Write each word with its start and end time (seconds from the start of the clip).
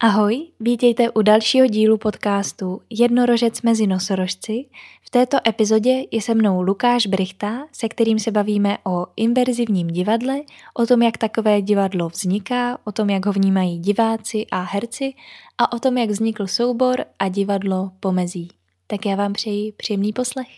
Ahoj, 0.00 0.46
vítejte 0.60 1.10
u 1.10 1.22
dalšího 1.22 1.66
dílu 1.66 1.98
podcastu 1.98 2.82
Jednorožec 2.90 3.62
mezi 3.62 3.86
nosorožci. 3.86 4.64
V 5.02 5.10
této 5.10 5.38
epizodě 5.48 6.04
je 6.10 6.22
se 6.22 6.34
mnou 6.34 6.62
Lukáš 6.62 7.06
Brichta, 7.06 7.66
se 7.72 7.88
kterým 7.88 8.18
se 8.18 8.30
bavíme 8.30 8.78
o 8.84 9.06
inverzivním 9.16 9.86
divadle, 9.86 10.40
o 10.74 10.86
tom, 10.86 11.02
jak 11.02 11.16
takové 11.16 11.62
divadlo 11.62 12.08
vzniká, 12.08 12.78
o 12.84 12.92
tom, 12.92 13.10
jak 13.10 13.26
ho 13.26 13.32
vnímají 13.32 13.78
diváci 13.78 14.46
a 14.50 14.60
herci 14.60 15.14
a 15.58 15.72
o 15.72 15.78
tom, 15.78 15.98
jak 15.98 16.10
vznikl 16.10 16.46
soubor 16.46 17.04
a 17.18 17.28
divadlo 17.28 17.90
pomezí. 18.00 18.48
Tak 18.86 19.06
já 19.06 19.16
vám 19.16 19.32
přeji 19.32 19.72
příjemný 19.72 20.12
poslech. 20.12 20.48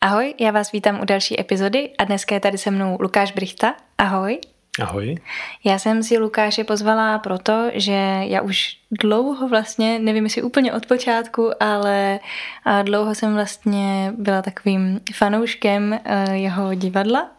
Ahoj, 0.00 0.34
já 0.40 0.50
vás 0.50 0.72
vítám 0.72 1.00
u 1.00 1.04
další 1.04 1.40
epizody 1.40 1.90
a 1.98 2.04
dneska 2.04 2.34
je 2.34 2.40
tady 2.40 2.58
se 2.58 2.70
mnou 2.70 2.96
Lukáš 3.00 3.32
Brichta. 3.32 3.74
Ahoj. 3.98 4.40
Ahoj. 4.80 5.16
Já 5.64 5.78
jsem 5.78 6.02
si 6.02 6.18
Lukáše 6.18 6.64
pozvala 6.64 7.18
proto, 7.18 7.70
že 7.74 8.20
já 8.22 8.40
už 8.42 8.76
dlouho 8.90 9.48
vlastně, 9.48 9.98
nevím 9.98 10.24
jestli 10.24 10.42
úplně 10.42 10.72
od 10.72 10.86
počátku, 10.86 11.50
ale 11.60 12.20
dlouho 12.82 13.14
jsem 13.14 13.34
vlastně 13.34 14.12
byla 14.18 14.42
takovým 14.42 15.00
fanouškem 15.14 15.92
e, 15.92 16.36
jeho 16.36 16.74
divadla 16.74 17.30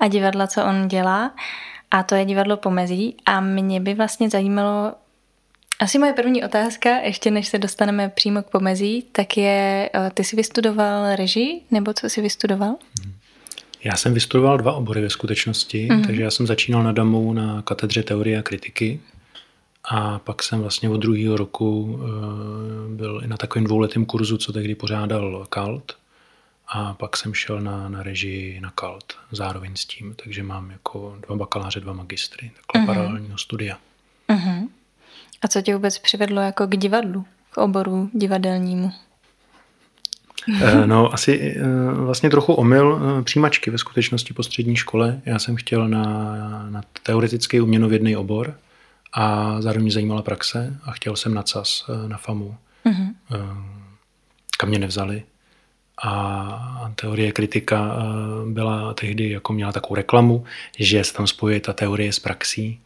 a 0.00 0.08
divadla, 0.08 0.46
co 0.46 0.64
on 0.64 0.88
dělá. 0.88 1.34
A 1.90 2.02
to 2.02 2.14
je 2.14 2.24
divadlo 2.24 2.56
Pomezí 2.56 3.16
a 3.26 3.40
mě 3.40 3.80
by 3.80 3.94
vlastně 3.94 4.30
zajímalo, 4.30 4.94
asi 5.80 5.98
moje 5.98 6.12
první 6.12 6.44
otázka, 6.44 6.90
ještě 6.96 7.30
než 7.30 7.48
se 7.48 7.58
dostaneme 7.58 8.08
přímo 8.08 8.42
k 8.42 8.50
Pomezí, 8.50 9.02
tak 9.12 9.36
je, 9.36 9.90
e, 9.94 10.10
ty 10.14 10.24
jsi 10.24 10.36
vystudoval 10.36 11.16
režii, 11.16 11.62
nebo 11.70 11.92
co 11.92 12.10
jsi 12.10 12.20
vystudoval? 12.20 12.76
Hmm. 13.02 13.21
Já 13.84 13.96
jsem 13.96 14.14
vystudoval 14.14 14.58
dva 14.58 14.72
obory 14.72 15.00
ve 15.00 15.10
skutečnosti, 15.10 15.88
mm-hmm. 15.88 16.06
takže 16.06 16.22
já 16.22 16.30
jsem 16.30 16.46
začínal 16.46 16.82
na 16.82 16.92
DAMu 16.92 17.32
na 17.32 17.62
katedře 17.62 18.02
teorie 18.02 18.38
a 18.38 18.42
kritiky 18.42 19.00
a 19.84 20.18
pak 20.18 20.42
jsem 20.42 20.60
vlastně 20.60 20.88
od 20.88 20.96
druhého 20.96 21.36
roku 21.36 21.82
uh, 21.82 22.00
byl 22.96 23.20
i 23.24 23.28
na 23.28 23.36
takovém 23.36 23.64
dvouletém 23.64 24.06
kurzu, 24.06 24.38
co 24.38 24.52
tehdy 24.52 24.74
pořádal 24.74 25.46
KALT 25.48 25.96
a 26.68 26.94
pak 26.94 27.16
jsem 27.16 27.34
šel 27.34 27.60
na, 27.60 27.88
na 27.88 28.02
režii 28.02 28.60
na 28.60 28.70
KALT 28.70 29.12
zároveň 29.32 29.76
s 29.76 29.84
tím, 29.84 30.14
takže 30.24 30.42
mám 30.42 30.70
jako 30.70 31.16
dva 31.26 31.36
bakaláře, 31.36 31.80
dva 31.80 31.92
magistry, 31.92 32.50
takhle 32.56 32.82
mm-hmm. 32.82 32.96
paralelního 32.96 33.38
studia. 33.38 33.78
Mm-hmm. 34.28 34.68
A 35.42 35.48
co 35.48 35.62
tě 35.62 35.74
vůbec 35.74 35.98
přivedlo 35.98 36.40
jako 36.40 36.66
k 36.66 36.76
divadlu, 36.76 37.24
k 37.50 37.58
oboru 37.58 38.10
divadelnímu? 38.12 38.92
Eh, 40.48 40.86
no, 40.86 41.14
asi 41.14 41.54
eh, 41.56 41.64
vlastně 41.94 42.30
trochu 42.30 42.52
omyl 42.52 43.00
eh, 43.00 43.22
přijímačky 43.22 43.70
ve 43.70 43.78
skutečnosti 43.78 44.34
po 44.34 44.42
střední 44.42 44.76
škole. 44.76 45.20
Já 45.26 45.38
jsem 45.38 45.56
chtěl 45.56 45.88
na, 45.88 46.04
na 46.70 46.82
teoretický 47.02 47.60
uměnovědný 47.60 48.16
obor 48.16 48.54
a 49.12 49.56
zároveň 49.60 49.82
mě 49.82 49.92
zajímala 49.92 50.22
praxe 50.22 50.78
a 50.82 50.92
chtěl 50.92 51.16
jsem 51.16 51.34
na 51.34 51.42
CAS, 51.42 51.90
na 52.06 52.16
FAMu, 52.16 52.56
mm-hmm. 52.86 53.14
kam 54.58 54.68
mě 54.68 54.78
nevzali. 54.78 55.22
A 56.04 56.92
teorie 56.94 57.32
kritika 57.32 57.96
byla 58.46 58.94
tehdy, 58.94 59.30
jako 59.30 59.52
měla 59.52 59.72
takovou 59.72 59.94
reklamu, 59.94 60.44
že 60.78 61.04
se 61.04 61.14
tam 61.14 61.26
spojuje 61.26 61.60
ta 61.60 61.72
teorie 61.72 62.12
s 62.12 62.18
praxí, 62.18 62.80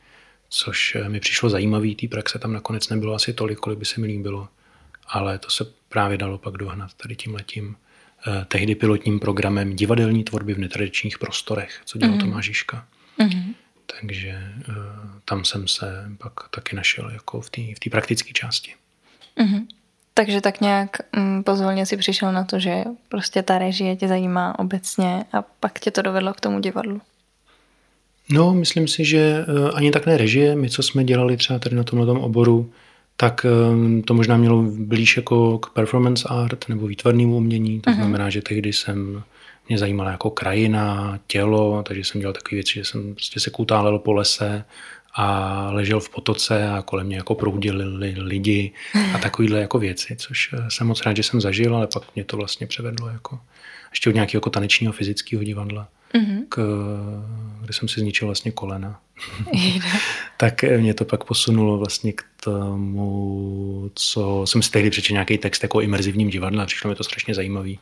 což 0.49 0.97
mi 1.09 1.21
přišlo 1.21 1.51
zajímavé. 1.51 1.95
Té 2.01 2.09
praxe 2.09 2.39
tam 2.39 2.53
nakonec 2.53 2.89
nebylo 2.89 3.15
asi 3.15 3.33
tolik, 3.33 3.59
kolik 3.59 3.79
by 3.79 3.85
se 3.85 4.01
mi 4.01 4.07
líbilo 4.07 4.49
ale 5.09 5.39
to 5.39 5.51
se 5.51 5.65
právě 5.97 6.19
dalo 6.19 6.39
pak 6.39 6.57
dohnat 6.57 6.95
tady 6.95 7.17
tím 7.17 7.35
letím 7.35 7.77
eh, 8.27 8.45
tehdy 8.49 8.75
pilotním 8.75 9.21
programem 9.21 9.77
divadelní 9.77 10.25
tvorby 10.25 10.55
v 10.55 10.59
netradičních 10.59 11.19
prostorech, 11.19 11.81
co 11.85 11.99
dělal 11.99 12.17
mm-hmm. 12.17 12.21
Tomáš 12.21 12.45
Žižka. 12.45 12.87
Mm-hmm. 13.19 13.55
Takže 14.01 14.29
eh, 14.29 14.73
tam 15.25 15.45
jsem 15.45 15.69
se 15.69 16.05
pak 16.19 16.33
taky 16.51 16.77
našel 16.77 17.11
jako 17.11 17.41
v 17.41 17.51
té 17.51 17.63
v 17.63 17.91
praktické 17.91 18.33
části. 18.33 18.75
Mm-hmm. 19.41 19.67
Takže 20.15 20.41
tak 20.41 20.61
nějak 20.61 20.91
mm, 21.17 21.43
pozvolně 21.43 21.87
si 21.87 21.97
přišel 21.97 22.33
na 22.33 22.45
to, 22.45 22.59
že 22.61 22.85
prostě 23.09 23.43
ta 23.43 23.59
režie 23.59 23.97
tě 23.97 24.09
zajímá 24.09 24.59
obecně 24.59 25.25
a 25.33 25.43
pak 25.43 25.79
tě 25.81 25.91
to 25.91 26.03
dovedlo 26.03 26.35
k 26.35 26.41
tomu 26.41 26.61
divadlu. 26.61 27.01
No, 28.29 28.55
myslím 28.55 28.89
si, 28.89 29.05
že 29.05 29.19
eh, 29.19 29.71
ani 29.75 29.91
tak 29.91 30.07
ne 30.07 30.17
režie. 30.17 30.57
My, 30.57 30.71
co 30.71 30.83
jsme 30.83 31.05
dělali 31.05 31.37
třeba 31.37 31.59
tady 31.59 31.77
na 31.77 31.85
tomhle 31.85 32.13
oboru, 32.13 32.73
tak 33.17 33.45
ehm, 33.45 34.03
to 34.03 34.15
možná 34.15 34.37
mělo 34.37 34.63
blíž 34.63 35.17
jako 35.17 35.59
k 35.59 35.71
performance 35.71 36.29
art 36.29 36.69
nebo 36.69 36.87
výtvarnému 36.87 37.37
umění. 37.37 37.81
To 37.81 37.91
uh-huh. 37.91 37.95
znamená, 37.95 38.31
že 38.31 38.43
tehdy 38.43 38.73
jsem 38.73 39.23
mě 39.69 39.79
zajímala 39.79 40.11
jako 40.11 40.31
krajina, 40.31 41.19
tělo, 41.27 41.83
takže 41.83 42.05
jsem 42.05 42.21
dělal 42.21 42.35
takové 42.35 42.57
věci, 42.57 42.73
že 42.75 42.85
jsem 42.85 43.15
prostě 43.15 43.41
se 43.41 43.51
kutálel 43.51 43.99
po 43.99 44.13
lese 44.13 44.65
a 45.15 45.69
ležel 45.73 46.01
v 46.01 46.09
potoce 46.09 46.69
a 46.69 46.83
kolem 46.83 47.07
mě 47.07 47.17
jako 47.17 47.35
proudili 47.35 47.85
lidi 48.17 48.73
a 49.15 49.19
takovýhle 49.19 49.61
jako 49.61 49.79
věci, 49.79 50.17
což 50.17 50.51
eh, 50.53 50.71
jsem 50.71 50.87
moc 50.87 51.03
rád, 51.03 51.17
že 51.17 51.23
jsem 51.23 51.41
zažil, 51.41 51.77
ale 51.77 51.87
pak 51.87 52.03
mě 52.15 52.25
to 52.25 52.37
vlastně 52.37 52.67
převedlo 52.67 53.09
jako 53.09 53.41
ještě 53.91 54.11
od 54.11 54.15
nějakého 54.15 54.39
jako 54.39 54.51
tanečního 54.51 54.93
fyzického 54.93 55.43
divadla 55.43 55.89
mm-hmm. 56.15 56.45
k, 56.49 56.59
kde 57.61 57.73
jsem 57.73 57.89
si 57.89 58.01
zničil 58.01 58.29
vlastně 58.29 58.51
kolena. 58.51 59.01
tak 60.37 60.63
mě 60.63 60.95
to 60.95 61.05
pak 61.05 61.25
posunulo 61.25 61.79
vlastně 61.79 62.13
k 62.13 62.25
tomu, 62.51 63.91
co 63.95 64.43
jsem 64.47 64.63
si 64.63 64.71
tehdy 64.71 64.91
přečetl 64.91 65.13
nějaký 65.13 65.39
text 65.39 65.63
jako 65.63 65.81
imerzivním 65.81 66.31
divadle 66.31 66.63
a 66.63 66.67
přišlo 66.67 66.91
mi 66.91 66.97
to 66.97 67.05
strašně 67.05 67.35
zajímavý. 67.35 67.79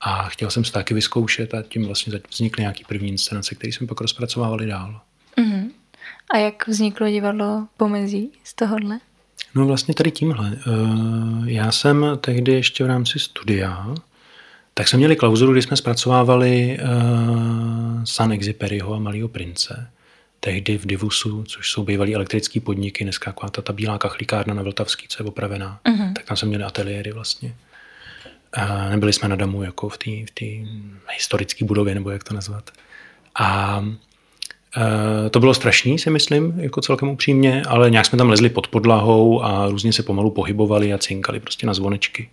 A 0.00 0.28
chtěl 0.28 0.50
jsem 0.50 0.64
se 0.64 0.72
taky 0.72 0.94
vyzkoušet 0.94 1.54
a 1.54 1.62
tím 1.62 1.86
vlastně 1.86 2.12
vznikly 2.30 2.62
nějaký 2.62 2.84
první 2.84 3.08
inscenace, 3.08 3.54
které 3.54 3.72
jsme 3.72 3.86
pak 3.86 4.00
rozpracovávali 4.00 4.66
dál. 4.66 5.00
Mm-hmm. 5.36 5.70
A 6.30 6.38
jak 6.38 6.68
vzniklo 6.68 7.10
divadlo 7.10 7.66
Pomezí 7.76 8.30
z 8.44 8.54
tohohle? 8.54 8.98
No 9.54 9.66
vlastně 9.66 9.94
tady 9.94 10.10
tímhle. 10.10 10.52
Eh, 10.56 10.60
já 11.44 11.72
jsem 11.72 12.06
tehdy 12.20 12.52
ještě 12.52 12.84
v 12.84 12.86
rámci 12.86 13.18
studia 13.18 13.94
tak 14.78 14.88
jsme 14.88 14.96
měli 14.96 15.16
klauzuru, 15.16 15.52
kdy 15.52 15.62
jsme 15.62 15.76
zpracovávali 15.76 16.78
uh, 16.82 18.04
San 18.04 18.32
Exuperyho 18.32 18.94
a 18.94 18.98
Malýho 18.98 19.28
prince. 19.28 19.90
Tehdy 20.40 20.78
v 20.78 20.86
Divusu, 20.86 21.44
což 21.44 21.70
jsou 21.70 21.84
bývalý 21.84 22.14
elektrický 22.14 22.60
podniky, 22.60 23.04
dneska 23.04 23.32
taková 23.32 23.50
ta, 23.50 23.62
ta 23.62 23.72
bílá 23.72 23.98
kachlíkárna 23.98 24.54
na 24.54 24.62
Vltavský, 24.62 25.08
co 25.08 25.22
je 25.22 25.28
opravená. 25.28 25.80
Uh-huh. 25.84 26.12
Tak 26.12 26.24
tam 26.24 26.36
jsme 26.36 26.48
měli 26.48 26.64
ateliéry 26.64 27.12
vlastně. 27.12 27.54
A 28.52 28.88
nebyli 28.88 29.12
jsme 29.12 29.28
na 29.28 29.36
damu 29.36 29.62
jako 29.62 29.88
v 29.88 29.98
té 29.98 30.10
v 31.06 31.10
historické 31.14 31.64
budově, 31.64 31.94
nebo 31.94 32.10
jak 32.10 32.24
to 32.24 32.34
nazvat. 32.34 32.70
A 33.34 33.84
Uh, 34.76 35.28
to 35.30 35.40
bylo 35.40 35.54
strašný, 35.54 35.98
si 35.98 36.10
myslím, 36.10 36.60
jako 36.60 36.80
celkem 36.80 37.08
upřímně, 37.08 37.62
ale 37.68 37.90
nějak 37.90 38.06
jsme 38.06 38.18
tam 38.18 38.30
lezli 38.30 38.48
pod 38.48 38.68
podlahou 38.68 39.42
a 39.42 39.68
různě 39.68 39.92
se 39.92 40.02
pomalu 40.02 40.30
pohybovali 40.30 40.92
a 40.92 40.98
cinkali 40.98 41.40
prostě 41.40 41.66
na 41.66 41.74
zvonečky 41.74 42.30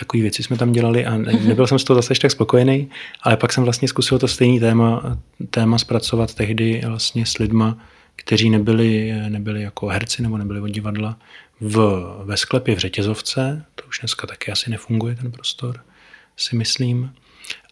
takové 0.00 0.22
věci 0.22 0.42
jsme 0.42 0.56
tam 0.56 0.72
dělali 0.72 1.06
a 1.06 1.16
nebyl 1.16 1.66
jsem 1.66 1.78
z 1.78 1.84
toho 1.84 2.02
zase 2.02 2.14
tak 2.14 2.30
spokojený, 2.30 2.88
ale 3.22 3.36
pak 3.36 3.52
jsem 3.52 3.64
vlastně 3.64 3.88
zkusil 3.88 4.18
to 4.18 4.28
stejné 4.28 4.60
téma, 4.60 5.18
téma 5.50 5.78
zpracovat 5.78 6.34
tehdy 6.34 6.82
vlastně 6.86 7.26
s 7.26 7.38
lidma, 7.38 7.78
kteří 8.16 8.50
nebyli, 8.50 9.12
nebyli 9.28 9.62
jako 9.62 9.86
herci 9.86 10.22
nebo 10.22 10.38
nebyli 10.38 10.60
od 10.60 10.68
divadla 10.68 11.18
v, 11.60 12.02
ve 12.24 12.36
sklepě 12.36 12.76
v 12.76 12.78
Řetězovce, 12.78 13.64
to 13.74 13.84
už 13.88 13.98
dneska 13.98 14.26
taky 14.26 14.52
asi 14.52 14.70
nefunguje 14.70 15.14
ten 15.14 15.32
prostor, 15.32 15.80
si 16.36 16.56
myslím. 16.56 17.12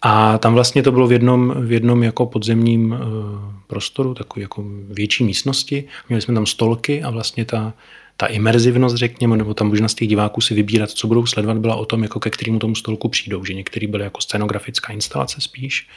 A 0.02 0.38
tam 0.38 0.54
vlastně 0.54 0.82
to 0.82 0.92
bylo 0.92 1.06
v 1.06 1.12
jednom, 1.12 1.54
v 1.66 1.72
jednom 1.72 2.02
jako 2.02 2.26
podzemním 2.26 2.92
uh, 2.92 2.98
prostoru, 3.66 4.14
takový 4.14 4.42
jako 4.42 4.64
větší 4.90 5.24
místnosti. 5.24 5.84
Měli 6.08 6.22
jsme 6.22 6.34
tam 6.34 6.46
stolky 6.46 7.02
a 7.02 7.10
vlastně 7.10 7.44
ta, 7.44 7.72
ta 8.20 8.26
imerzivnost, 8.26 8.96
řekněme, 8.96 9.36
nebo 9.36 9.54
ta 9.54 9.64
možnost 9.64 9.94
těch 9.94 10.08
diváků 10.08 10.40
si 10.40 10.54
vybírat, 10.54 10.90
co 10.90 11.06
budou 11.06 11.26
sledovat, 11.26 11.58
byla 11.58 11.76
o 11.76 11.84
tom, 11.84 12.02
jako 12.02 12.20
ke 12.20 12.30
kterému 12.30 12.58
tomu 12.58 12.74
stolku 12.74 13.08
přijdou, 13.08 13.44
že 13.44 13.54
některý 13.54 13.86
byly 13.86 14.04
jako 14.04 14.20
scenografická 14.20 14.92
instalace 14.92 15.40
spíš. 15.40 15.88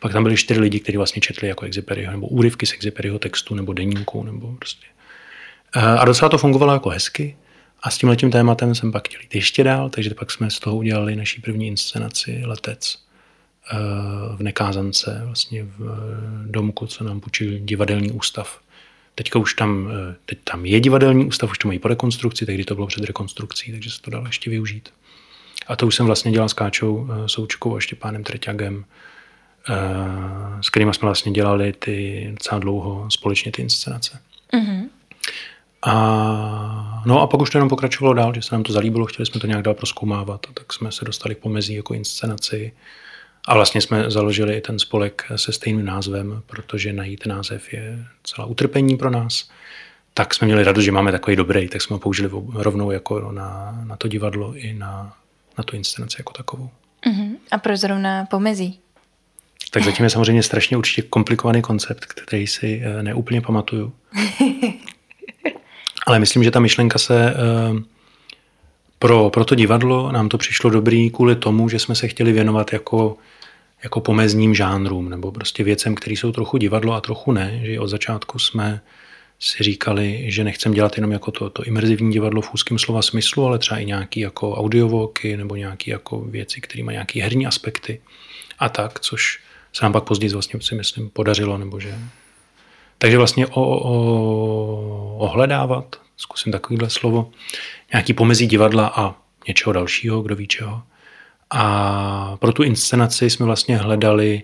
Pak 0.00 0.12
tam 0.12 0.22
byli 0.22 0.36
čtyři 0.36 0.60
lidi, 0.60 0.80
kteří 0.80 0.96
vlastně 0.96 1.20
četli 1.20 1.48
jako 1.48 1.64
Exuperyho, 1.64 2.12
nebo 2.12 2.26
úryvky 2.26 2.66
z 2.66 2.72
Exuperyho 2.72 3.18
textu, 3.18 3.54
nebo 3.54 3.72
deníku, 3.72 4.22
nebo 4.22 4.54
prostě. 4.58 4.86
Eh, 5.76 5.80
a 5.80 6.04
docela 6.04 6.28
to 6.28 6.38
fungovalo 6.38 6.72
jako 6.72 6.88
hezky. 6.88 7.36
A 7.82 7.90
s 7.90 7.98
tím 7.98 8.08
letím 8.08 8.30
tématem 8.30 8.74
jsem 8.74 8.92
pak 8.92 9.08
chtěl 9.08 9.20
jít 9.20 9.34
ještě 9.34 9.64
dál, 9.64 9.90
takže 9.90 10.14
pak 10.14 10.30
jsme 10.30 10.50
z 10.50 10.58
toho 10.58 10.76
udělali 10.76 11.16
naší 11.16 11.40
první 11.40 11.66
inscenaci 11.66 12.42
Letec 12.44 12.98
eh, 13.72 13.76
v 14.36 14.42
Nekázance, 14.42 15.22
vlastně 15.24 15.64
v 15.64 15.82
eh, 15.82 16.50
domku, 16.50 16.86
co 16.86 17.04
nám 17.04 17.20
půjčil 17.20 17.58
divadelní 17.58 18.10
ústav 18.10 18.60
Teďka 19.18 19.38
už 19.38 19.54
tam, 19.54 19.90
eh, 19.90 20.14
teď 20.26 20.38
tam 20.44 20.66
je 20.66 20.80
divadelní 20.80 21.24
ústav, 21.24 21.50
už 21.50 21.58
to 21.58 21.68
mají 21.68 21.78
po 21.78 21.88
rekonstrukci, 21.88 22.46
tehdy 22.46 22.64
to 22.64 22.74
bylo 22.74 22.86
před 22.86 23.04
rekonstrukcí, 23.04 23.72
takže 23.72 23.90
se 23.90 24.02
to 24.02 24.10
dalo 24.10 24.26
ještě 24.26 24.50
využít. 24.50 24.88
A 25.66 25.76
to 25.76 25.86
už 25.86 25.94
jsem 25.94 26.06
vlastně 26.06 26.32
dělal 26.32 26.48
s 26.48 26.52
Káčou 26.52 27.08
eh, 27.10 27.28
Součkou 27.28 27.76
a 27.76 27.80
Štěpánem 27.80 28.24
Treťagem, 28.24 28.84
eh, 29.68 29.74
s 30.60 30.70
kterými 30.70 30.94
jsme 30.94 31.06
vlastně 31.06 31.32
dělali 31.32 31.72
ty 31.72 32.28
docela 32.30 32.58
dlouho 32.58 33.10
společně 33.10 33.52
ty 33.52 33.62
inscenace. 33.62 34.20
Mm-hmm. 34.52 34.88
A, 35.82 37.02
no 37.06 37.20
a 37.20 37.26
pak 37.26 37.40
už 37.40 37.50
to 37.50 37.58
jenom 37.58 37.68
pokračovalo 37.68 38.14
dál, 38.14 38.34
že 38.34 38.42
se 38.42 38.54
nám 38.54 38.62
to 38.62 38.72
zalíbilo, 38.72 39.06
chtěli 39.06 39.26
jsme 39.26 39.40
to 39.40 39.46
nějak 39.46 39.62
dál 39.62 39.74
proskoumávat 39.74 40.46
a 40.50 40.52
tak 40.52 40.72
jsme 40.72 40.92
se 40.92 41.04
dostali 41.04 41.34
k 41.34 41.38
pomezí 41.38 41.74
jako 41.74 41.94
inscenaci. 41.94 42.72
A 43.48 43.54
vlastně 43.54 43.80
jsme 43.80 44.10
založili 44.10 44.56
i 44.56 44.60
ten 44.60 44.78
spolek 44.78 45.24
se 45.36 45.52
stejným 45.52 45.84
názvem, 45.84 46.42
protože 46.46 46.92
najít 46.92 47.26
název 47.26 47.72
je 47.72 48.04
celá 48.24 48.46
utrpení 48.46 48.96
pro 48.96 49.10
nás. 49.10 49.50
tak 50.14 50.34
jsme 50.34 50.46
měli 50.46 50.64
radost, 50.64 50.84
že 50.84 50.92
máme 50.92 51.12
takový 51.12 51.36
dobrý, 51.36 51.68
tak 51.68 51.82
jsme 51.82 51.94
ho 51.94 52.00
použili 52.00 52.30
rovnou 52.54 52.90
jako 52.90 53.32
na, 53.32 53.80
na 53.84 53.96
to 53.96 54.08
divadlo 54.08 54.54
i 54.54 54.72
na, 54.72 55.16
na 55.58 55.64
tu 55.64 55.76
inscenaci 55.76 56.16
jako 56.18 56.32
takovou. 56.32 56.70
Uh-huh. 57.06 57.36
A 57.50 57.58
proč 57.58 57.80
zrovna 57.80 58.24
pomezí? 58.24 58.80
Tak 59.70 59.82
zatím 59.82 60.04
je 60.04 60.10
samozřejmě 60.10 60.42
strašně 60.42 60.76
určitě 60.76 61.02
komplikovaný 61.02 61.62
koncept, 61.62 62.04
který 62.04 62.46
si 62.46 62.82
uh, 62.96 63.02
neúplně 63.02 63.40
pamatuju. 63.40 63.92
Ale 66.06 66.18
myslím, 66.18 66.44
že 66.44 66.50
ta 66.50 66.60
myšlenka 66.60 66.98
se 66.98 67.34
uh, 67.70 67.80
pro, 68.98 69.30
pro 69.30 69.44
to 69.44 69.54
divadlo 69.54 70.12
nám 70.12 70.28
to 70.28 70.38
přišlo 70.38 70.70
dobrý 70.70 71.10
kvůli 71.10 71.36
tomu, 71.36 71.68
že 71.68 71.78
jsme 71.78 71.94
se 71.94 72.08
chtěli 72.08 72.32
věnovat 72.32 72.72
jako, 72.72 73.16
jako 73.82 74.00
pomezním 74.00 74.54
žánrům 74.54 75.10
nebo 75.10 75.32
prostě 75.32 75.64
věcem, 75.64 75.94
které 75.94 76.14
jsou 76.14 76.32
trochu 76.32 76.56
divadlo 76.56 76.92
a 76.92 77.00
trochu 77.00 77.32
ne. 77.32 77.60
Že 77.64 77.80
od 77.80 77.88
začátku 77.88 78.38
jsme 78.38 78.80
si 79.40 79.64
říkali, 79.64 80.24
že 80.26 80.44
nechcem 80.44 80.72
dělat 80.72 80.96
jenom 80.96 81.12
jako 81.12 81.30
to, 81.30 81.50
to 81.50 81.64
imerzivní 81.64 82.12
divadlo 82.12 82.42
v 82.42 82.54
úzkém 82.54 82.78
slova 82.78 83.02
smyslu, 83.02 83.46
ale 83.46 83.58
třeba 83.58 83.80
i 83.80 83.86
nějaký 83.86 84.20
jako 84.20 84.54
audiovoky 84.54 85.36
nebo 85.36 85.56
nějaký 85.56 85.90
jako 85.90 86.20
věci, 86.20 86.60
které 86.60 86.84
mají 86.84 86.94
nějaký 86.94 87.20
herní 87.20 87.46
aspekty 87.46 88.00
a 88.58 88.68
tak, 88.68 89.00
což 89.00 89.40
se 89.72 89.84
nám 89.84 89.92
pak 89.92 90.04
později 90.04 90.32
vlastně 90.32 90.60
si 90.60 90.74
myslím 90.74 91.10
podařilo, 91.10 91.58
nebo 91.58 91.80
že... 91.80 91.98
Takže 92.98 93.18
vlastně 93.18 93.46
o, 93.46 93.62
o, 93.62 95.16
ohledávat, 95.18 95.96
zkusím 96.16 96.52
takovýhle 96.52 96.90
slovo, 96.90 97.30
nějaký 97.92 98.12
pomezí 98.12 98.46
divadla 98.46 98.86
a 98.86 99.14
něčeho 99.48 99.72
dalšího, 99.72 100.22
kdo 100.22 100.36
ví 100.36 100.46
čeho. 100.46 100.82
A 101.50 102.36
pro 102.36 102.52
tu 102.52 102.62
inscenaci 102.62 103.30
jsme 103.30 103.46
vlastně 103.46 103.76
hledali 103.76 104.42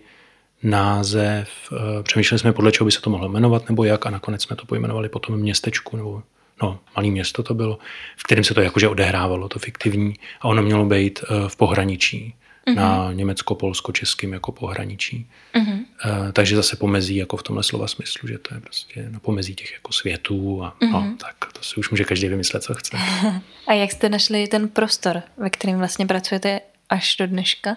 název, 0.62 1.48
eh, 1.72 2.02
přemýšleli 2.02 2.38
jsme, 2.38 2.52
podle 2.52 2.72
čeho 2.72 2.84
by 2.84 2.92
se 2.92 3.00
to 3.00 3.10
mohlo 3.10 3.28
jmenovat 3.28 3.68
nebo 3.68 3.84
jak 3.84 4.06
a 4.06 4.10
nakonec 4.10 4.42
jsme 4.42 4.56
to 4.56 4.66
pojmenovali 4.66 5.08
potom 5.08 5.36
městečku 5.36 5.96
nebo 5.96 6.22
no, 6.62 6.78
malý 6.96 7.10
město 7.10 7.42
to 7.42 7.54
bylo, 7.54 7.78
v 8.16 8.22
kterém 8.22 8.44
se 8.44 8.54
to 8.54 8.60
jakože 8.60 8.88
odehrávalo, 8.88 9.48
to 9.48 9.58
fiktivní 9.58 10.14
a 10.40 10.48
ono 10.48 10.62
mělo 10.62 10.84
být 10.84 11.20
eh, 11.22 11.48
v 11.48 11.56
pohraničí 11.56 12.34
mm-hmm. 12.66 12.74
na 12.74 13.12
německo-polsko-českým 13.12 14.32
jako 14.32 14.52
pohraničí. 14.52 15.26
Mm-hmm. 15.54 15.84
Takže 16.32 16.56
zase 16.56 16.76
pomezí 16.76 17.16
jako 17.16 17.36
v 17.36 17.42
tomhle 17.42 17.62
slova 17.62 17.88
smyslu, 17.88 18.28
že 18.28 18.38
to 18.38 18.54
je 18.54 18.60
prostě 18.60 19.06
na 19.10 19.20
pomezí 19.20 19.54
těch 19.54 19.72
jako 19.72 19.92
světů 19.92 20.64
a 20.64 20.76
mm-hmm. 20.80 20.92
no, 20.92 21.16
tak 21.20 21.52
to 21.52 21.62
si 21.62 21.76
už 21.76 21.90
může 21.90 22.04
každý 22.04 22.28
vymyslet, 22.28 22.62
co 22.62 22.74
chce. 22.74 22.96
a 23.66 23.72
jak 23.72 23.92
jste 23.92 24.08
našli 24.08 24.46
ten 24.46 24.68
prostor, 24.68 25.22
ve 25.36 25.50
kterém 25.50 25.78
vlastně 25.78 26.06
pracujete 26.06 26.60
až 26.94 27.16
do 27.16 27.26
dneška? 27.26 27.76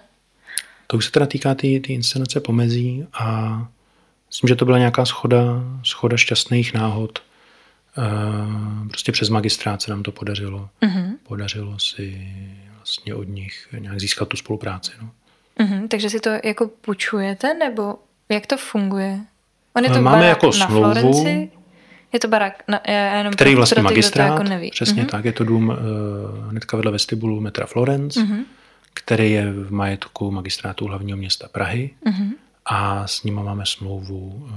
To 0.87 0.97
už 0.97 1.05
se 1.05 1.11
teda 1.11 1.25
týká 1.25 1.55
té 1.55 1.61
tý, 1.61 1.79
tý 1.79 1.93
inscenace 1.93 2.39
pomezí 2.39 3.05
a 3.13 3.57
myslím, 4.27 4.47
že 4.47 4.55
to 4.55 4.65
byla 4.65 4.77
nějaká 4.77 5.05
schoda, 5.05 5.43
schoda 5.83 6.17
šťastných 6.17 6.73
náhod. 6.73 7.19
E, 7.97 8.87
prostě 8.89 9.11
přes 9.11 9.29
magistrát 9.29 9.81
se 9.81 9.91
nám 9.91 10.03
to 10.03 10.11
podařilo. 10.11 10.69
Mm-hmm. 10.81 11.11
Podařilo 11.23 11.79
si 11.79 12.27
vlastně 12.75 13.15
od 13.15 13.27
nich 13.27 13.67
nějak 13.79 13.99
získat 13.99 14.27
tu 14.27 14.37
spolupráci. 14.37 14.91
No. 15.01 15.09
Mm-hmm, 15.59 15.87
takže 15.87 16.09
si 16.09 16.19
to 16.19 16.29
jako 16.43 16.67
půjčujete, 16.67 17.53
nebo 17.53 17.95
jak 18.29 18.45
to 18.45 18.57
funguje? 18.57 19.19
On 19.75 19.83
je 19.83 19.89
to 19.89 20.01
Máme 20.01 20.27
jako 20.27 20.45
na 20.45 20.51
smlouvu, 20.51 20.93
Florenci? 20.93 21.51
Je 22.13 22.19
to 22.19 22.27
barák, 22.27 22.63
na, 22.67 22.81
já 22.87 23.17
jenom 23.17 23.33
který 23.33 23.55
vlastně 23.55 23.81
magistrát, 23.81 24.31
jako 24.31 24.43
neví. 24.43 24.69
přesně 24.71 25.03
mm-hmm. 25.03 25.09
tak, 25.09 25.25
je 25.25 25.31
to 25.31 25.43
dům 25.43 25.69
uh, 25.69 25.75
hnedka 26.49 26.77
vedle 26.77 26.91
vestibulu 26.91 27.41
metra 27.41 27.65
Florence, 27.65 28.19
mm-hmm. 28.19 28.43
Který 28.97 29.31
je 29.31 29.51
v 29.51 29.71
majetku 29.71 30.31
magistrátu 30.31 30.85
hlavního 30.85 31.17
města 31.17 31.47
Prahy 31.47 31.89
mm-hmm. 32.05 32.31
a 32.65 33.07
s 33.07 33.23
ním 33.23 33.35
máme 33.35 33.65
smlouvu 33.65 34.17
uh, 34.17 34.51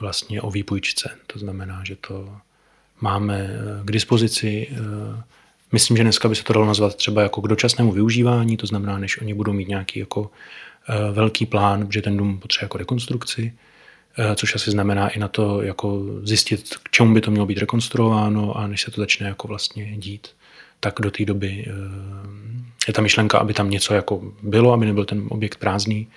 vlastně 0.00 0.42
o 0.42 0.50
výpůjčce. 0.50 1.10
To 1.26 1.38
znamená, 1.38 1.82
že 1.84 1.96
to 1.96 2.36
máme 3.00 3.48
k 3.84 3.92
dispozici 3.92 4.68
uh, 4.70 5.20
Myslím, 5.72 5.96
že 5.96 6.02
dneska 6.02 6.28
by 6.28 6.36
se 6.36 6.44
to 6.44 6.52
dalo 6.52 6.66
nazvat 6.66 6.94
třeba 6.94 7.22
jako 7.22 7.40
k 7.40 7.48
dočasnému 7.48 7.92
využívání, 7.92 8.56
to 8.56 8.66
znamená, 8.66 8.98
než 8.98 9.20
oni 9.20 9.34
budou 9.34 9.52
mít 9.52 9.68
nějaký 9.68 10.00
jako 10.00 10.30
eh, 10.88 11.12
velký 11.12 11.46
plán, 11.46 11.86
že 11.90 12.02
ten 12.02 12.16
dům 12.16 12.38
potřebuje 12.38 12.64
jako 12.64 12.78
rekonstrukci, 12.78 13.54
eh, 14.18 14.34
což 14.34 14.54
asi 14.54 14.70
znamená 14.70 15.08
i 15.08 15.18
na 15.18 15.28
to 15.28 15.62
jako 15.62 16.02
zjistit, 16.22 16.76
k 16.82 16.90
čemu 16.90 17.14
by 17.14 17.20
to 17.20 17.30
mělo 17.30 17.46
být 17.46 17.58
rekonstruováno 17.58 18.56
a 18.56 18.66
než 18.66 18.82
se 18.82 18.90
to 18.90 19.00
začne 19.00 19.28
jako 19.28 19.48
vlastně 19.48 19.96
dít, 19.96 20.28
tak 20.82 20.94
do 21.00 21.10
té 21.10 21.24
doby 21.24 21.64
eh, 21.68 21.72
je 22.88 22.92
ta 22.94 23.02
myšlenka, 23.02 23.38
aby 23.38 23.54
tam 23.54 23.70
něco 23.70 23.94
jako 23.94 24.22
bylo, 24.42 24.72
aby 24.72 24.86
nebyl 24.86 25.04
ten 25.04 25.26
objekt 25.28 25.58
prázdný, 25.58 26.08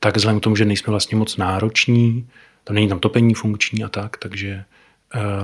tak 0.00 0.16
vzhledem 0.16 0.40
k 0.40 0.42
tomu, 0.42 0.56
že 0.56 0.64
nejsme 0.64 0.90
vlastně 0.90 1.18
moc 1.18 1.36
nároční, 1.36 2.28
to 2.64 2.72
není 2.72 2.88
tam 2.88 2.98
topení 2.98 3.34
funkční 3.34 3.84
a 3.84 3.88
tak, 3.88 4.16
takže 4.16 4.64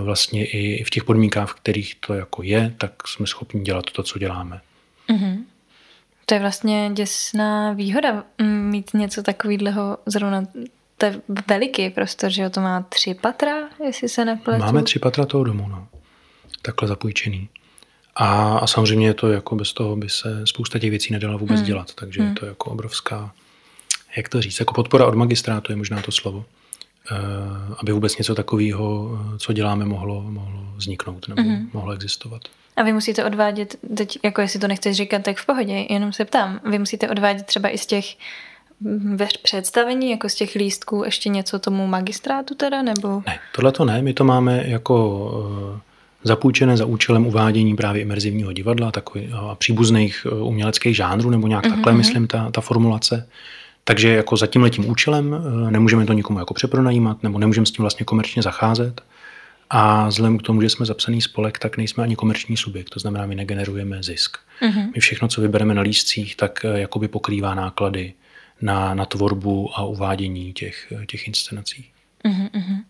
vlastně 0.02 0.46
i 0.46 0.84
v 0.84 0.90
těch 0.90 1.04
podmínkách, 1.04 1.50
v 1.50 1.54
kterých 1.54 1.94
to 1.94 2.14
jako 2.14 2.42
je, 2.42 2.74
tak 2.78 3.08
jsme 3.08 3.26
schopni 3.26 3.60
dělat 3.60 3.84
to, 3.90 4.02
co 4.02 4.18
děláme. 4.18 4.60
Mm-hmm. 5.08 5.44
To 6.26 6.34
je 6.34 6.40
vlastně 6.40 6.90
děsná 6.94 7.72
výhoda 7.72 8.24
mít 8.42 8.94
něco 8.94 9.22
takového 9.22 9.98
zrovna 10.06 10.42
to 10.98 11.06
je 11.06 11.20
veliký 11.48 11.90
prostor, 11.90 12.30
že 12.30 12.50
to 12.50 12.60
má 12.60 12.82
tři 12.82 13.14
patra, 13.14 13.54
jestli 13.84 14.08
se 14.08 14.24
nepletu. 14.24 14.60
Máme 14.60 14.82
tři 14.82 14.98
patra 14.98 15.26
toho 15.26 15.44
domu, 15.44 15.68
no. 15.68 15.88
Takhle 16.62 16.88
zapůjčený. 16.88 17.48
A, 18.16 18.58
a 18.58 18.66
samozřejmě 18.66 19.06
je 19.06 19.14
to 19.14 19.32
jako 19.32 19.56
bez 19.56 19.72
toho 19.72 19.96
by 19.96 20.08
se 20.08 20.46
spousta 20.46 20.78
těch 20.78 20.90
věcí 20.90 21.12
nedala 21.12 21.36
vůbec 21.36 21.56
hmm. 21.56 21.66
dělat, 21.66 21.94
takže 21.94 22.20
hmm. 22.20 22.28
je 22.28 22.34
to 22.34 22.46
jako 22.46 22.70
obrovská, 22.70 23.32
jak 24.16 24.28
to 24.28 24.42
říct, 24.42 24.60
jako 24.60 24.74
podpora 24.74 25.06
od 25.06 25.14
magistrátu 25.14 25.72
je 25.72 25.76
možná 25.76 26.02
to 26.02 26.12
slovo. 26.12 26.44
Eh, 27.10 27.74
aby 27.78 27.92
vůbec 27.92 28.18
něco 28.18 28.34
takového, 28.34 29.18
eh, 29.34 29.38
co 29.38 29.52
děláme, 29.52 29.84
mohlo, 29.84 30.22
mohlo 30.22 30.60
vzniknout 30.76 31.28
nebo 31.28 31.42
mm-hmm. 31.42 31.68
mohlo 31.72 31.92
existovat. 31.92 32.42
A 32.76 32.82
vy 32.82 32.92
musíte 32.92 33.24
odvádět, 33.24 33.76
teď 33.96 34.18
jako 34.22 34.40
jestli 34.40 34.60
to 34.60 34.68
nechceš 34.68 34.96
říkat, 34.96 35.22
tak 35.22 35.36
v 35.36 35.46
pohodě, 35.46 35.86
jenom 35.90 36.12
se 36.12 36.24
ptám, 36.24 36.60
vy 36.70 36.78
musíte 36.78 37.08
odvádět 37.08 37.46
třeba 37.46 37.68
i 37.68 37.78
z 37.78 37.86
těch 37.86 38.06
mm, 38.80 39.16
ve 39.16 39.26
představení, 39.42 40.10
jako 40.10 40.28
z 40.28 40.34
těch 40.34 40.54
lístků, 40.54 41.04
ještě 41.04 41.28
něco 41.28 41.58
tomu 41.58 41.86
magistrátu 41.86 42.54
teda, 42.54 42.82
nebo? 42.82 43.22
Ne, 43.26 43.38
tohle 43.54 43.72
to 43.72 43.84
ne, 43.84 44.02
my 44.02 44.14
to 44.14 44.24
máme 44.24 44.62
jako 44.66 45.18
uh, 45.72 45.80
zapůjčené 46.26 46.76
za 46.76 46.86
účelem 46.86 47.26
uvádění 47.26 47.76
právě 47.76 48.02
imerzivního 48.02 48.52
divadla 48.52 48.90
takový, 48.90 49.28
a 49.32 49.54
příbuzných 49.54 50.26
uměleckých 50.40 50.96
žánrů, 50.96 51.30
nebo 51.30 51.46
nějak 51.46 51.64
mm-hmm. 51.64 51.70
takhle, 51.70 51.92
mhm. 51.92 51.98
myslím, 51.98 52.26
ta, 52.26 52.50
ta 52.50 52.60
formulace. 52.60 53.28
Takže 53.84 54.08
jako 54.08 54.36
za 54.36 54.46
tím 54.46 54.62
letím 54.62 54.90
účelem 54.90 55.34
eh, 55.34 55.70
nemůžeme 55.70 56.06
to 56.06 56.12
nikomu 56.12 56.38
jako 56.38 56.54
přepronajímat 56.54 57.22
nebo 57.22 57.38
nemůžeme 57.38 57.66
s 57.66 57.70
tím 57.70 57.82
vlastně 57.82 58.04
komerčně 58.04 58.42
zacházet. 58.42 59.00
A 59.70 60.08
vzhledem 60.08 60.38
k 60.38 60.42
tomu, 60.42 60.62
že 60.62 60.70
jsme 60.70 60.86
zapsaný 60.86 61.20
spolek, 61.20 61.58
tak 61.58 61.76
nejsme 61.76 62.04
ani 62.04 62.16
komerční 62.16 62.56
subjekt, 62.56 62.90
to 62.90 63.00
znamená, 63.00 63.26
my 63.26 63.34
negenerujeme 63.34 64.02
zisk. 64.02 64.36
Mm-hmm. 64.62 64.90
My 64.94 65.00
všechno, 65.00 65.28
co 65.28 65.40
vybereme 65.40 65.74
na 65.74 65.82
lístcích, 65.82 66.36
tak 66.36 66.64
eh, 66.64 66.80
jakoby 66.80 67.08
pokrývá 67.08 67.54
náklady 67.54 68.12
na, 68.60 68.94
na 68.94 69.04
tvorbu 69.04 69.78
a 69.78 69.84
uvádění 69.84 70.52
těch, 70.52 70.92
těch 71.06 71.26
inscenací. 71.28 71.84
Mm-hmm. 72.24 72.82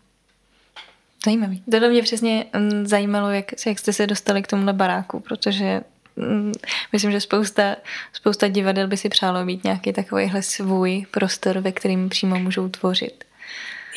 Zajímavý. 1.27 1.63
Tohle 1.71 1.89
mě 1.89 2.03
přesně 2.03 2.45
mm, 2.59 2.87
zajímalo, 2.87 3.31
jak, 3.31 3.67
jak 3.67 3.79
jste 3.79 3.93
se 3.93 4.07
dostali 4.07 4.43
k 4.43 4.47
tomuhle 4.47 4.73
baráku, 4.73 5.21
protože 5.21 5.81
Mm, 6.17 6.53
myslím, 6.93 7.13
že 7.13 7.21
spousta, 7.21 7.77
spousta 8.13 8.49
divadel 8.49 8.89
by 8.89 8.97
si 8.97 9.09
přálo 9.09 9.45
mít 9.45 9.65
nějaký 9.65 9.93
takovýhle 9.93 10.43
svůj 10.43 11.07
prostor, 11.11 11.59
ve 11.59 11.73
kterým 11.73 12.09
přímo 12.09 12.39
můžou 12.39 12.69
tvořit. 12.69 13.25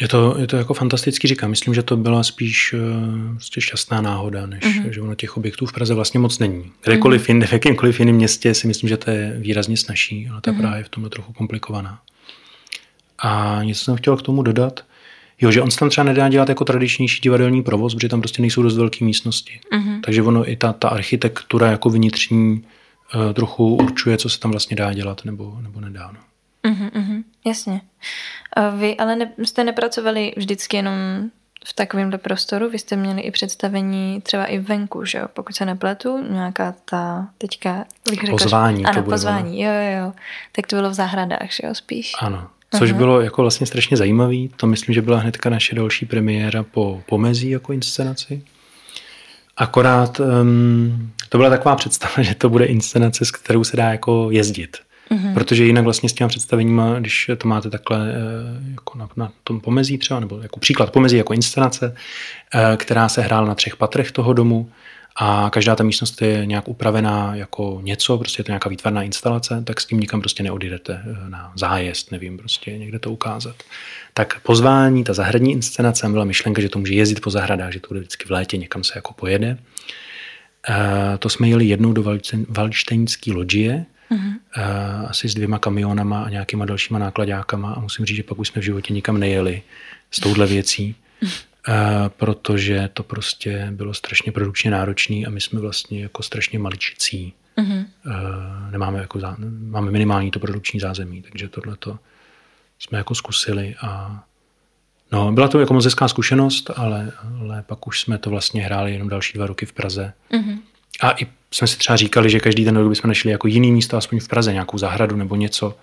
Je 0.01 0.07
to, 0.07 0.35
je 0.39 0.47
to 0.47 0.57
jako 0.57 0.73
fantastický, 0.73 1.27
říkám. 1.27 1.49
Myslím, 1.49 1.73
že 1.73 1.83
to 1.83 1.97
byla 1.97 2.23
spíš 2.23 2.73
uh, 2.73 2.79
prostě 3.35 3.61
šťastná 3.61 4.01
náhoda, 4.01 4.45
než 4.45 4.63
mm-hmm. 4.63 4.89
že 4.89 5.01
ono 5.01 5.15
těch 5.15 5.37
objektů 5.37 5.65
v 5.65 5.73
Praze 5.73 5.93
vlastně 5.93 6.19
moc 6.19 6.39
není. 6.39 6.71
Kdekoliv 6.83 7.21
mm-hmm. 7.21 7.29
jinde, 7.29 7.47
v 7.47 7.53
jakýmkoliv 7.53 7.99
jiném 7.99 8.15
městě 8.15 8.53
si 8.53 8.67
myslím, 8.67 8.89
že 8.89 8.97
to 8.97 9.11
je 9.11 9.35
výrazně 9.37 9.77
snažší, 9.77 10.29
ale 10.31 10.41
ta 10.41 10.51
mm-hmm. 10.51 10.57
Praha 10.57 10.77
je 10.77 10.83
v 10.83 10.89
tomhle 10.89 11.09
trochu 11.09 11.33
komplikovaná. 11.33 11.99
A 13.19 13.59
něco 13.63 13.83
jsem 13.83 13.95
chtěl 13.95 14.17
k 14.17 14.21
tomu 14.21 14.43
dodat. 14.43 14.83
Jo, 15.41 15.51
že 15.51 15.61
on 15.61 15.71
se 15.71 15.79
tam 15.79 15.89
třeba 15.89 16.05
nedá 16.05 16.29
dělat 16.29 16.49
jako 16.49 16.65
tradičnější 16.65 17.21
divadelní 17.21 17.63
provoz, 17.63 17.95
protože 17.95 18.09
tam 18.09 18.21
prostě 18.21 18.41
nejsou 18.41 18.61
dost 18.61 18.77
velké 18.77 19.05
místnosti. 19.05 19.59
Mm-hmm. 19.73 20.01
Takže 20.01 20.21
ono 20.21 20.51
i 20.51 20.55
ta, 20.55 20.73
ta 20.73 20.89
architektura 20.89 21.71
jako 21.71 21.89
vnitřní 21.89 22.63
uh, 23.15 23.33
trochu 23.33 23.75
určuje, 23.75 24.17
co 24.17 24.29
se 24.29 24.39
tam 24.39 24.51
vlastně 24.51 24.75
dá 24.75 24.93
dělat 24.93 25.25
nebo, 25.25 25.57
nebo 25.61 25.81
nedá. 25.81 26.11
No. 26.11 26.19
Mm-hmm, 26.71 27.23
jasně. 27.45 27.81
A 28.53 28.69
vy 28.69 28.97
ale 28.97 29.15
ne, 29.15 29.31
jste 29.43 29.63
nepracovali 29.63 30.33
vždycky 30.37 30.77
jenom 30.77 30.95
v 31.65 31.73
takovémhle 31.73 32.17
prostoru, 32.17 32.69
vy 32.69 32.79
jste 32.79 32.95
měli 32.95 33.21
i 33.21 33.31
představení 33.31 34.21
třeba 34.21 34.45
i 34.45 34.59
venku, 34.59 35.05
že 35.05 35.17
jo? 35.17 35.25
Pokud 35.33 35.55
se 35.55 35.65
nepletu, 35.65 36.23
nějaká 36.29 36.75
ta 36.85 37.27
teďka... 37.37 37.85
Pozvání. 38.29 38.85
Ano, 38.85 39.03
to 39.03 39.09
pozvání, 39.09 39.61
jo, 39.61 39.71
jo, 39.71 40.03
jo. 40.03 40.13
Tak 40.51 40.67
to 40.67 40.75
bylo 40.75 40.89
v 40.89 40.93
zahradách, 40.93 41.51
že 41.51 41.67
jo, 41.67 41.75
spíš. 41.75 42.11
Ano, 42.19 42.47
Což 42.77 42.91
bylo 42.91 43.21
jako 43.21 43.41
vlastně 43.41 43.67
strašně 43.67 43.97
zajímavý. 43.97 44.49
To 44.55 44.67
myslím, 44.67 44.95
že 44.95 45.01
byla 45.01 45.19
hnedka 45.19 45.49
naše 45.49 45.75
další 45.75 46.05
premiéra 46.05 46.63
po 46.63 47.01
pomezí 47.05 47.49
jako 47.49 47.73
inscenaci. 47.73 48.41
Akorát 49.57 50.19
um, 50.19 51.11
to 51.29 51.37
byla 51.37 51.49
taková 51.49 51.75
představa, 51.75 52.13
že 52.21 52.35
to 52.35 52.49
bude 52.49 52.65
inscenace, 52.65 53.25
s 53.25 53.31
kterou 53.31 53.63
se 53.63 53.77
dá 53.77 53.91
jako 53.91 54.27
jezdit. 54.31 54.77
Mm-hmm. 55.11 55.33
Protože 55.33 55.65
jinak 55.65 55.83
vlastně 55.83 56.09
s 56.09 56.13
těma 56.13 56.27
představeníma, 56.27 56.99
když 56.99 57.31
to 57.37 57.47
máte 57.47 57.69
takhle 57.69 58.11
eh, 58.11 58.71
jako 58.71 58.97
na, 58.97 59.09
na 59.17 59.31
tom 59.43 59.59
pomezí 59.59 59.97
třeba, 59.97 60.19
nebo 60.19 60.39
jako 60.41 60.59
příklad 60.59 60.91
pomezí 60.91 61.17
jako 61.17 61.33
inscenace, 61.33 61.95
eh, 62.53 62.77
která 62.77 63.09
se 63.09 63.21
hrála 63.21 63.47
na 63.47 63.55
třech 63.55 63.75
patrech 63.75 64.11
toho 64.11 64.33
domu, 64.33 64.69
a 65.15 65.49
každá 65.49 65.75
ta 65.75 65.83
místnost 65.83 66.21
je 66.21 66.45
nějak 66.45 66.67
upravená 66.67 67.35
jako 67.35 67.79
něco, 67.83 68.17
prostě 68.17 68.39
je 68.39 68.43
to 68.43 68.51
nějaká 68.51 68.69
výtvarná 68.69 69.03
instalace, 69.03 69.63
tak 69.63 69.81
s 69.81 69.85
tím 69.85 69.99
nikam 69.99 70.19
prostě 70.19 70.43
neodjedete 70.43 71.03
eh, 71.05 71.29
na 71.29 71.51
zájezd, 71.55 72.11
nevím, 72.11 72.37
prostě 72.37 72.77
někde 72.77 72.99
to 72.99 73.11
ukázat. 73.11 73.55
Tak 74.13 74.39
pozvání, 74.39 75.03
ta 75.03 75.13
zahradní 75.13 75.51
inscenace 75.51 76.09
byla 76.09 76.25
myšlenka, 76.25 76.61
že 76.61 76.69
to 76.69 76.79
může 76.79 76.93
jezdit 76.93 77.21
po 77.21 77.29
zahradách, 77.29 77.73
že 77.73 77.79
to 77.79 77.87
bude 77.87 77.99
vždycky 77.99 78.25
v 78.25 78.31
létě, 78.31 78.57
někam 78.57 78.83
se 78.83 78.93
jako 78.95 79.13
pojede. 79.13 79.57
E, 80.69 81.17
to 81.17 81.29
jsme 81.29 81.49
jeli 81.49 81.65
jednou 81.65 81.93
do 81.93 82.03
Valštejnské 82.49 83.33
loďie, 83.33 83.85
mm-hmm. 84.11 84.33
e, 84.55 85.07
asi 85.07 85.29
s 85.29 85.33
dvěma 85.35 85.59
kamionama 85.59 86.23
a 86.23 86.29
nějakýma 86.29 86.65
dalšíma 86.65 86.99
nákladákama 86.99 87.73
a 87.73 87.79
musím 87.79 88.05
říct, 88.05 88.17
že 88.17 88.23
pak 88.23 88.39
už 88.39 88.47
jsme 88.47 88.61
v 88.61 88.65
životě 88.65 88.93
nikam 88.93 89.17
nejeli 89.17 89.61
s 90.11 90.19
touhle 90.19 90.47
věcí. 90.47 90.95
protože 92.17 92.89
to 92.93 93.03
prostě 93.03 93.67
bylo 93.71 93.93
strašně 93.93 94.31
produkčně 94.31 94.71
náročné 94.71 95.25
a 95.25 95.29
my 95.29 95.41
jsme 95.41 95.59
vlastně 95.59 96.01
jako 96.01 96.23
strašně 96.23 96.59
maličicí. 96.59 97.33
Mm-hmm. 97.57 97.85
Nemáme 98.71 98.99
jako 98.99 99.19
zá, 99.19 99.35
máme 99.59 99.91
minimální 99.91 100.31
to 100.31 100.39
produkční 100.39 100.79
zázemí, 100.79 101.21
takže 101.21 101.47
tohle 101.47 101.75
to 101.75 101.99
jsme 102.79 102.97
jako 102.97 103.15
zkusili 103.15 103.75
a 103.81 104.23
no, 105.11 105.31
byla 105.31 105.47
to 105.47 105.59
jako 105.59 105.73
moc 105.73 105.85
hezká 105.85 106.07
zkušenost, 106.07 106.71
ale, 106.75 107.11
ale 107.39 107.63
pak 107.67 107.87
už 107.87 108.01
jsme 108.01 108.17
to 108.17 108.29
vlastně 108.29 108.63
hráli 108.63 108.93
jenom 108.93 109.09
další 109.09 109.33
dva 109.33 109.47
roky 109.47 109.65
v 109.65 109.73
Praze. 109.73 110.13
Mm-hmm. 110.31 110.59
A 111.01 111.11
i 111.11 111.27
jsme 111.51 111.67
si 111.67 111.77
třeba 111.77 111.95
říkali, 111.95 112.29
že 112.29 112.39
každý 112.39 112.65
ten 112.65 112.77
rok 112.77 112.89
bychom 112.89 113.07
našli 113.07 113.31
jako 113.31 113.47
jiný 113.47 113.71
místo, 113.71 113.97
aspoň 113.97 114.19
v 114.19 114.27
Praze, 114.27 114.53
nějakou 114.53 114.77
zahradu 114.77 115.15
nebo 115.15 115.35
něco. 115.35 115.77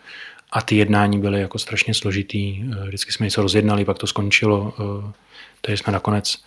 A 0.52 0.62
ty 0.62 0.76
jednání 0.76 1.20
byly 1.20 1.40
jako 1.40 1.58
strašně 1.58 1.94
složitý. 1.94 2.64
Vždycky 2.86 3.12
jsme 3.12 3.26
něco 3.26 3.42
rozjednali, 3.42 3.84
pak 3.84 3.98
to 3.98 4.06
skončilo 4.06 4.74
takže 5.66 5.82
jsme 5.82 5.92
nakonec 5.92 6.42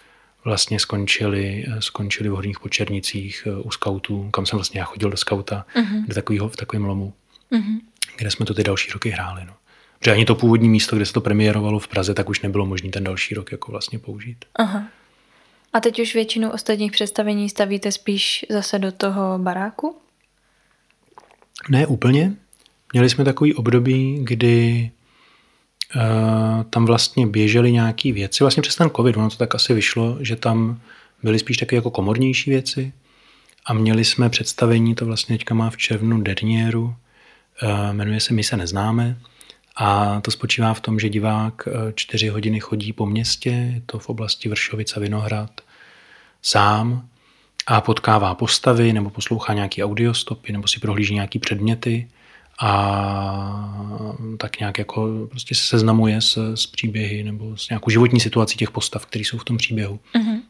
vlastně 0.46 0.80
skončili, 0.80 1.66
skončili 1.80 2.30
v 2.30 2.32
Horních 2.32 2.60
Počernicích 2.60 3.48
eh, 3.48 3.56
u 3.56 3.72
skautů, 3.72 4.30
kam 4.30 4.46
jsem 4.46 4.58
vlastně 4.58 4.80
já 4.80 4.86
chodil 4.86 5.10
do 5.10 5.18
skauta, 5.18 5.66
uh-huh. 5.76 6.08
do 6.08 6.14
takového, 6.14 6.50
v 6.50 6.56
takovém 6.56 6.86
lomu, 6.86 7.14
uh-huh. 7.52 7.80
kde 8.18 8.32
jsme 8.32 8.46
to 8.46 8.54
ty 8.54 8.64
další 8.64 8.92
roky 8.92 9.10
hráli. 9.10 9.46
No. 9.46 9.54
Protože 10.00 10.12
ani 10.12 10.26
to 10.26 10.36
původní 10.36 10.70
místo, 10.70 10.96
kde 10.96 11.06
se 11.06 11.14
to 11.14 11.22
premiérovalo 11.22 11.80
v 11.80 11.88
Praze, 11.88 12.14
tak 12.14 12.30
už 12.30 12.42
nebylo 12.42 12.66
možné 12.66 12.90
ten 12.90 13.04
další 13.04 13.36
rok 13.36 13.52
jako 13.52 13.72
vlastně 13.72 14.00
použít. 14.00 14.46
Aha. 14.56 14.88
A 15.74 15.80
teď 15.80 16.00
už 16.00 16.14
většinu 16.14 16.52
ostatních 16.52 16.92
představení 16.92 17.50
stavíte 17.50 17.92
spíš 17.92 18.46
zase 18.50 18.80
do 18.80 18.92
toho 18.92 19.40
baráku? 19.40 19.98
Ne 21.70 21.88
úplně. 21.88 22.36
Měli 22.94 23.10
jsme 23.10 23.26
takový 23.26 23.54
období, 23.54 24.20
kdy 24.22 24.92
Eh, 25.96 26.64
tam 26.70 26.86
vlastně 26.86 27.28
běžely 27.28 27.72
nějaké 27.72 28.14
věci, 28.14 28.44
vlastně 28.44 28.62
přes 28.62 28.76
ten 28.76 28.90
covid, 28.96 29.18
ono 29.18 29.30
to 29.30 29.36
tak 29.36 29.56
asi 29.56 29.74
vyšlo, 29.74 30.18
že 30.22 30.36
tam 30.36 30.82
byly 31.24 31.40
spíš 31.40 31.58
také 31.58 31.76
jako 31.76 31.92
komornější 31.92 32.50
věci. 32.50 32.94
A 33.66 33.74
měli 33.74 34.06
jsme 34.06 34.30
představení, 34.30 34.96
to 34.96 35.06
vlastně 35.06 35.38
teďka 35.38 35.56
má 35.56 35.70
v 35.70 35.78
červnu 35.78 36.22
Dernieru, 36.22 36.96
eh, 37.62 37.94
jmenuje 37.94 38.20
se 38.20 38.34
My 38.34 38.44
se 38.44 38.58
neznáme. 38.58 39.18
A 39.76 40.22
to 40.22 40.32
spočívá 40.32 40.74
v 40.74 40.82
tom, 40.82 41.00
že 41.00 41.10
divák 41.10 41.68
eh, 41.68 41.94
čtyři 41.96 42.28
hodiny 42.28 42.60
chodí 42.60 42.94
po 42.94 43.06
městě, 43.06 43.50
je 43.50 43.82
to 43.86 44.00
v 44.00 44.10
oblasti 44.10 44.50
Vršovice 44.50 45.00
Vinohrad, 45.00 45.62
sám 46.42 47.08
a 47.68 47.82
potkává 47.82 48.36
postavy 48.36 48.94
nebo 48.94 49.10
poslouchá 49.10 49.54
nějaké 49.54 49.84
audiostopy 49.84 50.54
nebo 50.54 50.68
si 50.68 50.80
prohlíží 50.80 51.14
nějaké 51.14 51.40
předměty 51.40 52.08
a 52.62 53.80
tak 54.38 54.60
nějak 54.60 54.78
jako 54.78 55.28
prostě 55.30 55.56
se 55.56 55.66
seznamuje 55.66 56.22
s, 56.22 56.56
s 56.56 56.68
příběhy 56.68 57.24
nebo 57.24 57.58
s 57.58 57.70
nějakou 57.70 57.90
životní 57.90 58.20
situací 58.20 58.58
těch 58.58 58.72
postav, 58.72 59.06
které 59.06 59.26
jsou 59.26 59.38
v 59.38 59.44
tom 59.44 59.58
příběhu. 59.58 60.00
Mm-hmm. 60.16 60.42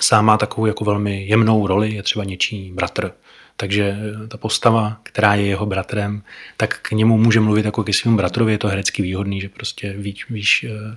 Sám 0.00 0.24
má 0.24 0.36
takovou 0.36 0.66
jako 0.66 0.84
velmi 0.84 1.26
jemnou 1.26 1.66
roli, 1.66 1.94
je 1.94 2.02
třeba 2.02 2.24
něčí 2.24 2.72
bratr. 2.74 3.12
Takže 3.56 3.96
ta 4.28 4.36
postava, 4.36 5.00
která 5.02 5.34
je 5.34 5.46
jeho 5.46 5.66
bratrem, 5.66 6.22
tak 6.56 6.78
k 6.82 6.90
němu 6.90 7.18
může 7.18 7.40
mluvit 7.40 7.64
jako 7.64 7.84
ke 7.84 7.92
svému 7.92 8.16
bratrovi, 8.16 8.52
je 8.52 8.58
to 8.58 8.68
herecky 8.68 9.02
výhodný, 9.02 9.40
že 9.40 9.48
prostě 9.48 9.92
víš, 9.92 10.30
víš 10.30 10.66
eh, 10.68 10.96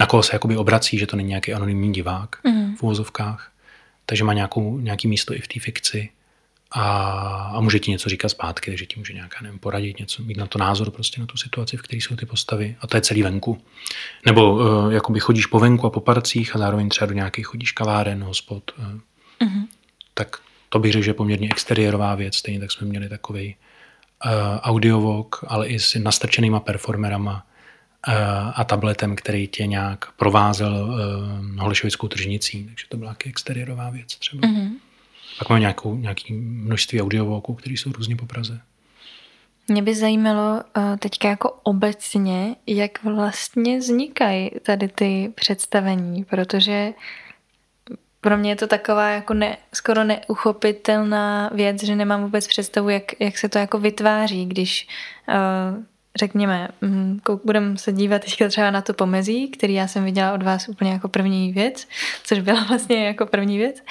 na 0.00 0.06
koho 0.06 0.22
se 0.22 0.34
jakoby 0.34 0.56
obrací, 0.56 0.98
že 0.98 1.06
to 1.06 1.16
není 1.16 1.28
nějaký 1.28 1.54
anonymní 1.54 1.92
divák 1.92 2.36
mm-hmm. 2.44 2.76
v 2.76 2.82
úvozovkách. 2.82 3.52
Takže 4.06 4.24
má 4.24 4.32
nějakou, 4.32 4.78
nějaký 4.78 5.08
místo 5.08 5.34
i 5.34 5.40
v 5.40 5.48
té 5.48 5.60
fikci 5.60 6.08
a, 6.70 6.82
a 7.54 7.60
může 7.60 7.78
ti 7.78 7.90
něco 7.90 8.08
říkat 8.08 8.28
zpátky, 8.28 8.70
takže 8.70 8.86
ti 8.86 8.98
může 8.98 9.12
nějaká, 9.12 9.38
nevím, 9.42 9.58
poradit 9.58 9.98
něco, 9.98 10.22
mít 10.22 10.36
na 10.36 10.46
to 10.46 10.58
názor 10.58 10.90
prostě 10.90 11.20
na 11.20 11.26
tu 11.26 11.36
situaci, 11.36 11.76
v 11.76 11.82
které 11.82 11.98
jsou 11.98 12.16
ty 12.16 12.26
postavy 12.26 12.76
a 12.80 12.86
to 12.86 12.96
je 12.96 13.00
celý 13.00 13.22
venku. 13.22 13.62
Nebo 14.26 14.54
uh, 14.54 14.92
jakoby 14.92 15.20
chodíš 15.20 15.46
po 15.46 15.58
venku 15.58 15.86
a 15.86 15.90
po 15.90 16.00
parcích 16.00 16.56
a 16.56 16.58
zároveň 16.58 16.88
třeba 16.88 17.06
do 17.06 17.14
nějakých 17.14 17.46
chodíš 17.46 17.72
kaváren, 17.72 18.24
hospod, 18.24 18.70
uh, 18.78 18.84
uh-huh. 19.48 19.66
tak 20.14 20.36
to 20.68 20.78
bych 20.78 20.92
řekl, 20.92 21.04
že 21.04 21.10
je 21.10 21.14
poměrně 21.14 21.48
exteriérová 21.50 22.14
věc, 22.14 22.36
stejně 22.36 22.60
tak 22.60 22.72
jsme 22.72 22.86
měli 22.86 23.08
takový 23.08 23.56
uh, 24.24 24.32
audiovok, 24.60 25.44
ale 25.48 25.68
i 25.68 25.78
s 25.78 25.98
nastrčenýma 25.98 26.60
performerama 26.60 27.46
uh, 28.08 28.14
a 28.54 28.64
tabletem, 28.64 29.16
který 29.16 29.48
tě 29.48 29.66
nějak 29.66 30.12
provázel 30.16 30.74
uh, 30.74 31.60
Holešovickou 31.60 32.08
tržnicí, 32.08 32.64
takže 32.64 32.84
to 32.88 32.96
byla 32.96 33.10
taky 33.10 33.28
exteriérová 33.28 33.90
věc 33.90 34.16
třeba. 34.16 34.48
Uh-huh. 34.48 34.70
Pak 35.38 35.48
máme 35.48 35.60
nějakou, 35.60 35.96
nějaké 35.96 36.34
množství 36.34 37.02
audiovoků, 37.02 37.54
které 37.54 37.74
jsou 37.74 37.92
různě 37.92 38.16
po 38.16 38.26
Praze. 38.26 38.60
Mě 39.68 39.82
by 39.82 39.94
zajímalo 39.94 40.62
eh, 40.76 40.96
teďka 40.96 41.28
jako 41.28 41.50
obecně, 41.62 42.56
jak 42.66 43.04
vlastně 43.04 43.78
vznikají 43.78 44.50
tady 44.62 44.88
ty 44.88 45.32
představení, 45.34 46.24
protože 46.24 46.92
pro 48.20 48.36
mě 48.36 48.50
je 48.50 48.56
to 48.56 48.66
taková 48.66 49.08
jako 49.08 49.34
ne, 49.34 49.56
skoro 49.74 50.04
neuchopitelná 50.04 51.50
věc, 51.54 51.82
že 51.82 51.96
nemám 51.96 52.22
vůbec 52.22 52.46
představu, 52.46 52.88
jak, 52.88 53.20
jak 53.20 53.38
se 53.38 53.48
to 53.48 53.58
jako 53.58 53.78
vytváří, 53.78 54.46
když 54.46 54.88
uh, 55.28 55.84
řekněme, 56.18 56.68
mm, 56.80 57.20
budeme 57.44 57.78
se 57.78 57.92
dívat 57.92 58.24
teďka 58.24 58.48
třeba 58.48 58.70
na 58.70 58.82
to 58.82 58.94
pomezí, 58.94 59.48
který 59.48 59.74
já 59.74 59.86
jsem 59.86 60.04
viděla 60.04 60.32
od 60.32 60.42
vás 60.42 60.68
úplně 60.68 60.92
jako 60.92 61.08
první 61.08 61.52
věc, 61.52 61.88
což 62.24 62.38
byla 62.38 62.64
vlastně 62.68 63.06
jako 63.06 63.26
první 63.26 63.58
věc, 63.58 63.82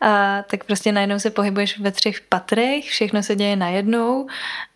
a 0.00 0.42
tak 0.42 0.64
prostě 0.64 0.92
najednou 0.92 1.18
se 1.18 1.30
pohybuješ 1.30 1.78
ve 1.78 1.90
třech 1.90 2.20
patrech, 2.20 2.84
všechno 2.84 3.22
se 3.22 3.36
děje 3.36 3.56
najednou. 3.56 4.26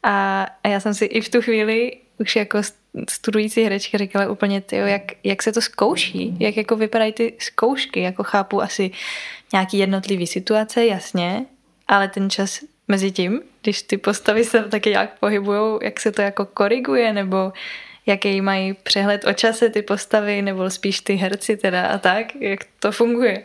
A, 0.03 0.47
a 0.65 0.69
já 0.69 0.81
jsem 0.81 0.95
si 0.95 1.05
i 1.05 1.21
v 1.21 1.29
tu 1.29 1.43
chvíli 1.43 1.93
už 2.19 2.37
jako 2.37 2.59
studující 3.11 3.63
herečka 3.63 3.99
říkala 3.99 4.31
úplně, 4.31 4.61
tyjo, 4.61 4.87
jak, 4.87 5.03
jak 5.25 5.43
se 5.43 5.53
to 5.53 5.61
zkouší, 5.61 6.37
jak 6.41 6.57
jako 6.57 6.77
vypadají 6.77 7.13
ty 7.13 7.35
zkoušky, 7.39 8.01
jako 8.01 8.23
chápu 8.23 8.63
asi 8.63 8.91
nějaký 9.53 9.79
jednotlivý 9.79 10.27
situace, 10.27 10.87
jasně, 10.87 11.45
ale 11.89 12.09
ten 12.09 12.31
čas 12.31 12.61
mezi 12.89 13.11
tím, 13.11 13.41
když 13.63 13.83
ty 13.83 13.97
postavy 13.97 14.45
se 14.45 14.63
taky 14.63 14.91
nějak 14.91 15.19
pohybují, 15.21 15.79
jak 15.83 16.01
se 16.01 16.13
to 16.13 16.23
jako 16.23 16.45
koriguje, 16.45 17.13
nebo 17.13 17.53
jaký 18.07 18.41
mají 18.41 18.75
přehled 18.83 19.25
o 19.25 19.33
čase 19.33 19.69
ty 19.69 19.83
postavy, 19.83 20.43
nebo 20.43 20.71
spíš 20.71 21.01
ty 21.01 21.15
herci 21.15 21.57
teda 21.57 21.87
a 21.87 21.99
tak, 21.99 22.27
jak 22.41 22.61
to 22.79 22.93
funguje. 22.93 23.43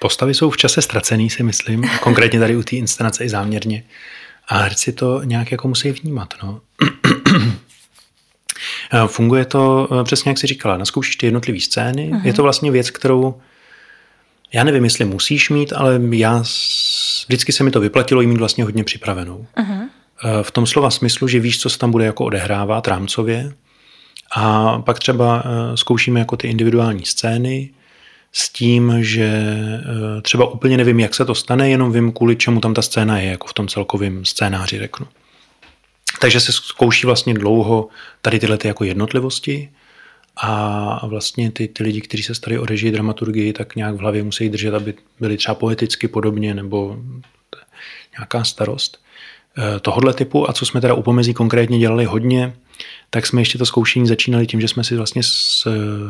Postavy 0.00 0.34
jsou 0.34 0.50
v 0.50 0.56
čase 0.56 0.82
ztracený, 0.82 1.30
si 1.30 1.42
myslím, 1.42 1.84
konkrétně 2.00 2.38
tady 2.38 2.56
u 2.56 2.62
té 2.62 2.76
inscenace 2.76 3.24
i 3.24 3.28
záměrně. 3.28 3.84
A 4.48 4.58
herci 4.58 4.92
to 4.92 5.22
nějak 5.22 5.52
jako 5.52 5.68
musí 5.68 5.90
vnímat. 5.90 6.34
No. 6.42 6.60
Funguje 9.06 9.44
to 9.44 9.88
eh, 10.00 10.04
přesně, 10.04 10.30
jak 10.30 10.38
jsi 10.38 10.46
říkala, 10.46 10.76
naskoušíš 10.76 11.16
ty 11.16 11.26
jednotlivé 11.26 11.60
scény. 11.60 12.10
Uh-huh. 12.12 12.26
Je 12.26 12.32
to 12.32 12.42
vlastně 12.42 12.70
věc, 12.70 12.90
kterou 12.90 13.40
já 14.52 14.64
nevím, 14.64 14.84
jestli 14.84 15.04
musíš 15.04 15.50
mít, 15.50 15.72
ale 15.72 16.00
já 16.10 16.44
vždycky 17.26 17.52
se 17.52 17.64
mi 17.64 17.70
to 17.70 17.80
vyplatilo 17.80 18.20
jí 18.20 18.26
mít 18.26 18.38
vlastně 18.38 18.64
hodně 18.64 18.84
připravenou. 18.84 19.46
Uh-huh. 19.56 19.88
V 20.42 20.50
tom 20.50 20.66
slova 20.66 20.90
smyslu, 20.90 21.28
že 21.28 21.40
víš, 21.40 21.60
co 21.60 21.70
se 21.70 21.78
tam 21.78 21.90
bude 21.90 22.04
jako 22.04 22.24
odehrávat 22.24 22.88
rámcově 22.88 23.52
a 24.34 24.78
pak 24.78 24.98
třeba 24.98 25.42
eh, 25.44 25.76
zkoušíme 25.76 26.20
jako 26.20 26.36
ty 26.36 26.48
individuální 26.48 27.04
scény 27.04 27.70
s 28.32 28.48
tím, 28.48 28.92
že 29.00 29.24
eh, 29.26 30.22
třeba 30.22 30.46
úplně 30.46 30.76
nevím, 30.76 31.00
jak 31.00 31.14
se 31.14 31.24
to 31.24 31.34
stane, 31.34 31.70
jenom 31.70 31.92
vím, 31.92 32.12
kvůli 32.12 32.36
čemu 32.36 32.60
tam 32.60 32.74
ta 32.74 32.82
scéna 32.82 33.18
je, 33.18 33.30
jako 33.30 33.46
v 33.46 33.54
tom 33.54 33.68
celkovém 33.68 34.24
scénáři 34.24 34.78
řeknu. 34.78 35.06
Takže 36.20 36.40
se 36.40 36.52
zkouší 36.52 37.06
vlastně 37.06 37.34
dlouho 37.34 37.88
tady 38.22 38.38
tyhle 38.38 38.58
ty 38.58 38.68
jako 38.68 38.84
jednotlivosti 38.84 39.68
a 40.36 41.06
vlastně 41.06 41.50
ty, 41.50 41.68
ty 41.68 41.82
lidi, 41.82 42.00
kteří 42.00 42.22
se 42.22 42.34
starají 42.34 42.58
o 42.58 42.66
režii, 42.66 42.92
dramaturgii, 42.92 43.52
tak 43.52 43.76
nějak 43.76 43.94
v 43.94 43.98
hlavě 43.98 44.22
musí 44.22 44.48
držet, 44.48 44.74
aby 44.74 44.94
byli 45.20 45.36
třeba 45.36 45.54
poeticky 45.54 46.08
podobně 46.08 46.54
nebo 46.54 46.96
nějaká 48.18 48.44
starost 48.44 48.98
eh, 49.58 49.80
tohohle 49.80 50.14
typu. 50.14 50.50
A 50.50 50.52
co 50.52 50.66
jsme 50.66 50.80
teda 50.80 50.94
u 50.94 51.02
pomezí 51.02 51.34
konkrétně 51.34 51.78
dělali 51.78 52.04
hodně, 52.04 52.52
tak 53.10 53.26
jsme 53.26 53.40
ještě 53.40 53.58
to 53.58 53.66
zkoušení 53.66 54.06
začínali 54.06 54.46
tím, 54.46 54.60
že 54.60 54.68
jsme 54.68 54.84
si 54.84 54.96
vlastně 54.96 55.22
s, 55.22 55.68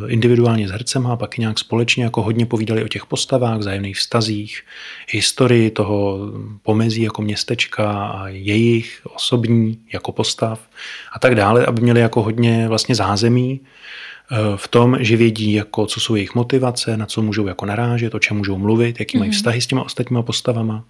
individuálně 0.08 0.68
s 0.68 0.70
hercem 0.70 1.06
a 1.06 1.16
pak 1.16 1.38
nějak 1.38 1.58
společně 1.58 2.04
jako 2.04 2.22
hodně 2.22 2.46
povídali 2.46 2.84
o 2.84 2.88
těch 2.88 3.06
postavách, 3.06 3.58
vzájemných 3.58 3.96
vztazích, 3.96 4.62
historii 5.08 5.70
toho 5.70 6.18
pomezí 6.62 7.02
jako 7.02 7.22
městečka 7.22 8.06
a 8.06 8.28
jejich 8.28 9.00
osobní 9.14 9.78
jako 9.92 10.12
postav 10.12 10.68
a 11.12 11.18
tak 11.18 11.34
dále, 11.34 11.66
aby 11.66 11.82
měli 11.82 12.00
jako 12.00 12.22
hodně 12.22 12.68
vlastně 12.68 12.94
zázemí 12.94 13.60
v 14.56 14.68
tom, 14.68 14.96
že 15.00 15.16
vědí, 15.16 15.52
jako, 15.52 15.86
co 15.86 16.00
jsou 16.00 16.14
jejich 16.14 16.34
motivace, 16.34 16.96
na 16.96 17.06
co 17.06 17.22
můžou 17.22 17.46
jako 17.46 17.66
narážet, 17.66 18.14
o 18.14 18.18
čem 18.18 18.36
můžou 18.36 18.58
mluvit, 18.58 19.00
jaký 19.00 19.18
mají 19.18 19.30
mhm. 19.30 19.36
vztahy 19.36 19.60
s 19.60 19.66
těma 19.66 19.82
ostatníma 19.82 20.22
postavama. 20.22 20.84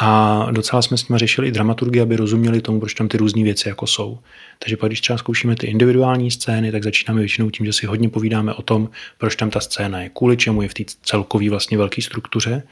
A 0.00 0.46
docela 0.50 0.82
jsme 0.82 0.96
s 0.96 1.08
nimi 1.08 1.18
řešili 1.18 1.48
i 1.48 1.52
dramaturgii, 1.52 2.02
aby 2.02 2.16
rozuměli 2.16 2.60
tomu, 2.60 2.80
proč 2.80 2.94
tam 2.94 3.08
ty 3.08 3.16
různé 3.16 3.42
věci 3.42 3.68
jako 3.68 3.86
jsou. 3.86 4.18
Takže 4.58 4.76
pak, 4.76 4.88
když 4.88 5.00
třeba 5.00 5.18
zkoušíme 5.18 5.56
ty 5.56 5.66
individuální 5.66 6.30
scény, 6.30 6.72
tak 6.72 6.84
začínáme 6.84 7.20
většinou 7.20 7.50
tím, 7.50 7.66
že 7.66 7.72
si 7.72 7.86
hodně 7.86 8.08
povídáme 8.08 8.54
o 8.54 8.62
tom, 8.62 8.90
proč 9.18 9.36
tam 9.36 9.50
ta 9.50 9.60
scéna 9.60 10.02
je, 10.02 10.08
kvůli 10.08 10.36
čemu 10.36 10.62
je 10.62 10.68
v 10.68 10.74
té 10.74 10.84
celkové 11.02 11.50
vlastně 11.50 11.78
velké 11.78 12.02
struktuře, 12.02 12.62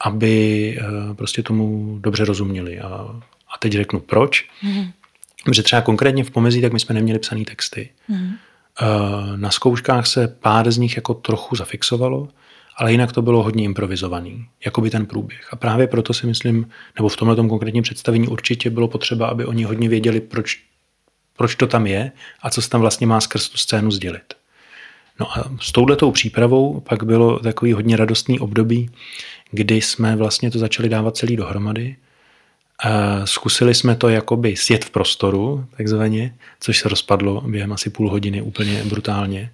aby 0.00 0.76
eh, 0.80 1.14
prostě 1.14 1.42
tomu 1.42 1.98
dobře 2.00 2.24
rozuměli. 2.24 2.80
A, 2.80 2.88
a 3.54 3.58
teď 3.58 3.72
řeknu 3.72 4.00
proč. 4.00 4.48
Mm. 4.62 4.90
Protože 5.44 5.62
třeba 5.62 5.82
konkrétně 5.82 6.24
v 6.24 6.30
pomezí, 6.30 6.60
tak 6.60 6.72
my 6.72 6.80
jsme 6.80 6.94
neměli 6.94 7.18
psané 7.18 7.44
texty. 7.44 7.90
Mm. 8.08 8.32
Na 9.36 9.50
zkouškách 9.50 10.06
se 10.06 10.28
pár 10.28 10.70
z 10.70 10.78
nich 10.78 10.96
jako 10.96 11.14
trochu 11.14 11.56
zafixovalo, 11.56 12.28
ale 12.76 12.92
jinak 12.92 13.12
to 13.12 13.22
bylo 13.22 13.42
hodně 13.42 13.64
improvizovaný, 13.64 14.46
jako 14.64 14.80
by 14.80 14.90
ten 14.90 15.06
průběh. 15.06 15.48
A 15.52 15.56
právě 15.56 15.86
proto 15.86 16.14
si 16.14 16.26
myslím, 16.26 16.68
nebo 16.96 17.08
v 17.08 17.16
tomhle 17.16 17.36
konkrétním 17.36 17.82
představení 17.82 18.28
určitě 18.28 18.70
bylo 18.70 18.88
potřeba, 18.88 19.26
aby 19.26 19.44
oni 19.44 19.64
hodně 19.64 19.88
věděli, 19.88 20.20
proč, 20.20 20.62
proč 21.36 21.54
to 21.54 21.66
tam 21.66 21.86
je 21.86 22.12
a 22.42 22.50
co 22.50 22.62
se 22.62 22.70
tam 22.70 22.80
vlastně 22.80 23.06
má 23.06 23.20
skrz 23.20 23.48
tu 23.48 23.56
scénu 23.56 23.90
sdělit. 23.90 24.34
No 25.20 25.38
a 25.38 25.50
s 25.60 25.72
touhletou 25.72 26.10
přípravou 26.10 26.80
pak 26.80 27.02
bylo 27.02 27.38
takový 27.38 27.72
hodně 27.72 27.96
radostný 27.96 28.40
období, 28.40 28.90
kdy 29.50 29.80
jsme 29.80 30.16
vlastně 30.16 30.50
to 30.50 30.58
začali 30.58 30.88
dávat 30.88 31.16
celý 31.16 31.36
dohromady. 31.36 31.96
Zkusili 33.24 33.74
jsme 33.74 33.96
to 33.96 34.08
jakoby 34.08 34.56
sjet 34.56 34.84
v 34.84 34.90
prostoru, 34.90 35.64
takzvaně, 35.76 36.34
což 36.60 36.78
se 36.78 36.88
rozpadlo 36.88 37.40
během 37.40 37.72
asi 37.72 37.90
půl 37.90 38.10
hodiny 38.10 38.42
úplně 38.42 38.84
brutálně. 38.84 39.50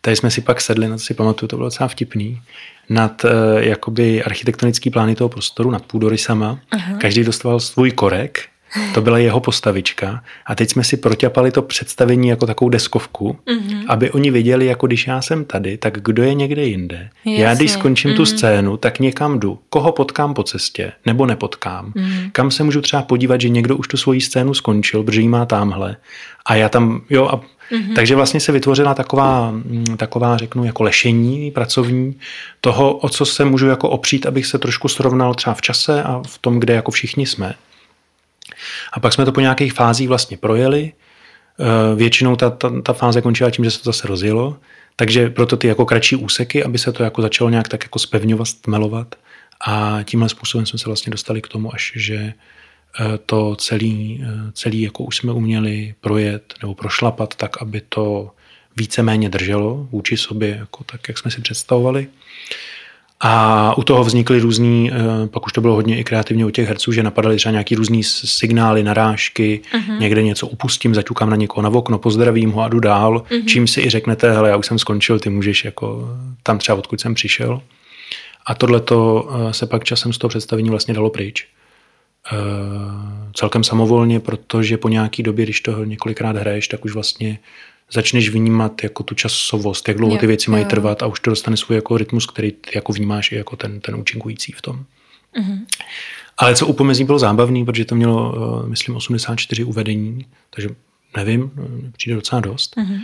Tady 0.00 0.16
jsme 0.16 0.30
si 0.30 0.40
pak 0.40 0.60
sedli, 0.60 0.88
na 0.88 0.94
to 0.96 1.02
si 1.02 1.14
pamatuju, 1.14 1.48
to 1.48 1.56
bylo 1.56 1.66
docela 1.66 1.88
vtipný, 1.88 2.40
nad 2.88 3.24
uh, 3.24 3.30
jakoby 3.58 4.22
architektonický 4.22 4.90
plány 4.90 5.14
toho 5.14 5.28
prostoru, 5.28 5.70
nad 5.70 5.82
půdorysama. 5.82 6.60
Uh-huh. 6.72 6.98
Každý 6.98 7.24
dostal 7.24 7.60
svůj 7.60 7.90
korek, 7.90 8.48
to 8.94 9.02
byla 9.02 9.18
jeho 9.18 9.40
postavička 9.40 10.22
a 10.46 10.54
teď 10.54 10.70
jsme 10.70 10.84
si 10.84 10.96
proťapali 10.96 11.50
to 11.50 11.62
představení 11.62 12.28
jako 12.28 12.46
takovou 12.46 12.68
deskovku, 12.68 13.36
uh-huh. 13.46 13.84
aby 13.88 14.10
oni 14.10 14.30
věděli, 14.30 14.66
jako 14.66 14.86
když 14.86 15.06
já 15.06 15.22
jsem 15.22 15.44
tady, 15.44 15.78
tak 15.78 16.00
kdo 16.00 16.22
je 16.22 16.34
někde 16.34 16.64
jinde. 16.64 17.08
Jasně. 17.24 17.44
Já 17.44 17.54
když 17.54 17.70
skončím 17.70 18.10
uh-huh. 18.10 18.16
tu 18.16 18.26
scénu, 18.26 18.76
tak 18.76 19.00
někam 19.00 19.38
jdu. 19.38 19.58
Koho 19.68 19.92
potkám 19.92 20.34
po 20.34 20.42
cestě, 20.42 20.92
nebo 21.06 21.26
nepotkám. 21.26 21.92
Uh-huh. 21.96 22.30
Kam 22.32 22.50
se 22.50 22.64
můžu 22.64 22.80
třeba 22.80 23.02
podívat, 23.02 23.40
že 23.40 23.48
někdo 23.48 23.76
už 23.76 23.88
tu 23.88 23.96
svoji 23.96 24.20
scénu 24.20 24.54
skončil, 24.54 25.02
protože 25.02 25.20
ji 25.20 25.28
má 25.28 25.46
tamhle. 25.46 25.96
A 26.46 26.54
já 26.54 26.68
tam, 26.68 27.00
jo, 27.10 27.26
a 27.26 27.40
Mm-hmm. 27.72 27.94
Takže 27.94 28.16
vlastně 28.16 28.40
se 28.40 28.52
vytvořila 28.52 28.94
taková, 28.94 29.50
mm, 29.50 29.84
taková, 29.96 30.36
řeknu, 30.36 30.64
jako 30.64 30.82
lešení 30.82 31.50
pracovní 31.50 32.14
toho, 32.60 32.96
o 32.96 33.08
co 33.08 33.26
se 33.26 33.44
můžu 33.44 33.66
jako 33.66 33.88
opřít, 33.88 34.26
abych 34.26 34.46
se 34.46 34.58
trošku 34.58 34.88
srovnal 34.88 35.34
třeba 35.34 35.54
v 35.54 35.60
čase 35.60 36.02
a 36.02 36.22
v 36.26 36.38
tom, 36.38 36.60
kde 36.60 36.74
jako 36.74 36.90
všichni 36.90 37.26
jsme. 37.26 37.54
A 38.96 39.00
pak 39.00 39.12
jsme 39.12 39.24
to 39.24 39.32
po 39.32 39.40
nějakých 39.40 39.72
fázích 39.72 40.08
vlastně 40.08 40.36
projeli. 40.36 40.92
Eh, 41.60 41.96
většinou 41.96 42.36
ta, 42.36 42.50
ta, 42.50 42.80
ta 42.82 42.92
fáze 42.92 43.22
končila 43.22 43.50
tím, 43.50 43.64
že 43.64 43.70
se 43.70 43.78
to 43.78 43.84
zase 43.84 44.08
rozjelo. 44.08 44.56
Takže 44.96 45.30
proto 45.30 45.56
ty 45.56 45.68
jako 45.68 45.86
kratší 45.86 46.16
úseky, 46.16 46.64
aby 46.64 46.78
se 46.78 46.92
to 46.92 47.02
jako 47.02 47.22
začalo 47.22 47.50
nějak 47.50 47.68
tak 47.68 47.84
jako 47.84 47.98
spevňovat, 47.98 48.48
stmelovat. 48.48 49.14
A 49.66 49.98
tímhle 50.04 50.28
způsobem 50.28 50.66
jsme 50.66 50.78
se 50.78 50.86
vlastně 50.86 51.10
dostali 51.10 51.42
k 51.42 51.48
tomu, 51.48 51.74
až 51.74 51.92
že 51.96 52.32
Eh, 53.00 53.18
to 53.26 53.56
celý, 53.56 54.24
eh, 54.24 54.52
celý 54.52 54.82
jako 54.82 55.04
už 55.04 55.16
jsme 55.16 55.32
uměli 55.32 55.94
projet 56.00 56.54
nebo 56.62 56.74
prošlapat 56.74 57.34
tak, 57.34 57.62
aby 57.62 57.80
to 57.88 58.30
víceméně 58.76 59.28
drželo 59.28 59.88
vůči 59.90 60.16
sobě, 60.16 60.56
jako 60.60 60.84
tak, 60.84 61.08
jak 61.08 61.18
jsme 61.18 61.30
si 61.30 61.40
představovali. 61.40 62.08
A 63.28 63.78
u 63.78 63.82
toho 63.82 64.04
vznikly 64.04 64.40
různý, 64.40 64.90
eh, 64.92 65.26
pak 65.26 65.46
už 65.46 65.52
to 65.52 65.60
bylo 65.60 65.74
hodně 65.74 65.98
i 65.98 66.04
kreativně 66.04 66.46
u 66.46 66.50
těch 66.50 66.68
herců, 66.68 66.92
že 66.92 67.02
napadaly 67.02 67.36
třeba 67.36 67.50
nějaký 67.50 67.74
různý 67.74 68.02
signály, 68.04 68.82
narážky, 68.82 69.60
uh-huh. 69.72 69.98
někde 69.98 70.22
něco 70.22 70.46
upustím, 70.46 70.94
zaťukám 70.94 71.30
na 71.30 71.36
někoho 71.36 71.62
na 71.62 71.68
okno, 71.68 71.98
pozdravím 71.98 72.50
ho 72.50 72.62
a 72.62 72.68
jdu 72.68 72.80
dál, 72.80 73.24
uh-huh. 73.30 73.44
čím 73.46 73.66
si 73.66 73.80
i 73.80 73.90
řeknete, 73.90 74.32
hele, 74.32 74.48
já 74.48 74.56
už 74.56 74.66
jsem 74.66 74.78
skončil, 74.78 75.18
ty 75.18 75.30
můžeš 75.30 75.64
jako 75.64 76.08
tam 76.42 76.58
třeba 76.58 76.78
odkud 76.78 77.00
jsem 77.00 77.14
přišel. 77.14 77.60
A 78.46 78.54
tohle 78.54 78.82
se 79.50 79.66
pak 79.66 79.84
časem 79.84 80.12
z 80.12 80.18
toho 80.18 80.28
představení 80.28 80.70
vlastně 80.70 80.94
dalo 80.94 81.10
pryč. 81.10 81.46
Eh, 82.32 82.36
celkem 83.34 83.64
samovolně, 83.64 84.20
protože 84.20 84.76
po 84.76 84.88
nějaký 84.88 85.22
době, 85.22 85.44
když 85.44 85.60
to 85.60 85.84
několikrát 85.84 86.36
hraješ, 86.36 86.68
tak 86.68 86.84
už 86.84 86.94
vlastně 86.94 87.38
začneš 87.92 88.28
vnímat 88.28 88.82
jako 88.82 89.02
tu 89.02 89.14
časovost, 89.14 89.88
jak 89.88 89.96
dlouho 89.96 90.18
ty 90.18 90.26
věci 90.26 90.50
mají 90.50 90.64
trvat 90.64 91.02
a 91.02 91.06
už 91.06 91.20
to 91.20 91.30
dostane 91.30 91.56
svůj 91.56 91.76
jako 91.76 91.96
rytmus, 91.96 92.26
který 92.26 92.52
ty 92.52 92.70
jako 92.74 92.92
vnímáš 92.92 93.32
i 93.32 93.36
jako 93.36 93.56
ten, 93.56 93.80
ten 93.80 93.94
účinkující 93.94 94.52
v 94.52 94.62
tom. 94.62 94.84
Mm-hmm. 95.40 95.66
Ale 96.38 96.54
co 96.54 96.66
u 96.66 96.72
pomezí 96.72 97.04
bylo 97.04 97.18
zábavný, 97.18 97.64
protože 97.64 97.84
to 97.84 97.94
mělo, 97.94 98.34
eh, 98.64 98.68
myslím, 98.68 98.96
84 98.96 99.64
uvedení, 99.64 100.26
takže 100.50 100.68
nevím, 101.16 101.50
přijde 101.96 102.16
docela 102.16 102.40
dost. 102.40 102.76
Mm-hmm. 102.76 103.00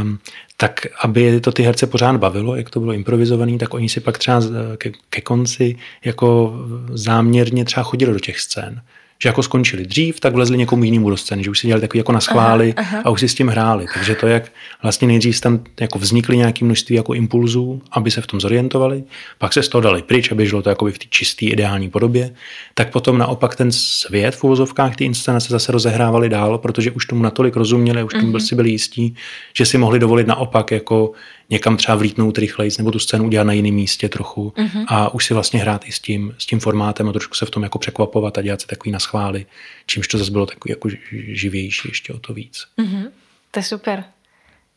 Um, 0.00 0.18
tak 0.56 0.86
aby 1.02 1.40
to 1.40 1.52
ty 1.52 1.62
herce 1.62 1.86
pořád 1.86 2.16
bavilo, 2.16 2.56
jak 2.56 2.70
to 2.70 2.80
bylo 2.80 2.92
improvizované, 2.92 3.58
tak 3.58 3.74
oni 3.74 3.88
si 3.88 4.00
pak 4.00 4.18
třeba 4.18 4.40
ke, 4.76 4.92
ke 5.10 5.20
konci 5.20 5.76
jako 6.04 6.54
záměrně 6.92 7.64
třeba 7.64 7.84
chodili 7.84 8.12
do 8.12 8.20
těch 8.20 8.40
scén 8.40 8.82
že 9.22 9.28
jako 9.28 9.42
skončili 9.42 9.86
dřív, 9.86 10.20
tak 10.20 10.34
vlezli 10.34 10.58
někomu 10.58 10.84
jinému 10.84 11.10
do 11.10 11.16
scény, 11.16 11.44
že 11.44 11.50
už 11.50 11.58
si 11.58 11.66
dělali 11.66 11.80
takový 11.80 11.98
jako 11.98 12.12
na 12.12 12.20
schvály 12.20 12.74
aha, 12.76 12.88
aha. 12.90 13.02
a 13.04 13.10
už 13.10 13.20
si 13.20 13.28
s 13.28 13.34
tím 13.34 13.48
hráli. 13.48 13.86
Takže 13.94 14.14
to, 14.14 14.26
jak 14.26 14.52
vlastně 14.82 15.08
nejdřív 15.08 15.40
tam 15.40 15.64
jako 15.80 15.98
vznikly 15.98 16.36
nějaké 16.36 16.64
množství 16.64 16.96
jako 16.96 17.14
impulzů, 17.14 17.82
aby 17.90 18.10
se 18.10 18.20
v 18.20 18.26
tom 18.26 18.40
zorientovali, 18.40 19.04
pak 19.38 19.52
se 19.52 19.62
z 19.62 19.68
toho 19.68 19.82
dali 19.82 20.02
pryč, 20.02 20.32
aby 20.32 20.46
žilo 20.46 20.62
to 20.62 20.68
jako 20.68 20.86
v 20.86 20.98
té 20.98 21.04
čisté 21.08 21.46
ideální 21.46 21.90
podobě, 21.90 22.34
tak 22.74 22.92
potom 22.92 23.18
naopak 23.18 23.56
ten 23.56 23.72
svět 23.72 24.34
v 24.34 24.44
uvozovkách 24.44 24.96
ty 24.96 25.04
inscenace 25.04 25.48
zase 25.48 25.72
rozehrávali 25.72 26.28
dál, 26.28 26.58
protože 26.58 26.90
už 26.90 27.06
tomu 27.06 27.22
natolik 27.22 27.56
rozuměli, 27.56 28.02
už 28.02 28.12
tomu 28.12 28.32
mm-hmm. 28.32 28.46
si 28.46 28.54
byli 28.54 28.70
jistí, 28.70 29.14
že 29.56 29.66
si 29.66 29.78
mohli 29.78 29.98
dovolit 29.98 30.26
naopak 30.26 30.70
jako 30.70 31.12
někam 31.50 31.76
třeba 31.76 31.96
vlítnout 31.96 32.38
rychleji, 32.38 32.70
nebo 32.78 32.90
tu 32.90 32.98
scénu 32.98 33.24
udělat 33.24 33.44
na 33.44 33.52
jiném 33.52 33.74
místě 33.74 34.08
trochu 34.08 34.52
mm-hmm. 34.56 34.84
a 34.88 35.14
už 35.14 35.26
si 35.26 35.34
vlastně 35.34 35.60
hrát 35.60 35.88
i 35.88 35.92
s 35.92 35.98
tím, 35.98 36.34
s 36.38 36.46
tím 36.46 36.60
formátem 36.60 37.08
a 37.08 37.12
trošku 37.12 37.34
se 37.34 37.46
v 37.46 37.50
tom 37.50 37.62
jako 37.62 37.78
překvapovat 37.78 38.38
a 38.38 38.42
dělat 38.42 38.60
si 38.60 38.66
takový 38.66 38.92
na 38.92 38.98
schvály, 38.98 39.46
čímž 39.86 40.08
to 40.08 40.18
zase 40.18 40.30
bylo 40.30 40.46
takový 40.46 40.72
jako 40.72 40.88
živější 41.32 41.88
ještě 41.88 42.12
o 42.12 42.18
to 42.18 42.34
víc. 42.34 42.64
Mm-hmm. 42.78 43.10
To 43.50 43.58
je 43.58 43.64
super. 43.64 44.04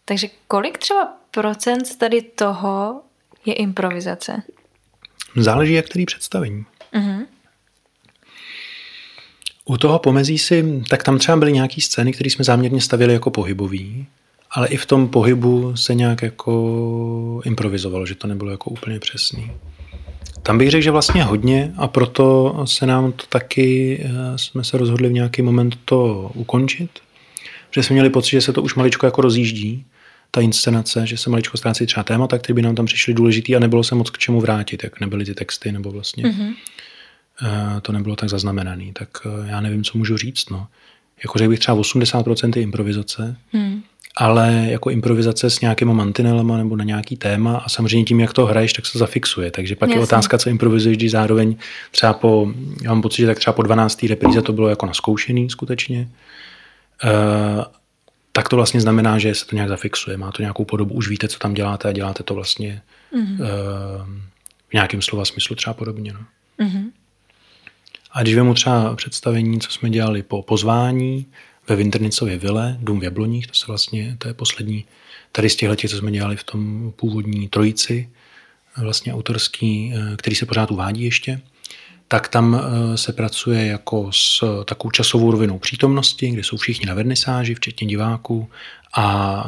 Takže 0.05 0.27
kolik 0.47 0.77
třeba 0.77 1.17
procent 1.31 1.97
tady 1.97 2.21
toho 2.21 3.01
je 3.45 3.53
improvizace? 3.53 4.43
Záleží, 5.35 5.73
jak 5.73 5.85
který 5.85 6.05
představení. 6.05 6.65
Mm-hmm. 6.93 7.25
U 9.65 9.77
toho 9.77 9.99
pomezí 9.99 10.37
si, 10.37 10.83
tak 10.89 11.03
tam 11.03 11.17
třeba 11.17 11.37
byly 11.37 11.51
nějaké 11.51 11.81
scény, 11.81 12.13
které 12.13 12.29
jsme 12.29 12.45
záměrně 12.45 12.81
stavili 12.81 13.13
jako 13.13 13.31
pohybový, 13.31 14.07
ale 14.53 14.67
i 14.67 14.77
v 14.77 14.85
tom 14.85 15.07
pohybu 15.07 15.75
se 15.75 15.95
nějak 15.95 16.21
jako 16.21 17.41
improvizovalo, 17.45 18.05
že 18.05 18.15
to 18.15 18.27
nebylo 18.27 18.51
jako 18.51 18.69
úplně 18.69 18.99
přesný. 18.99 19.51
Tam 20.43 20.57
bych 20.57 20.71
řekl, 20.71 20.83
že 20.83 20.91
vlastně 20.91 21.23
hodně 21.23 21.73
a 21.77 21.87
proto 21.87 22.55
se 22.65 22.85
nám 22.85 23.11
to 23.11 23.25
taky, 23.29 23.99
eh, 24.05 24.37
jsme 24.37 24.63
se 24.63 24.77
rozhodli 24.77 25.09
v 25.09 25.13
nějaký 25.13 25.41
moment 25.41 25.79
to 25.85 26.31
ukončit, 26.33 26.89
protože 27.69 27.83
jsme 27.83 27.93
měli 27.93 28.09
pocit, 28.09 28.31
že 28.31 28.41
se 28.41 28.53
to 28.53 28.61
už 28.61 28.75
maličko 28.75 29.05
jako 29.05 29.21
rozjíždí, 29.21 29.85
ta 30.31 30.41
inscenace, 30.41 31.07
že 31.07 31.17
se 31.17 31.29
maličko 31.29 31.57
ztrácí 31.57 31.85
třeba 31.85 32.03
témata, 32.03 32.37
které 32.37 32.53
by 32.53 32.61
nám 32.61 32.75
tam 32.75 32.85
přišly 32.85 33.13
důležitý 33.13 33.55
a 33.55 33.59
nebylo 33.59 33.83
se 33.83 33.95
moc 33.95 34.09
k 34.09 34.17
čemu 34.17 34.41
vrátit, 34.41 34.83
jak 34.83 34.99
nebyly 34.99 35.25
ty 35.25 35.33
texty, 35.33 35.71
nebo 35.71 35.91
vlastně 35.91 36.23
mm-hmm. 36.23 36.53
to 37.81 37.91
nebylo 37.91 38.15
tak 38.15 38.29
zaznamenaný. 38.29 38.93
Tak 38.93 39.09
eh, 39.25 39.49
já 39.49 39.61
nevím, 39.61 39.83
co 39.83 39.97
můžu 39.97 40.17
říct. 40.17 40.49
No. 40.49 40.67
Jako 41.23 41.37
řekl 41.39 41.49
bych 41.49 41.59
třeba 41.59 41.77
80% 41.77 42.51
je 42.55 42.63
improvizace, 42.63 43.37
mm 43.53 43.72
ale 44.17 44.67
jako 44.69 44.89
improvizace 44.89 45.49
s 45.49 45.61
nějakýma 45.61 45.93
mantinelama 45.93 46.57
nebo 46.57 46.75
na 46.75 46.83
nějaký 46.83 47.17
téma 47.17 47.57
a 47.57 47.69
samozřejmě 47.69 48.05
tím, 48.05 48.19
jak 48.19 48.33
to 48.33 48.45
hraješ, 48.45 48.73
tak 48.73 48.85
se 48.85 48.97
zafixuje. 48.97 49.51
Takže 49.51 49.75
pak 49.75 49.89
Jasně. 49.89 49.99
je 49.99 50.03
otázka, 50.03 50.37
co 50.37 50.49
improvizuješ, 50.49 50.97
když 50.97 51.11
zároveň 51.11 51.55
třeba 51.91 52.13
po, 52.13 52.53
já 52.83 52.89
mám 52.89 53.01
pocit, 53.01 53.21
že 53.21 53.27
tak 53.27 53.39
třeba 53.39 53.53
po 53.53 53.61
12. 53.61 54.03
repríze 54.03 54.41
to 54.41 54.53
bylo 54.53 54.69
jako 54.69 54.85
naskoušený 54.85 55.49
skutečně, 55.49 56.09
uh, 57.03 57.63
tak 58.31 58.49
to 58.49 58.55
vlastně 58.55 58.81
znamená, 58.81 59.19
že 59.19 59.35
se 59.35 59.45
to 59.45 59.55
nějak 59.55 59.69
zafixuje, 59.69 60.17
má 60.17 60.31
to 60.31 60.41
nějakou 60.41 60.65
podobu, 60.65 60.93
už 60.93 61.09
víte, 61.09 61.27
co 61.27 61.39
tam 61.39 61.53
děláte 61.53 61.89
a 61.89 61.91
děláte 61.91 62.23
to 62.23 62.33
vlastně 62.33 62.81
mm-hmm. 63.15 63.33
uh, 63.33 63.47
v 64.69 64.73
nějakém 64.73 65.01
slova 65.01 65.25
smyslu 65.25 65.55
třeba 65.55 65.73
podobně. 65.73 66.13
No. 66.13 66.19
Mm-hmm. 66.65 66.91
A 68.11 68.21
když 68.21 68.35
vemu 68.35 68.53
třeba 68.53 68.95
představení, 68.95 69.59
co 69.59 69.71
jsme 69.71 69.89
dělali 69.89 70.23
po 70.23 70.41
pozvání, 70.41 71.25
ve 71.67 71.75
Vinternicově 71.75 72.37
vile, 72.37 72.77
Dům 72.81 72.99
v 72.99 73.03
Jabloních, 73.03 73.47
to 73.47 73.53
se 73.53 73.65
vlastně, 73.67 74.15
to 74.19 74.27
je 74.27 74.33
poslední 74.33 74.85
tady 75.31 75.49
z 75.49 75.55
těchto, 75.55 75.87
co 75.87 75.97
jsme 75.97 76.11
dělali 76.11 76.35
v 76.35 76.43
tom 76.43 76.93
původní 76.95 77.47
trojici, 77.47 78.09
vlastně 78.77 79.13
autorský, 79.13 79.93
eh, 79.95 80.17
který 80.17 80.35
se 80.35 80.45
pořád 80.45 80.71
uvádí 80.71 81.03
ještě, 81.03 81.41
tak 82.07 82.27
tam 82.27 82.55
eh, 82.55 82.97
se 82.97 83.13
pracuje 83.13 83.65
jako 83.65 84.11
s 84.11 84.43
takovou 84.65 84.91
časovou 84.91 85.31
rovinou 85.31 85.59
přítomnosti, 85.59 86.31
kde 86.31 86.43
jsou 86.43 86.57
všichni 86.57 86.85
na 86.85 86.93
vernisáži, 86.93 87.55
včetně 87.55 87.87
diváků 87.87 88.49
a 88.95 89.43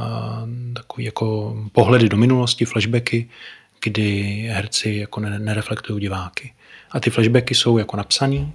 takový 0.73 1.03
jako 1.03 1.57
pohledy 1.71 2.09
do 2.09 2.17
minulosti, 2.17 2.65
flashbacky, 2.65 3.29
kdy 3.83 4.21
herci 4.51 4.89
jako 4.89 5.19
nereflektují 5.19 6.01
diváky. 6.01 6.53
A 6.91 6.99
ty 6.99 7.09
flashbacky 7.09 7.55
jsou 7.55 7.77
jako 7.77 7.97
napsaný, 7.97 8.53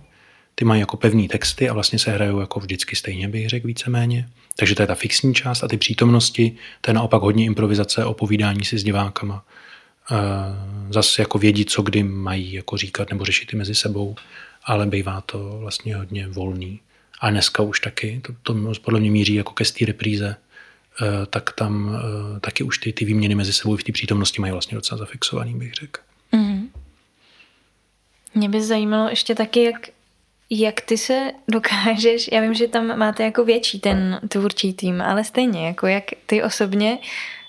ty 0.55 0.65
mají 0.65 0.81
jako 0.81 0.97
pevný 0.97 1.29
texty 1.29 1.69
a 1.69 1.73
vlastně 1.73 1.99
se 1.99 2.11
hrajou 2.11 2.41
jako 2.41 2.61
vždycky 2.61 2.97
stejně, 2.97 3.29
bych 3.29 3.49
řekl 3.49 3.67
víceméně. 3.67 4.29
Takže 4.57 4.75
to 4.75 4.83
je 4.83 4.87
ta 4.87 4.95
fixní 4.95 5.35
část 5.35 5.65
a 5.65 5.69
ty 5.69 5.77
přítomnosti, 5.77 6.57
to 6.81 6.91
je 6.91 6.95
naopak 6.95 7.23
hodně 7.23 7.45
improvizace 7.45 8.05
o 8.05 8.15
povídání 8.15 8.65
si 8.65 8.79
s 8.79 8.85
divákama. 8.85 9.45
Zase 10.91 11.23
jako 11.23 11.39
vědí, 11.39 11.65
co 11.65 11.83
kdy 11.83 12.03
mají 12.03 12.53
jako 12.53 12.77
říkat 12.77 13.11
nebo 13.11 13.25
řešit 13.25 13.53
i 13.53 13.57
mezi 13.57 13.75
sebou, 13.75 14.15
ale 14.65 14.87
bývá 14.87 15.21
to 15.21 15.57
vlastně 15.59 15.97
hodně 15.97 16.29
volný. 16.29 16.81
A 17.21 17.31
dneska 17.31 17.63
už 17.63 17.81
taky, 17.81 18.21
to, 18.25 18.33
to 18.43 18.73
podle 18.81 19.01
mě 19.01 19.11
míří 19.11 19.35
jako 19.35 19.53
ke 19.53 19.65
té 19.65 19.87
repríze, 19.87 20.37
e, 21.03 21.27
tak 21.27 21.53
tam 21.53 21.97
e, 22.37 22.41
taky 22.41 22.65
už 22.65 22.79
ty, 22.79 22.93
ty 22.93 23.05
výměny 23.05 23.35
mezi 23.35 23.53
sebou 23.53 23.77
v 23.77 23.85
té 23.85 23.93
přítomnosti 23.93 24.41
mají 24.41 24.53
vlastně 24.53 24.75
docela 24.75 24.99
zafixovaný, 24.99 25.55
bych 25.55 25.75
řekl. 25.75 26.01
Mm. 26.33 26.69
Mě 28.35 28.49
by 28.49 28.63
zajímalo 28.63 29.09
ještě 29.09 29.35
taky, 29.35 29.65
jak 29.65 29.89
jak 30.51 30.81
ty 30.81 30.99
se 30.99 31.33
dokážeš, 31.49 32.29
já 32.33 32.41
vím, 32.41 32.55
že 32.55 32.69
tam 32.69 32.99
máte 32.99 33.23
jako 33.23 33.45
větší 33.45 33.81
ten 33.81 34.21
tvůrčí 34.29 34.75
tým, 34.75 35.03
ale 35.03 35.25
stejně, 35.25 35.67
jako 35.67 35.87
jak 35.87 36.05
ty 36.27 36.43
osobně 36.43 36.99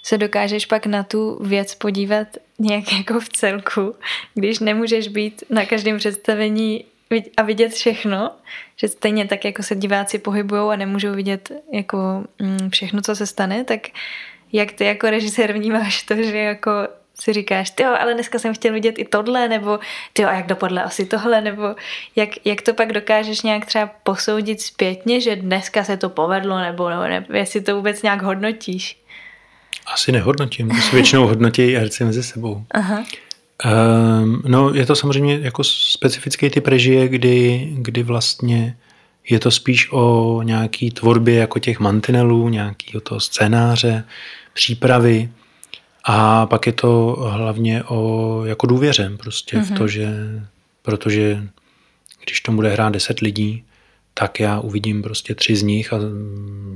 se 0.03 0.17
dokážeš 0.17 0.65
pak 0.65 0.85
na 0.85 1.03
tu 1.03 1.39
věc 1.43 1.75
podívat 1.75 2.27
nějak 2.59 2.93
jako 2.93 3.19
v 3.19 3.29
celku, 3.29 3.95
když 4.33 4.59
nemůžeš 4.59 5.07
být 5.07 5.43
na 5.49 5.65
každém 5.65 5.97
představení 5.97 6.85
a 7.37 7.41
vidět 7.41 7.73
všechno, 7.73 8.31
že 8.75 8.87
stejně 8.87 9.27
tak, 9.27 9.45
jako 9.45 9.63
se 9.63 9.75
diváci 9.75 10.19
pohybují 10.19 10.61
a 10.61 10.75
nemůžou 10.75 11.13
vidět 11.13 11.51
jako 11.71 11.97
mm, 12.39 12.69
všechno, 12.69 13.01
co 13.01 13.15
se 13.15 13.27
stane, 13.27 13.63
tak 13.63 13.81
jak 14.51 14.71
ty 14.71 14.85
jako 14.85 15.09
režisér 15.09 15.53
vnímáš 15.53 16.03
to, 16.03 16.15
že 16.15 16.37
jako 16.37 16.71
si 17.19 17.33
říkáš, 17.33 17.69
ty 17.69 17.85
ale 17.85 18.13
dneska 18.13 18.39
jsem 18.39 18.53
chtěl 18.53 18.73
vidět 18.73 18.99
i 18.99 19.05
tohle, 19.05 19.47
nebo 19.47 19.79
ty 20.13 20.25
a 20.25 20.33
jak 20.33 20.47
dopadle 20.47 20.83
asi 20.83 21.05
tohle, 21.05 21.41
nebo 21.41 21.75
jak, 22.15 22.29
jak 22.45 22.61
to 22.61 22.73
pak 22.73 22.93
dokážeš 22.93 23.41
nějak 23.41 23.65
třeba 23.65 23.89
posoudit 24.03 24.61
zpětně, 24.61 25.21
že 25.21 25.35
dneska 25.35 25.83
se 25.83 25.97
to 25.97 26.09
povedlo, 26.09 26.59
nebo, 26.59 26.89
nebo 26.89 27.01
ne, 27.01 27.25
jestli 27.33 27.61
to 27.61 27.75
vůbec 27.75 28.01
nějak 28.01 28.21
hodnotíš? 28.21 28.97
Asi 29.93 30.11
nehodnotím, 30.11 30.69
to 30.69 30.75
se 30.75 30.95
většinou 30.95 31.27
hodnotí 31.27 31.73
herci 31.73 32.05
mezi 32.05 32.23
sebou. 32.23 32.63
Aha. 32.71 33.03
Um, 33.65 34.41
no, 34.47 34.73
je 34.73 34.85
to 34.85 34.95
samozřejmě 34.95 35.39
jako 35.41 35.63
specifický 35.63 36.49
typ 36.49 36.67
režie, 36.67 37.07
kdy, 37.07 37.67
kdy 37.73 38.03
vlastně 38.03 38.77
je 39.29 39.39
to 39.39 39.51
spíš 39.51 39.87
o 39.91 40.41
nějaký 40.43 40.91
tvorbě 40.91 41.35
jako 41.35 41.59
těch 41.59 41.79
mantinelů, 41.79 42.49
nějakého 42.49 43.01
toho 43.01 43.19
scénáře, 43.19 44.03
přípravy, 44.53 45.29
a 46.03 46.45
pak 46.45 46.67
je 46.67 46.73
to 46.73 47.17
hlavně 47.31 47.83
o 47.83 48.41
jako 48.45 48.67
důvěře 48.67 49.11
prostě 49.17 49.57
mm-hmm. 49.57 49.65
v 49.65 49.77
to, 49.77 49.83
mhm. 49.83 49.87
že 49.87 50.09
protože 50.81 51.47
když 52.25 52.41
to 52.41 52.51
bude 52.51 52.69
hrát 52.69 52.89
deset 52.89 53.19
lidí, 53.19 53.63
tak 54.13 54.39
já 54.39 54.59
uvidím 54.59 55.01
prostě 55.01 55.35
tři 55.35 55.55
z 55.55 55.63
nich 55.63 55.93
a 55.93 55.97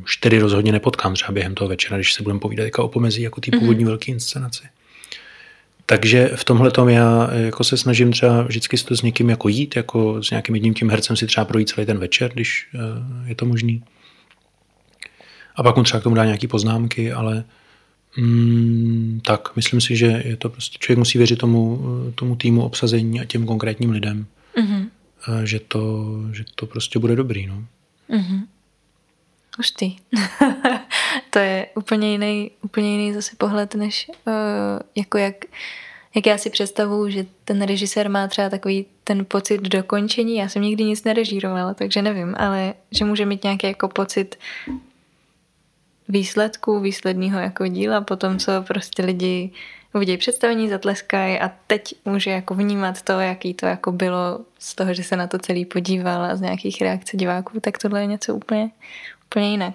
čtyři 0.05 0.39
rozhodně 0.39 0.71
nepotkám 0.71 1.13
třeba 1.13 1.31
během 1.31 1.55
toho 1.55 1.67
večera, 1.67 1.97
když 1.97 2.13
se 2.13 2.23
budeme 2.23 2.39
povídat 2.39 2.63
jako 2.63 2.83
o 2.83 2.87
pomezí 2.87 3.21
jako 3.21 3.41
ty 3.41 3.51
původní 3.51 3.83
mm-hmm. 3.83 3.87
velké 3.87 4.11
inscenaci. 4.11 4.63
Takže 5.85 6.31
v 6.35 6.43
tomhle 6.43 6.71
tom 6.71 6.89
já 6.89 7.29
jako 7.33 7.63
se 7.63 7.77
snažím 7.77 8.11
třeba 8.11 8.41
vždycky 8.41 8.77
to 8.77 8.97
s 8.97 9.01
někým 9.01 9.29
jako 9.29 9.47
jít, 9.49 9.75
jako 9.75 10.23
s 10.23 10.29
nějakým 10.29 10.55
jedním 10.55 10.73
tím 10.73 10.89
hercem 10.89 11.15
si 11.15 11.27
třeba 11.27 11.45
projít 11.45 11.69
celý 11.69 11.85
ten 11.85 11.97
večer, 11.97 12.31
když 12.33 12.67
eh, 12.75 13.29
je 13.29 13.35
to 13.35 13.45
možný. 13.45 13.83
A 15.55 15.63
pak 15.63 15.75
mu 15.75 15.83
třeba 15.83 15.99
k 15.99 16.03
tomu 16.03 16.15
dá 16.15 16.25
nějaké 16.25 16.47
poznámky, 16.47 17.13
ale 17.13 17.43
Mm, 18.17 19.21
tak, 19.23 19.55
myslím 19.55 19.81
si, 19.81 19.95
že 19.95 20.21
je 20.25 20.37
to 20.37 20.49
prostě, 20.49 20.77
člověk 20.79 20.97
musí 20.97 21.17
věřit 21.17 21.35
tomu, 21.35 21.81
tomu 22.15 22.35
týmu 22.35 22.63
obsazení 22.63 23.21
a 23.21 23.25
těm 23.25 23.45
konkrétním 23.45 23.89
lidem, 23.89 24.25
mm-hmm. 24.57 24.89
že, 25.43 25.59
to, 25.59 26.05
že 26.31 26.43
to 26.55 26.65
prostě 26.65 26.99
bude 26.99 27.15
dobrý. 27.15 27.47
No. 27.47 27.63
Mm-hmm. 28.09 28.41
Už 29.59 29.71
ty. 29.71 29.95
to 31.29 31.39
je 31.39 31.67
úplně 31.75 32.11
jiný, 32.11 32.51
úplně 32.61 32.91
jiný 32.91 33.13
zase 33.13 33.35
pohled, 33.37 33.75
než 33.75 34.11
uh, 34.27 34.33
jako 34.95 35.17
jak, 35.17 35.35
jak 36.15 36.25
já 36.25 36.37
si 36.37 36.49
představuju, 36.49 37.09
že 37.09 37.25
ten 37.45 37.61
režisér 37.61 38.09
má 38.09 38.27
třeba 38.27 38.49
takový 38.49 38.85
ten 39.03 39.25
pocit 39.25 39.61
dokončení. 39.61 40.35
Já 40.35 40.49
jsem 40.49 40.61
nikdy 40.61 40.83
nic 40.83 41.03
nerežírovala, 41.03 41.73
takže 41.73 42.01
nevím, 42.01 42.35
ale 42.37 42.73
že 42.91 43.05
může 43.05 43.25
mít 43.25 43.43
nějaký 43.43 43.67
jako 43.67 43.87
pocit 43.87 44.35
výsledku, 46.09 46.79
výsledného 46.79 47.39
jako 47.39 47.67
díla, 47.67 48.01
potom 48.01 48.39
co 48.39 48.51
prostě 48.67 49.05
lidi 49.05 49.51
uvidí 49.93 50.17
představení, 50.17 50.69
zatleskají 50.69 51.39
a 51.39 51.51
teď 51.67 51.95
může 52.05 52.31
jako 52.31 52.55
vnímat 52.55 53.01
to, 53.01 53.11
jaký 53.11 53.53
to 53.53 53.65
jako 53.65 53.91
bylo 53.91 54.39
z 54.59 54.75
toho, 54.75 54.93
že 54.93 55.03
se 55.03 55.15
na 55.15 55.27
to 55.27 55.39
celý 55.39 55.65
podíval 55.65 56.25
a 56.25 56.35
z 56.35 56.41
nějakých 56.41 56.81
reakcí 56.81 57.17
diváků, 57.17 57.59
tak 57.59 57.77
tohle 57.77 58.01
je 58.01 58.05
něco 58.05 58.35
úplně, 58.35 58.69
úplně 59.25 59.51
jinak. 59.51 59.73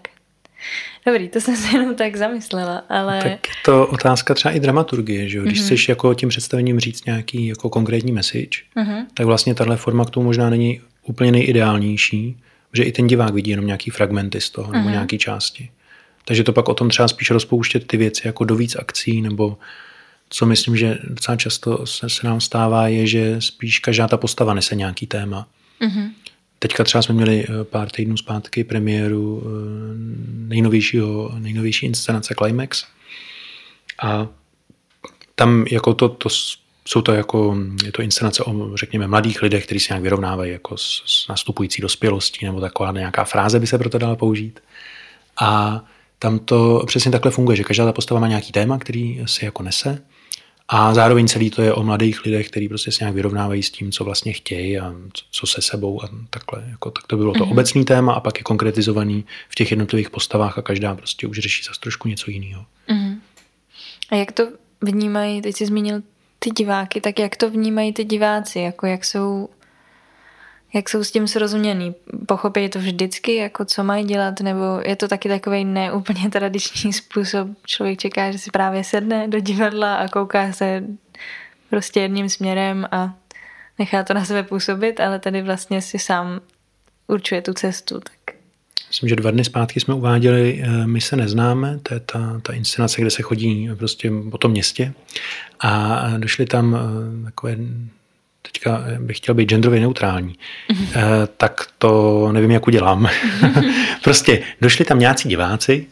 Dobrý, 1.06 1.28
to 1.28 1.40
jsem 1.40 1.56
se 1.56 1.76
jenom 1.76 1.94
tak 1.94 2.16
zamyslela, 2.16 2.84
ale... 2.88 3.22
Tak 3.22 3.48
je 3.48 3.54
to 3.64 3.86
otázka 3.86 4.34
třeba 4.34 4.54
i 4.54 4.60
dramaturgie, 4.60 5.28
že 5.28 5.38
jo? 5.38 5.44
Když 5.44 5.60
mm-hmm. 5.60 5.64
chceš 5.64 5.88
jako 5.88 6.14
tím 6.14 6.28
představením 6.28 6.80
říct 6.80 7.06
nějaký 7.06 7.46
jako 7.46 7.70
konkrétní 7.70 8.12
message, 8.12 8.58
mm-hmm. 8.76 9.04
tak 9.14 9.26
vlastně 9.26 9.54
tahle 9.54 9.76
forma 9.76 10.04
k 10.04 10.10
tomu 10.10 10.26
možná 10.26 10.50
není 10.50 10.80
úplně 11.02 11.32
nejideálnější, 11.32 12.36
že 12.72 12.82
i 12.82 12.92
ten 12.92 13.06
divák 13.06 13.34
vidí 13.34 13.50
jenom 13.50 13.66
nějaký 13.66 13.90
fragmenty 13.90 14.40
z 14.40 14.50
toho, 14.50 14.68
mm-hmm. 14.68 14.72
nebo 14.72 14.84
mhm. 14.84 14.92
nějaký 14.92 15.18
části. 15.18 15.70
Takže 16.24 16.44
to 16.44 16.52
pak 16.52 16.68
o 16.68 16.74
tom 16.74 16.88
třeba 16.88 17.09
spíš 17.09 17.30
rozpouštět 17.30 17.87
ty 17.87 17.96
věci 17.96 18.26
jako 18.26 18.44
do 18.44 18.56
víc 18.56 18.76
akcí, 18.76 19.22
nebo 19.22 19.59
co 20.28 20.46
myslím, 20.46 20.76
že 20.76 20.98
docela 21.04 21.37
často 21.37 21.87
se, 21.87 22.09
se 22.09 22.26
nám 22.26 22.40
stává, 22.40 22.88
je, 22.88 23.06
že 23.06 23.37
spíš 23.40 23.78
každá 23.78 24.09
ta 24.09 24.16
postava 24.16 24.54
nese 24.54 24.74
nějaký 24.74 25.06
téma. 25.06 25.46
Mm-hmm. 25.80 26.11
Teďka 26.59 26.85
třeba 26.85 27.02
jsme 27.02 27.14
měli 27.14 27.44
eh, 27.44 27.64
pár 27.64 27.90
týdnů 27.90 28.16
zpátky 28.16 28.64
premiéru 28.64 29.42
eh, 29.44 29.48
nejnovějšího, 30.48 31.33
nejnovější 31.38 31.87
inscenace 31.87 32.35
Climax. 32.35 32.85
A 34.02 34.28
tam 35.35 35.64
jako 35.70 35.94
to, 35.94 36.09
to 36.09 36.28
jsou 36.85 37.02
to 37.02 37.12
jako, 37.12 37.56
je 37.85 37.92
to 37.92 38.02
inscenace 38.02 38.44
o, 38.44 38.76
řekněme, 38.76 39.06
mladých 39.06 39.42
lidech, 39.42 39.64
kteří 39.64 39.80
se 39.80 39.92
nějak 39.92 40.02
vyrovnávají 40.02 40.52
jako 40.52 40.76
s, 40.76 41.02
s 41.06 41.28
nastupující 41.28 41.83
dospělostí, 41.83 42.46
nebo 42.46 42.61
taková 42.61 42.92
nějaká 42.92 43.24
fráze 43.24 43.61
by 43.61 43.66
se 43.66 43.78
proto 43.78 43.98
dala 43.98 44.16
použít. 44.16 44.61
A 45.40 45.80
tam 46.22 46.38
to 46.38 46.85
přesně 46.87 47.11
takhle 47.11 47.30
funguje, 47.30 47.56
že 47.56 47.64
každá 47.64 47.85
ta 47.85 47.92
postava 47.92 48.20
má 48.20 48.28
nějaký 48.28 48.52
téma, 48.52 48.78
který 48.78 49.22
si 49.26 49.44
jako 49.44 49.62
nese 49.62 50.02
a 50.72 50.94
zároveň 50.94 51.28
celý 51.28 51.50
to 51.50 51.62
je 51.62 51.72
o 51.72 51.83
mladých 51.83 52.24
lidech, 52.24 52.48
kteří 52.48 52.68
prostě 52.68 52.92
se 52.92 53.04
nějak 53.04 53.14
vyrovnávají 53.14 53.62
s 53.62 53.70
tím, 53.70 53.92
co 53.92 54.04
vlastně 54.04 54.33
chtějí 54.33 54.78
a 54.78 54.94
co 55.30 55.46
se 55.46 55.62
sebou 55.62 56.04
a 56.04 56.09
takhle. 56.30 56.64
Jako, 56.70 56.90
tak 56.90 57.06
to 57.06 57.16
bylo 57.16 57.33
to 57.33 57.38
mm-hmm. 57.38 57.50
obecný 57.50 57.85
téma 57.85 58.12
a 58.12 58.20
pak 58.20 58.38
je 58.38 58.42
konkretizovaný 58.42 59.24
v 59.48 59.54
těch 59.54 59.70
jednotlivých 59.70 60.11
postavách 60.11 60.59
a 60.59 60.62
každá 60.62 60.94
prostě 60.94 61.26
už 61.26 61.38
řeší 61.38 61.64
zase 61.64 61.80
trošku 61.80 62.09
něco 62.09 62.30
jiného. 62.30 62.64
Mm-hmm. 62.88 63.18
A 64.11 64.14
jak 64.14 64.33
to 64.33 64.48
vnímají, 64.80 65.42
teď 65.42 65.56
jsi 65.56 65.66
zmínil 65.66 66.02
ty 66.38 66.50
diváky, 66.50 67.00
tak 67.00 67.18
jak 67.18 67.37
to 67.37 67.50
vnímají 67.50 67.92
ty 67.92 68.04
diváci, 68.04 68.59
jako 68.59 68.87
jak 68.87 69.04
jsou 69.04 69.48
jak 70.74 70.88
jsou 70.88 71.04
s 71.04 71.11
tím 71.11 71.28
srozuměný? 71.28 71.94
Pochopí 72.26 72.68
to 72.68 72.78
vždycky, 72.78 73.37
jako 73.37 73.64
co 73.64 73.85
mají 73.85 74.04
dělat, 74.04 74.40
nebo 74.40 74.64
je 74.85 74.96
to 74.96 75.09
taky 75.09 75.28
takový 75.28 75.64
neúplně 75.64 76.30
tradiční 76.30 76.92
způsob? 76.92 77.48
Člověk 77.66 77.98
čeká, 77.98 78.33
že 78.33 78.38
si 78.38 78.50
právě 78.50 78.85
sedne 78.85 79.28
do 79.28 79.40
divadla 79.40 79.94
a 79.94 80.09
kouká 80.09 80.52
se 80.52 80.85
prostě 81.70 82.00
jedním 82.00 82.28
směrem 82.28 82.87
a 82.90 83.14
nechá 83.78 84.02
to 84.02 84.14
na 84.14 84.24
sebe 84.24 84.42
působit, 84.42 85.00
ale 85.00 85.18
tady 85.18 85.42
vlastně 85.42 85.83
si 85.83 85.98
sám 85.98 86.40
určuje 87.06 87.42
tu 87.42 87.52
cestu. 87.52 88.00
Tak. 88.00 88.37
Myslím, 88.88 89.09
že 89.09 89.16
dva 89.16 89.30
dny 89.30 89.44
zpátky 89.44 89.80
jsme 89.80 89.94
uváděli 89.94 90.62
eh, 90.62 90.87
My 90.87 91.00
se 91.00 91.16
neznáme, 91.16 91.78
to 91.83 91.94
je 91.94 92.00
ta, 92.00 92.40
ta 92.42 92.52
inscenace, 92.52 93.00
kde 93.00 93.11
se 93.11 93.22
chodí 93.22 93.70
prostě 93.78 94.11
po 94.30 94.38
tom 94.38 94.50
městě 94.50 94.92
a 95.61 96.02
došly 96.18 96.46
tam 96.46 96.76
eh, 96.76 97.24
takové 97.24 97.56
teďka 98.42 98.85
bych 98.98 99.16
chtěl 99.16 99.35
být 99.35 99.48
genderově 99.48 99.81
neutrální, 99.81 100.35
mm-hmm. 100.72 101.29
tak 101.37 101.66
to 101.79 102.29
nevím, 102.33 102.50
jak 102.50 102.66
udělám. 102.66 103.09
prostě 104.05 104.42
došli 104.61 104.85
tam 104.85 104.98
nějací 104.98 105.29
diváci 105.29 105.87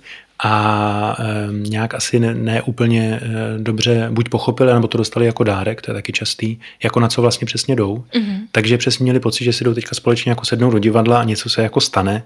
a 0.45 1.17
eh, 1.21 1.25
nějak 1.53 1.95
asi 1.95 2.21
ne, 2.21 2.35
ne 2.35 2.63
úplně 2.63 3.21
eh, 3.23 3.29
dobře 3.59 4.09
buď 4.11 4.29
pochopili, 4.29 4.73
nebo 4.73 4.89
to 4.89 4.99
dostali 4.99 5.27
jako 5.27 5.45
dárek, 5.45 5.83
to 5.83 5.91
je 5.91 5.95
taky 5.95 6.13
častý, 6.13 6.57
jako 6.83 7.01
na 7.01 7.09
co 7.09 7.23
vlastně 7.23 7.47
přesně 7.47 7.77
jdou. 7.77 8.05
Mm-hmm. 8.13 8.39
Takže 8.53 8.79
přesně 8.79 9.03
měli 9.03 9.21
pocit, 9.21 9.45
že 9.45 9.53
si 9.53 9.65
jdou 9.65 9.75
teďka 9.75 9.95
společně 9.95 10.31
jako 10.31 10.45
sednou 10.45 10.71
do 10.71 10.79
divadla 10.79 11.21
a 11.21 11.25
něco 11.25 11.51
se 11.51 11.63
jako 11.63 11.81
stane 11.81 12.23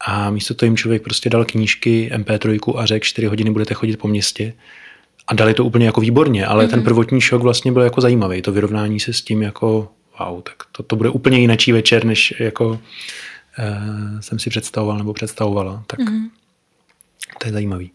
a 0.00 0.30
místo 0.30 0.54
toho 0.54 0.66
jim 0.66 0.76
člověk 0.76 1.02
prostě 1.02 1.30
dal 1.30 1.44
knížky, 1.44 2.10
MP3 2.14 2.78
a 2.78 2.86
řekl, 2.86 3.04
4 3.04 3.26
hodiny 3.26 3.50
budete 3.50 3.74
chodit 3.74 3.96
po 3.96 4.08
městě 4.08 4.52
a 5.26 5.34
dali 5.34 5.54
to 5.54 5.64
úplně 5.64 5.86
jako 5.86 6.00
výborně, 6.00 6.46
ale 6.46 6.64
mm-hmm. 6.64 6.70
ten 6.70 6.82
prvotní 6.82 7.20
šok 7.20 7.42
vlastně 7.42 7.72
byl 7.72 7.82
jako 7.82 8.00
zajímavý, 8.00 8.42
to 8.42 8.52
vyrovnání 8.52 9.00
se 9.00 9.12
s 9.12 9.22
tím 9.22 9.42
jako 9.42 9.88
wow, 10.20 10.42
tak 10.42 10.54
to, 10.72 10.82
to 10.82 10.96
bude 10.96 11.10
úplně 11.10 11.38
jiný 11.38 11.72
večer, 11.72 12.04
než 12.04 12.34
jako 12.38 12.68
uh, 12.68 12.78
jsem 14.20 14.38
si 14.38 14.50
představoval 14.50 14.98
nebo 14.98 15.12
představovala, 15.12 15.82
tak 15.86 16.00
mm-hmm. 16.00 16.28
to 17.38 17.48
je 17.48 17.52
zajímavý. 17.52 17.90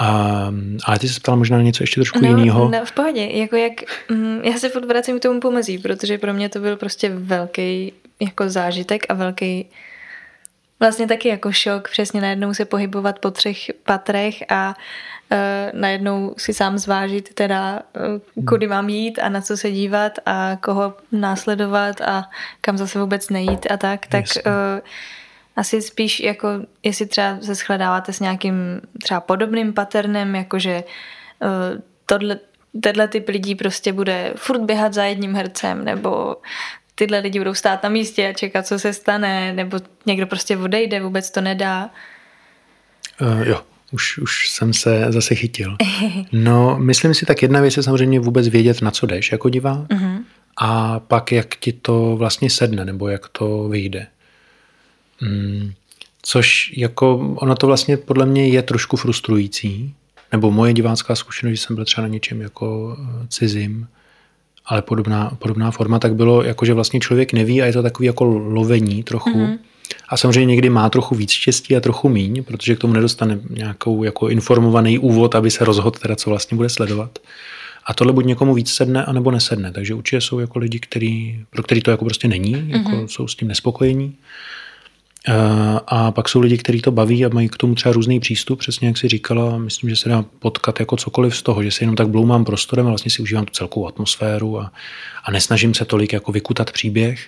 A, 0.00 0.50
ale 0.84 0.98
ty 0.98 1.08
se 1.08 1.20
ptala 1.20 1.36
možná 1.36 1.56
na 1.56 1.62
něco 1.62 1.82
ještě 1.82 2.00
trošku 2.00 2.18
no, 2.22 2.28
jiného. 2.28 2.70
No, 2.70 2.84
v 2.84 2.92
pohodě. 2.92 3.28
Jako 3.32 3.56
jak, 3.56 3.72
mm, 4.10 4.40
já 4.44 4.58
se 4.58 4.68
furt 4.68 4.84
vracím 4.84 5.18
k 5.18 5.22
tomu 5.22 5.40
pomezí, 5.40 5.78
protože 5.78 6.18
pro 6.18 6.34
mě 6.34 6.48
to 6.48 6.58
byl 6.60 6.76
prostě 6.76 7.08
velký 7.08 7.92
jako 8.20 8.50
zážitek 8.50 9.06
a 9.08 9.14
velký 9.14 9.66
vlastně 10.80 11.06
taky 11.06 11.28
jako 11.28 11.52
šok 11.52 11.90
přesně 11.90 12.20
najednou 12.20 12.54
se 12.54 12.64
pohybovat 12.64 13.18
po 13.18 13.30
třech 13.30 13.70
patrech 13.84 14.42
a 14.48 14.68
uh, 14.68 14.74
najednou 15.72 16.34
si 16.38 16.54
sám 16.54 16.78
zvážit 16.78 17.34
teda, 17.34 17.82
uh, 18.36 18.44
kudy 18.44 18.66
mám 18.66 18.88
jít 18.88 19.18
a 19.18 19.28
na 19.28 19.40
co 19.40 19.56
se 19.56 19.70
dívat 19.70 20.12
a 20.26 20.56
koho 20.56 20.94
následovat 21.12 22.00
a 22.00 22.30
kam 22.60 22.78
zase 22.78 23.00
vůbec 23.00 23.30
nejít 23.30 23.70
a 23.70 23.76
tak, 23.76 24.06
tak 24.06 24.24
uh, 24.46 24.52
asi 25.56 25.82
spíš 25.82 26.20
jako, 26.20 26.48
jestli 26.82 27.06
třeba 27.06 27.38
se 27.42 27.54
shledáváte 27.54 28.12
s 28.12 28.20
nějakým 28.20 28.80
třeba 29.02 29.20
podobným 29.20 29.72
paternem, 29.72 30.34
jakože 30.34 30.84
tohle, 32.06 32.38
tenhle 32.80 33.08
typ 33.08 33.28
lidí 33.28 33.54
prostě 33.54 33.92
bude 33.92 34.32
furt 34.36 34.60
běhat 34.60 34.94
za 34.94 35.04
jedním 35.04 35.34
hercem, 35.34 35.84
nebo 35.84 36.36
tyhle 36.94 37.18
lidi 37.18 37.38
budou 37.38 37.54
stát 37.54 37.82
na 37.82 37.88
místě 37.88 38.28
a 38.28 38.32
čekat, 38.32 38.66
co 38.66 38.78
se 38.78 38.92
stane, 38.92 39.52
nebo 39.52 39.78
někdo 40.06 40.26
prostě 40.26 40.56
odejde, 40.56 41.00
vůbec 41.00 41.30
to 41.30 41.40
nedá. 41.40 41.90
Uh, 43.20 43.48
jo, 43.48 43.62
už, 43.92 44.18
už 44.18 44.50
jsem 44.50 44.72
se 44.72 45.06
zase 45.08 45.34
chytil. 45.34 45.76
No, 46.32 46.78
myslím 46.78 47.14
si, 47.14 47.26
tak 47.26 47.42
jedna 47.42 47.60
věc 47.60 47.76
je 47.76 47.82
samozřejmě 47.82 48.20
vůbec 48.20 48.48
vědět, 48.48 48.82
na 48.82 48.90
co 48.90 49.06
jdeš 49.06 49.32
jako 49.32 49.48
divák 49.48 49.88
uh-huh. 49.88 50.22
a 50.56 51.00
pak, 51.00 51.32
jak 51.32 51.56
ti 51.56 51.72
to 51.72 52.16
vlastně 52.16 52.50
sedne, 52.50 52.84
nebo 52.84 53.08
jak 53.08 53.28
to 53.28 53.68
vyjde. 53.68 54.06
Hmm, 55.20 55.72
což 56.22 56.72
jako, 56.76 57.16
ono 57.36 57.54
to 57.54 57.66
vlastně 57.66 57.96
podle 57.96 58.26
mě 58.26 58.48
je 58.48 58.62
trošku 58.62 58.96
frustrující, 58.96 59.94
nebo 60.32 60.50
moje 60.50 60.72
divácká 60.72 61.14
zkušenost, 61.14 61.54
že 61.54 61.66
jsem 61.66 61.76
byl 61.76 61.84
třeba 61.84 62.02
na 62.02 62.08
něčem 62.12 62.40
jako 62.40 62.96
eh, 63.00 63.26
cizím, 63.28 63.88
ale 64.66 64.82
podobná, 64.82 65.30
podobná 65.38 65.70
forma, 65.70 65.98
tak 65.98 66.14
bylo 66.14 66.42
jako, 66.42 66.64
že 66.64 66.74
vlastně 66.74 67.00
člověk 67.00 67.32
neví 67.32 67.62
a 67.62 67.66
je 67.66 67.72
to 67.72 67.82
takový 67.82 68.06
jako 68.06 68.24
lovení 68.24 69.02
trochu. 69.02 69.30
Mm-hmm. 69.30 69.58
A 70.08 70.16
samozřejmě 70.16 70.44
někdy 70.44 70.70
má 70.70 70.90
trochu 70.90 71.14
víc 71.14 71.30
štěstí 71.30 71.76
a 71.76 71.80
trochu 71.80 72.08
míň, 72.08 72.44
protože 72.44 72.76
k 72.76 72.78
tomu 72.78 72.92
nedostane 72.92 73.38
nějakou 73.50 74.04
jako 74.04 74.28
informovaný 74.28 74.98
úvod, 74.98 75.34
aby 75.34 75.50
se 75.50 75.64
rozhodl 75.64 75.98
teda, 75.98 76.16
co 76.16 76.30
vlastně 76.30 76.56
bude 76.56 76.68
sledovat. 76.68 77.18
A 77.86 77.94
tohle 77.94 78.12
buď 78.12 78.24
někomu 78.24 78.54
víc 78.54 78.70
sedne, 78.70 79.04
anebo 79.04 79.30
nesedne. 79.30 79.72
Takže 79.72 79.94
určitě 79.94 80.20
jsou 80.20 80.38
jako 80.38 80.58
lidi, 80.58 80.78
který, 80.78 81.44
pro 81.50 81.62
který 81.62 81.80
to 81.80 81.90
jako 81.90 82.04
prostě 82.04 82.28
není, 82.28 82.64
jako 82.66 82.90
mm-hmm. 82.90 83.06
jsou 83.06 83.28
s 83.28 83.34
tím 83.34 83.48
nespokojení. 83.48 84.14
Eh, 85.28 85.80
a 85.86 86.10
pak 86.10 86.28
jsou 86.28 86.40
lidi, 86.40 86.58
kteří 86.58 86.82
to 86.82 86.90
baví 86.90 87.24
a 87.24 87.28
mají 87.28 87.48
k 87.48 87.56
tomu 87.56 87.74
třeba 87.74 87.92
různý 87.92 88.20
přístup, 88.20 88.58
přesně 88.58 88.88
jak 88.88 88.98
si 88.98 89.08
říkala, 89.08 89.58
myslím, 89.58 89.90
že 89.90 89.96
se 89.96 90.08
dá 90.08 90.24
potkat 90.38 90.80
jako 90.80 90.96
cokoliv 90.96 91.36
z 91.36 91.42
toho, 91.42 91.62
že 91.62 91.70
si 91.70 91.82
jenom 91.82 91.96
tak 91.96 92.08
bloumám 92.08 92.44
prostorem 92.44 92.86
a 92.86 92.88
vlastně 92.88 93.10
si 93.10 93.22
užívám 93.22 93.44
tu 93.44 93.52
celkovou 93.52 93.88
atmosféru 93.88 94.60
a, 94.60 94.72
a 95.24 95.30
nesnažím 95.30 95.74
se 95.74 95.84
tolik 95.84 96.12
jako 96.12 96.32
vykutat 96.32 96.70
příběh, 96.72 97.26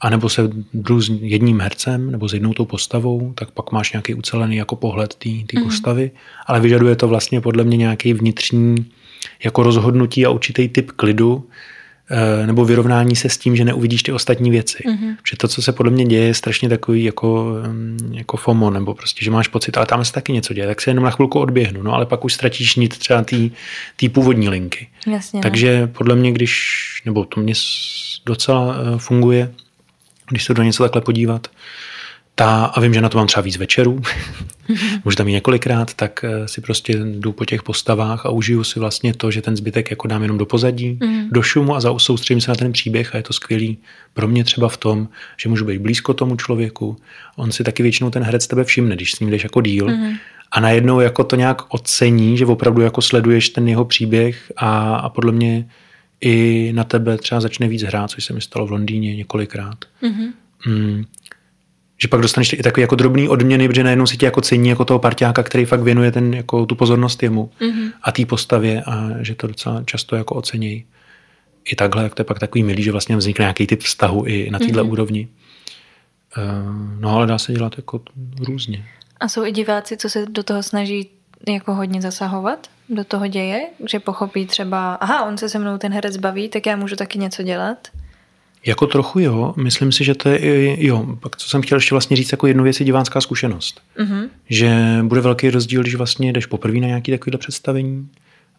a 0.00 0.10
nebo 0.10 0.28
se 0.28 0.50
jdu 0.74 1.00
s 1.00 1.08
jedním 1.20 1.60
hercem 1.60 2.10
nebo 2.10 2.28
s 2.28 2.34
jednou 2.34 2.52
tou 2.52 2.64
postavou, 2.64 3.32
tak 3.34 3.50
pak 3.50 3.72
máš 3.72 3.92
nějaký 3.92 4.14
ucelený 4.14 4.56
jako 4.56 4.76
pohled 4.76 5.14
té 5.14 5.28
mm-hmm. 5.28 5.64
postavy, 5.64 6.10
ale 6.46 6.60
vyžaduje 6.60 6.96
to 6.96 7.08
vlastně 7.08 7.40
podle 7.40 7.64
mě 7.64 7.76
nějaký 7.76 8.12
vnitřní 8.12 8.86
jako 9.44 9.62
rozhodnutí 9.62 10.26
a 10.26 10.30
určitý 10.30 10.68
typ 10.68 10.90
klidu, 10.90 11.44
Eh, 12.10 12.46
nebo 12.46 12.64
vyrovnání 12.64 13.16
se 13.16 13.28
s 13.28 13.38
tím, 13.38 13.56
že 13.56 13.64
neuvidíš 13.64 14.02
ty 14.02 14.12
ostatní 14.12 14.50
věci. 14.50 14.78
Mm-hmm. 14.86 15.16
Že 15.30 15.36
to, 15.36 15.48
co 15.48 15.62
se 15.62 15.72
podle 15.72 15.92
mě 15.92 16.04
děje, 16.04 16.26
je 16.26 16.34
strašně 16.34 16.68
takový 16.68 17.04
jako, 17.04 17.54
mm, 17.66 18.10
jako 18.12 18.36
FOMO, 18.36 18.70
nebo 18.70 18.94
prostě, 18.94 19.24
že 19.24 19.30
máš 19.30 19.48
pocit, 19.48 19.76
ale 19.76 19.86
tam 19.86 20.04
se 20.04 20.12
taky 20.12 20.32
něco 20.32 20.54
děje, 20.54 20.66
tak 20.66 20.80
se 20.80 20.90
jenom 20.90 21.04
na 21.04 21.10
chvilku 21.10 21.40
odběhnu, 21.40 21.82
no 21.82 21.92
ale 21.92 22.06
pak 22.06 22.24
už 22.24 22.34
ztratíš 22.34 22.76
nit 22.76 22.98
třeba 22.98 23.24
té 23.96 24.08
původní 24.08 24.48
linky. 24.48 24.88
Jasně, 25.06 25.36
no. 25.38 25.42
Takže 25.42 25.86
podle 25.86 26.16
mě, 26.16 26.32
když, 26.32 26.62
nebo 27.04 27.24
to 27.24 27.40
mě 27.40 27.54
docela 28.26 28.76
eh, 28.76 28.98
funguje, 28.98 29.52
když 30.30 30.44
se 30.44 30.54
do 30.54 30.62
něco 30.62 30.82
takhle 30.82 31.02
podívat, 31.02 31.48
ta, 32.38 32.64
a 32.64 32.80
vím, 32.80 32.94
že 32.94 33.00
na 33.00 33.08
to 33.08 33.18
mám 33.18 33.26
třeba 33.26 33.42
víc 33.42 33.56
večerů, 33.56 34.02
můžu 35.04 35.16
tam 35.16 35.28
i 35.28 35.32
několikrát, 35.32 35.94
tak 35.94 36.24
eh, 36.24 36.48
si 36.48 36.60
prostě 36.60 36.92
jdu 36.92 37.32
po 37.32 37.44
těch 37.44 37.62
postavách 37.62 38.26
a 38.26 38.30
užiju 38.30 38.64
si 38.64 38.80
vlastně 38.80 39.14
to, 39.14 39.30
že 39.30 39.42
ten 39.42 39.56
zbytek 39.56 39.90
jako 39.90 40.08
dám 40.08 40.22
jenom 40.22 40.38
do 40.38 40.46
pozadí, 40.46 40.98
mm. 41.02 41.28
do 41.30 41.42
šumu 41.42 41.76
a 41.76 41.98
soustředím 41.98 42.40
se 42.40 42.50
na 42.50 42.54
ten 42.54 42.72
příběh 42.72 43.14
a 43.14 43.16
je 43.16 43.22
to 43.22 43.32
skvělý 43.32 43.78
pro 44.14 44.28
mě 44.28 44.44
třeba 44.44 44.68
v 44.68 44.76
tom, 44.76 45.08
že 45.36 45.48
můžu 45.48 45.64
být 45.64 45.78
blízko 45.78 46.14
tomu 46.14 46.36
člověku. 46.36 46.96
On 47.36 47.52
si 47.52 47.64
taky 47.64 47.82
většinou 47.82 48.10
ten 48.10 48.22
herec 48.22 48.46
tebe 48.46 48.64
všimne, 48.64 48.96
když 48.96 49.12
s 49.12 49.20
ním 49.20 49.30
jdeš 49.30 49.42
jako 49.42 49.60
díl 49.60 49.88
mm. 49.88 50.12
a 50.52 50.60
najednou 50.60 51.00
jako 51.00 51.24
to 51.24 51.36
nějak 51.36 51.74
ocení, 51.74 52.38
že 52.38 52.46
opravdu 52.46 52.82
jako 52.82 53.02
sleduješ 53.02 53.48
ten 53.48 53.68
jeho 53.68 53.84
příběh 53.84 54.52
a, 54.56 54.96
a 54.96 55.08
podle 55.08 55.32
mě 55.32 55.68
i 56.20 56.72
na 56.74 56.84
tebe 56.84 57.18
třeba 57.18 57.40
začne 57.40 57.68
víc 57.68 57.82
hrát, 57.82 58.10
což 58.10 58.24
se 58.24 58.32
mi 58.32 58.40
stalo 58.40 58.66
v 58.66 58.70
Londýně 58.70 59.16
několikrát. 59.16 59.84
Mm-hmm. 60.02 60.32
Mm 60.66 61.04
že 61.98 62.08
pak 62.08 62.20
dostaneš 62.20 62.52
i 62.52 62.62
takový 62.62 62.82
jako 62.82 62.96
drobný 62.96 63.28
odměny, 63.28 63.68
protože 63.68 63.84
najednou 63.84 64.06
si 64.06 64.16
tě 64.16 64.26
jako 64.26 64.40
cení 64.40 64.68
jako 64.68 64.84
toho 64.84 64.98
parťáka, 64.98 65.42
který 65.42 65.64
fakt 65.64 65.80
věnuje 65.80 66.12
ten, 66.12 66.34
jako 66.34 66.66
tu 66.66 66.74
pozornost 66.74 67.22
jemu 67.22 67.50
mm-hmm. 67.60 67.92
a 68.02 68.12
té 68.12 68.26
postavě 68.26 68.82
a 68.82 69.10
že 69.20 69.34
to 69.34 69.46
docela 69.46 69.82
často 69.84 70.16
jako 70.16 70.34
ocenějí. 70.34 70.84
I 71.64 71.76
takhle, 71.76 72.02
jak 72.02 72.14
to 72.14 72.20
je 72.20 72.24
pak 72.24 72.38
takový 72.38 72.62
milý, 72.62 72.82
že 72.82 72.92
vlastně 72.92 73.16
vznikne 73.16 73.42
nějaký 73.42 73.66
typ 73.66 73.80
vztahu 73.80 74.24
i 74.26 74.50
na 74.50 74.58
této 74.58 74.72
mm-hmm. 74.72 74.90
úrovni. 74.90 75.28
Uh, 76.38 77.00
no 77.00 77.10
ale 77.10 77.26
dá 77.26 77.38
se 77.38 77.52
dělat 77.52 77.72
jako 77.76 78.00
různě. 78.40 78.84
A 79.20 79.28
jsou 79.28 79.44
i 79.44 79.52
diváci, 79.52 79.96
co 79.96 80.08
se 80.08 80.26
do 80.26 80.42
toho 80.42 80.62
snaží 80.62 81.10
jako 81.52 81.74
hodně 81.74 82.02
zasahovat 82.02 82.66
do 82.88 83.04
toho 83.04 83.26
děje, 83.26 83.60
že 83.90 84.00
pochopí 84.00 84.46
třeba, 84.46 84.94
aha, 84.94 85.24
on 85.24 85.38
se 85.38 85.48
se 85.48 85.58
mnou 85.58 85.78
ten 85.78 85.92
herec 85.92 86.16
baví, 86.16 86.48
tak 86.48 86.66
já 86.66 86.76
můžu 86.76 86.96
taky 86.96 87.18
něco 87.18 87.42
dělat. 87.42 87.88
Jako 88.66 88.86
trochu 88.86 89.18
jo, 89.18 89.54
myslím 89.56 89.92
si, 89.92 90.04
že 90.04 90.14
to 90.14 90.28
je 90.28 90.38
i, 90.38 90.86
jo, 90.86 91.06
pak 91.20 91.36
co 91.36 91.48
jsem 91.48 91.62
chtěl 91.62 91.78
ještě 91.78 91.94
vlastně 91.94 92.16
říct, 92.16 92.32
jako 92.32 92.46
jednu 92.46 92.64
věc 92.64 92.80
je 92.80 92.86
divánská 92.86 93.20
zkušenost. 93.20 93.80
Mm-hmm. 93.98 94.28
Že 94.48 94.98
bude 95.02 95.20
velký 95.20 95.50
rozdíl, 95.50 95.82
když 95.82 95.94
vlastně 95.94 96.32
jdeš 96.32 96.46
poprvé 96.46 96.78
na 96.78 96.86
nějaký 96.86 97.12
takovýhle 97.12 97.38
představení 97.38 98.08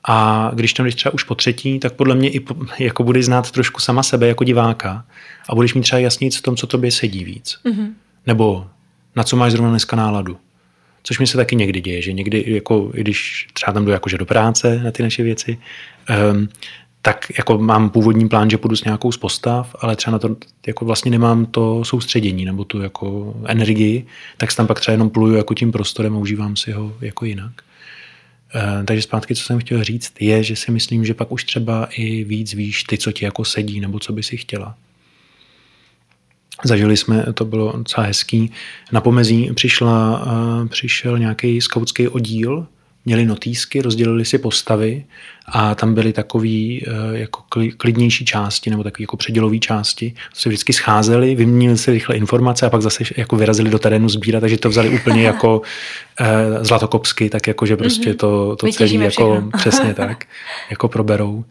a 0.03 0.49
když 0.53 0.73
tam 0.73 0.85
jdeš 0.85 0.95
třeba 0.95 1.13
už 1.13 1.23
po 1.23 1.35
třetí, 1.35 1.79
tak 1.79 1.93
podle 1.93 2.15
mě 2.15 2.29
i 2.29 2.39
po, 2.39 2.55
jako 2.79 3.03
budeš 3.03 3.25
znát 3.25 3.51
trošku 3.51 3.79
sama 3.79 4.03
sebe 4.03 4.27
jako 4.27 4.43
diváka 4.43 5.05
a 5.49 5.55
budeš 5.55 5.73
mít 5.73 5.81
třeba 5.81 5.99
jasnit 5.99 6.35
v 6.35 6.41
tom, 6.41 6.55
co 6.55 6.67
tobě 6.67 6.91
sedí 6.91 7.23
víc. 7.23 7.59
Mm-hmm. 7.65 7.93
Nebo 8.27 8.67
na 9.15 9.23
co 9.23 9.35
máš 9.35 9.51
zrovna 9.51 9.69
dneska 9.69 9.95
náladu. 9.95 10.37
Což 11.03 11.19
mi 11.19 11.27
se 11.27 11.37
taky 11.37 11.55
někdy 11.55 11.81
děje, 11.81 12.01
že 12.01 12.13
někdy, 12.13 12.43
jako, 12.47 12.91
když 12.93 13.47
třeba 13.53 13.73
tam 13.73 13.85
jdu 13.85 13.91
jakože 13.91 14.17
do 14.17 14.25
práce 14.25 14.81
na 14.83 14.91
ty 14.91 15.03
naše 15.03 15.23
věci, 15.23 15.57
um, 16.31 16.49
tak 17.01 17.31
jako 17.37 17.57
mám 17.57 17.89
původní 17.89 18.29
plán, 18.29 18.49
že 18.49 18.57
půjdu 18.57 18.75
s 18.75 18.83
nějakou 18.83 19.11
z 19.11 19.17
postav, 19.17 19.75
ale 19.79 19.95
třeba 19.95 20.11
na 20.11 20.19
to 20.19 20.35
jako 20.67 20.85
vlastně 20.85 21.11
nemám 21.11 21.45
to 21.45 21.83
soustředění 21.85 22.45
nebo 22.45 22.63
tu 22.63 22.81
jako 22.81 23.35
energii, 23.45 24.05
tak 24.37 24.55
tam 24.55 24.67
pak 24.67 24.79
třeba 24.79 24.93
jenom 24.93 25.09
pluju 25.09 25.35
jako 25.35 25.53
tím 25.53 25.71
prostorem 25.71 26.15
a 26.15 26.19
užívám 26.19 26.55
si 26.55 26.71
ho 26.71 26.93
jako 27.01 27.25
jinak. 27.25 27.51
E, 28.55 28.83
takže 28.83 29.01
zpátky, 29.01 29.35
co 29.35 29.43
jsem 29.43 29.59
chtěl 29.59 29.83
říct, 29.83 30.13
je, 30.19 30.43
že 30.43 30.55
si 30.55 30.71
myslím, 30.71 31.05
že 31.05 31.13
pak 31.13 31.31
už 31.31 31.43
třeba 31.43 31.87
i 31.91 32.23
víc 32.23 32.53
víš 32.53 32.83
ty, 32.83 32.97
co 32.97 33.11
ti 33.11 33.25
jako 33.25 33.45
sedí, 33.45 33.79
nebo 33.79 33.99
co 33.99 34.13
by 34.13 34.23
si 34.23 34.37
chtěla. 34.37 34.75
Zažili 36.63 36.97
jsme, 36.97 37.25
to 37.33 37.45
bylo 37.45 37.73
docela 37.77 38.07
hezký. 38.07 38.51
Na 38.91 39.01
pomezí 39.01 39.49
přišla, 39.53 40.25
e, 40.63 40.67
přišel 40.67 41.19
nějaký 41.19 41.61
skautský 41.61 42.07
oddíl, 42.07 42.67
měli 43.07 43.25
notýsky, 43.25 43.81
rozdělili 43.81 44.25
si 44.25 44.37
postavy 44.37 45.05
a 45.45 45.75
tam 45.75 45.93
byly 45.93 46.13
takový 46.13 46.85
eh, 46.87 47.17
jako 47.17 47.43
klidnější 47.77 48.25
části 48.25 48.69
nebo 48.69 48.83
takové 48.83 49.03
jako 49.03 49.17
předělové 49.17 49.59
části. 49.59 50.13
Se 50.33 50.49
vždycky 50.49 50.73
scházeli, 50.73 51.35
vyměnili 51.35 51.77
si 51.77 51.91
rychle 51.91 52.15
informace 52.15 52.65
a 52.65 52.69
pak 52.69 52.81
zase 52.81 53.03
jako 53.17 53.35
vyrazili 53.35 53.69
do 53.69 53.79
terénu 53.79 54.09
sbírat, 54.09 54.39
takže 54.39 54.57
to 54.57 54.69
vzali 54.69 54.89
úplně 54.89 55.23
jako 55.31 55.61
eh, 56.19 56.25
zlatokopsky, 56.65 57.29
tak 57.29 57.47
jako, 57.47 57.65
že 57.65 57.77
prostě 57.77 58.09
mhm. 58.09 58.17
to, 58.17 58.55
to 58.55 58.67
celé 58.67 58.89
jako 58.89 59.43
přesně 59.57 59.93
tak, 59.93 60.25
jako 60.69 60.87
proberou. 60.87 61.45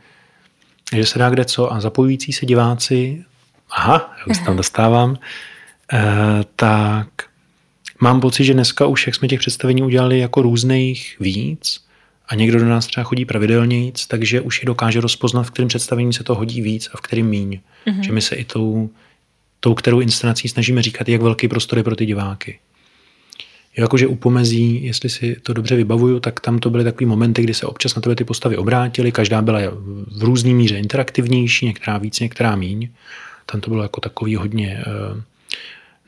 že 0.94 1.06
se 1.06 1.18
dá 1.18 1.30
kde 1.30 1.44
co 1.44 1.72
a 1.72 1.80
zapojující 1.80 2.32
se 2.32 2.46
diváci, 2.46 3.24
aha, 3.70 4.14
já 4.18 4.24
už 4.30 4.38
tam 4.38 4.56
dostávám, 4.56 5.18
eh, 5.92 5.98
tak 6.56 7.08
mám 8.00 8.20
pocit, 8.20 8.44
že 8.44 8.54
dneska 8.54 8.86
už, 8.86 9.06
jak 9.06 9.14
jsme 9.14 9.28
těch 9.28 9.40
představení 9.40 9.82
udělali 9.82 10.18
jako 10.18 10.42
různých 10.42 11.16
víc, 11.20 11.86
a 12.28 12.34
někdo 12.34 12.58
do 12.58 12.68
nás 12.68 12.86
třeba 12.86 13.04
chodí 13.04 13.24
pravidelně, 13.24 13.92
takže 14.08 14.40
už 14.40 14.62
je 14.62 14.66
dokáže 14.66 15.00
rozpoznat, 15.00 15.46
v 15.46 15.50
kterém 15.50 15.68
představení 15.68 16.12
se 16.12 16.24
to 16.24 16.34
hodí 16.34 16.62
víc 16.62 16.90
a 16.94 16.96
v 16.96 17.00
kterém 17.00 17.26
míň. 17.26 17.60
Mm-hmm. 17.86 18.00
Že 18.00 18.12
my 18.12 18.20
se 18.20 18.34
i 18.34 18.44
tou, 18.44 18.90
tou, 19.60 19.74
kterou 19.74 20.00
inscenací 20.00 20.48
snažíme 20.48 20.82
říkat, 20.82 21.08
jak 21.08 21.22
velký 21.22 21.48
prostor 21.48 21.78
je 21.78 21.84
pro 21.84 21.96
ty 21.96 22.06
diváky. 22.06 22.58
Jakože 23.76 24.06
u 24.06 24.14
pomezí, 24.16 24.84
jestli 24.84 25.10
si 25.10 25.36
to 25.42 25.52
dobře 25.52 25.76
vybavuju, 25.76 26.20
tak 26.20 26.40
tam 26.40 26.58
to 26.58 26.70
byly 26.70 26.84
takové 26.84 27.08
momenty, 27.08 27.42
kdy 27.42 27.54
se 27.54 27.66
občas 27.66 27.94
na 27.94 28.02
tebe 28.02 28.16
ty 28.16 28.24
postavy 28.24 28.56
obrátily, 28.56 29.12
každá 29.12 29.42
byla 29.42 29.60
v 30.16 30.22
různý 30.22 30.54
míře 30.54 30.78
interaktivnější, 30.78 31.66
některá 31.66 31.98
víc, 31.98 32.20
některá 32.20 32.56
míň. 32.56 32.88
Tam 33.46 33.60
to 33.60 33.70
bylo 33.70 33.82
jako 33.82 34.00
takový 34.00 34.36
hodně 34.36 34.84
uh, 34.86 35.20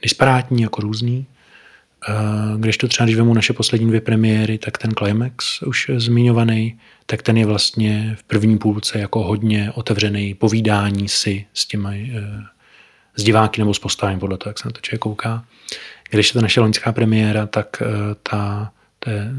disparátní, 0.02 0.62
jako 0.62 0.80
různý. 0.80 1.26
Uh, 2.08 2.60
když 2.60 2.76
to 2.76 2.88
třeba, 2.88 3.04
když 3.04 3.16
vemu 3.16 3.34
naše 3.34 3.52
poslední 3.52 3.88
dvě 3.88 4.00
premiéry, 4.00 4.58
tak 4.58 4.78
ten 4.78 4.90
Climax 4.90 5.62
už 5.62 5.90
zmiňovaný, 5.96 6.78
tak 7.06 7.22
ten 7.22 7.36
je 7.36 7.46
vlastně 7.46 8.16
v 8.18 8.22
první 8.22 8.58
půlce 8.58 8.98
jako 8.98 9.22
hodně 9.22 9.72
otevřený 9.74 10.34
povídání 10.34 11.08
si 11.08 11.46
s 11.54 11.66
těmi 11.66 12.12
uh, 12.14 12.42
s 13.16 13.24
diváky 13.24 13.60
nebo 13.60 13.74
s 13.74 13.78
postavami, 13.78 14.18
podle 14.18 14.38
toho, 14.38 14.50
jak 14.50 14.58
se 14.58 14.68
na 14.68 14.72
to 14.72 14.80
člověk 14.80 15.00
kouká. 15.00 15.44
Když 16.10 16.28
je 16.28 16.32
to 16.32 16.40
naše 16.40 16.60
loňská 16.60 16.92
premiéra, 16.92 17.46
tak 17.46 17.82
uh, 17.82 17.88
ta, 18.22 18.72
to 18.98 19.10
je, 19.10 19.30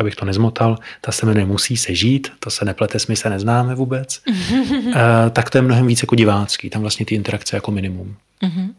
abych 0.00 0.16
to 0.16 0.24
nezmotal, 0.24 0.78
ta 1.00 1.12
se 1.12 1.26
jmenuje 1.26 1.46
Musí 1.46 1.76
se 1.76 1.94
žít, 1.94 2.32
to 2.38 2.50
se 2.50 2.64
neplete, 2.64 2.98
my 3.08 3.16
se 3.16 3.30
neznáme 3.30 3.74
vůbec, 3.74 4.22
uh, 4.28 4.94
tak 5.30 5.50
to 5.50 5.58
je 5.58 5.62
mnohem 5.62 5.86
více 5.86 6.02
jako 6.02 6.14
divácký, 6.14 6.70
tam 6.70 6.82
vlastně 6.82 7.06
ty 7.06 7.14
interakce 7.14 7.56
jako 7.56 7.70
minimum. 7.70 8.16
Mm-hmm. 8.42 8.74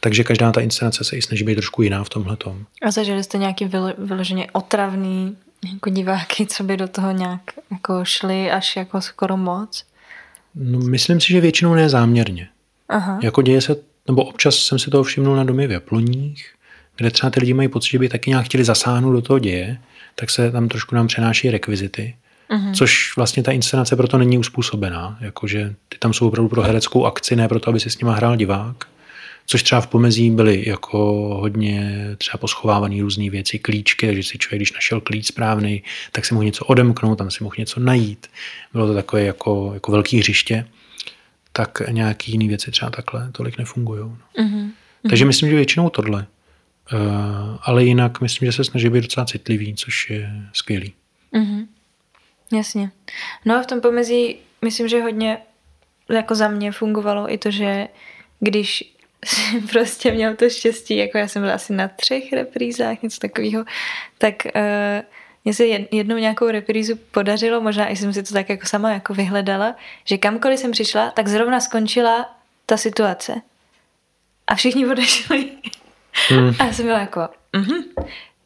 Takže 0.00 0.24
každá 0.24 0.52
ta 0.52 0.60
inscenace 0.60 1.04
se 1.04 1.16
i 1.16 1.22
snaží 1.22 1.44
být 1.44 1.54
trošku 1.54 1.82
jiná 1.82 2.04
v 2.04 2.08
tomhle 2.08 2.36
tom. 2.36 2.64
A 2.82 2.90
zažili 2.90 3.24
jste 3.24 3.38
nějaký 3.38 3.70
vyloženě 3.98 4.46
otravný 4.52 5.36
jako 5.72 5.90
diváky, 5.90 6.46
co 6.46 6.64
by 6.64 6.76
do 6.76 6.88
toho 6.88 7.10
nějak 7.10 7.40
jako 7.70 8.04
šli 8.04 8.50
až 8.50 8.76
jako 8.76 9.00
skoro 9.00 9.36
moc? 9.36 9.84
No, 10.54 10.78
myslím 10.78 11.20
si, 11.20 11.28
že 11.28 11.40
většinou 11.40 11.74
ne 11.74 11.88
záměrně. 11.88 12.48
Aha. 12.88 13.18
Jako 13.22 13.42
děje 13.42 13.60
se, 13.60 13.76
nebo 14.08 14.24
občas 14.24 14.56
jsem 14.56 14.78
si 14.78 14.90
toho 14.90 15.04
všimnul 15.04 15.36
na 15.36 15.44
domě 15.44 15.66
v 15.66 15.70
Japloních, 15.70 16.54
kde 16.96 17.10
třeba 17.10 17.30
ty 17.30 17.40
lidi 17.40 17.54
mají 17.54 17.68
pocit, 17.68 17.90
že 17.90 17.98
by 17.98 18.08
taky 18.08 18.30
nějak 18.30 18.44
chtěli 18.44 18.64
zasáhnout 18.64 19.12
do 19.12 19.22
toho 19.22 19.38
děje, 19.38 19.78
tak 20.20 20.30
se 20.30 20.50
tam 20.50 20.68
trošku 20.68 20.94
nám 20.94 21.06
přenáší 21.06 21.50
rekvizity. 21.50 22.14
Uh-huh. 22.50 22.74
Což 22.74 23.16
vlastně 23.16 23.42
ta 23.42 23.52
inscenace 23.52 23.96
proto 23.96 24.18
není 24.18 24.38
uspůsobená. 24.38 25.18
Jakože 25.20 25.74
ty 25.88 25.98
tam 25.98 26.12
jsou 26.12 26.28
opravdu 26.28 26.48
pro 26.48 26.62
hereckou 26.62 27.06
akci, 27.06 27.36
ne 27.36 27.48
proto, 27.48 27.70
aby 27.70 27.80
si 27.80 27.90
s 27.90 27.98
nima 27.98 28.14
hrál 28.14 28.36
divák 28.36 28.84
což 29.50 29.62
třeba 29.62 29.80
v 29.80 29.86
pomezí 29.86 30.30
byly 30.30 30.68
jako 30.68 30.98
hodně 31.40 31.96
třeba 32.18 32.38
poschovávané 32.38 33.02
různé 33.02 33.30
věci, 33.30 33.58
klíčky, 33.58 34.06
takže 34.06 34.22
si 34.22 34.38
člověk, 34.38 34.58
když 34.58 34.72
našel 34.72 35.00
klíč 35.00 35.26
správný, 35.26 35.82
tak 36.12 36.24
si 36.24 36.34
mohl 36.34 36.44
něco 36.44 36.64
odemknout, 36.64 37.18
tam 37.18 37.30
si 37.30 37.44
mohl 37.44 37.54
něco 37.58 37.80
najít. 37.80 38.26
Bylo 38.72 38.86
to 38.86 38.94
takové 38.94 39.22
jako, 39.22 39.70
jako 39.74 39.92
velké 39.92 40.16
hřiště, 40.16 40.66
tak 41.52 41.82
nějaký 41.90 42.32
jiné 42.32 42.48
věci 42.48 42.70
třeba 42.70 42.90
takhle 42.90 43.28
tolik 43.32 43.58
nefungují. 43.58 44.00
No. 44.00 44.44
Mm-hmm. 44.44 44.68
Takže 45.08 45.24
myslím, 45.24 45.50
že 45.50 45.56
většinou 45.56 45.90
tohle. 45.90 46.26
Uh, 46.92 47.58
ale 47.62 47.84
jinak 47.84 48.20
myslím, 48.20 48.46
že 48.46 48.52
se 48.52 48.64
snaží 48.64 48.88
být 48.88 49.00
docela 49.00 49.26
citlivý, 49.26 49.74
což 49.74 50.10
je 50.10 50.30
skvělý. 50.52 50.92
Mm-hmm. 51.32 51.66
Jasně. 52.52 52.90
No 53.44 53.56
a 53.56 53.62
v 53.62 53.66
tom 53.66 53.80
pomezí 53.80 54.36
myslím, 54.62 54.88
že 54.88 55.02
hodně 55.02 55.38
jako 56.10 56.34
za 56.34 56.48
mě 56.48 56.72
fungovalo 56.72 57.32
i 57.32 57.38
to, 57.38 57.50
že 57.50 57.88
když 58.40 58.94
prostě 59.70 60.12
měl 60.12 60.36
to 60.36 60.50
štěstí, 60.50 60.96
jako 60.96 61.18
já 61.18 61.28
jsem 61.28 61.42
byla 61.42 61.54
asi 61.54 61.72
na 61.72 61.88
třech 61.88 62.32
reprízách, 62.32 63.02
něco 63.02 63.20
takového, 63.20 63.64
tak 64.18 64.34
uh, 64.44 65.02
mně 65.44 65.54
se 65.54 65.66
jednou 65.66 66.16
nějakou 66.16 66.50
reprízu 66.50 66.96
podařilo, 67.10 67.60
možná 67.60 67.88
i 67.88 67.96
jsem 67.96 68.12
si 68.12 68.22
to 68.22 68.34
tak 68.34 68.48
jako 68.48 68.66
sama 68.66 68.92
jako 68.92 69.14
vyhledala, 69.14 69.76
že 70.04 70.18
kamkoliv 70.18 70.58
jsem 70.58 70.70
přišla, 70.70 71.10
tak 71.10 71.28
zrovna 71.28 71.60
skončila 71.60 72.36
ta 72.66 72.76
situace. 72.76 73.42
A 74.46 74.54
všichni 74.54 74.86
odešli. 74.90 75.50
Hmm. 76.28 76.54
A 76.58 76.64
já 76.64 76.72
jsem 76.72 76.86
byla 76.86 76.98
jako, 76.98 77.28
mhm. 77.52 77.82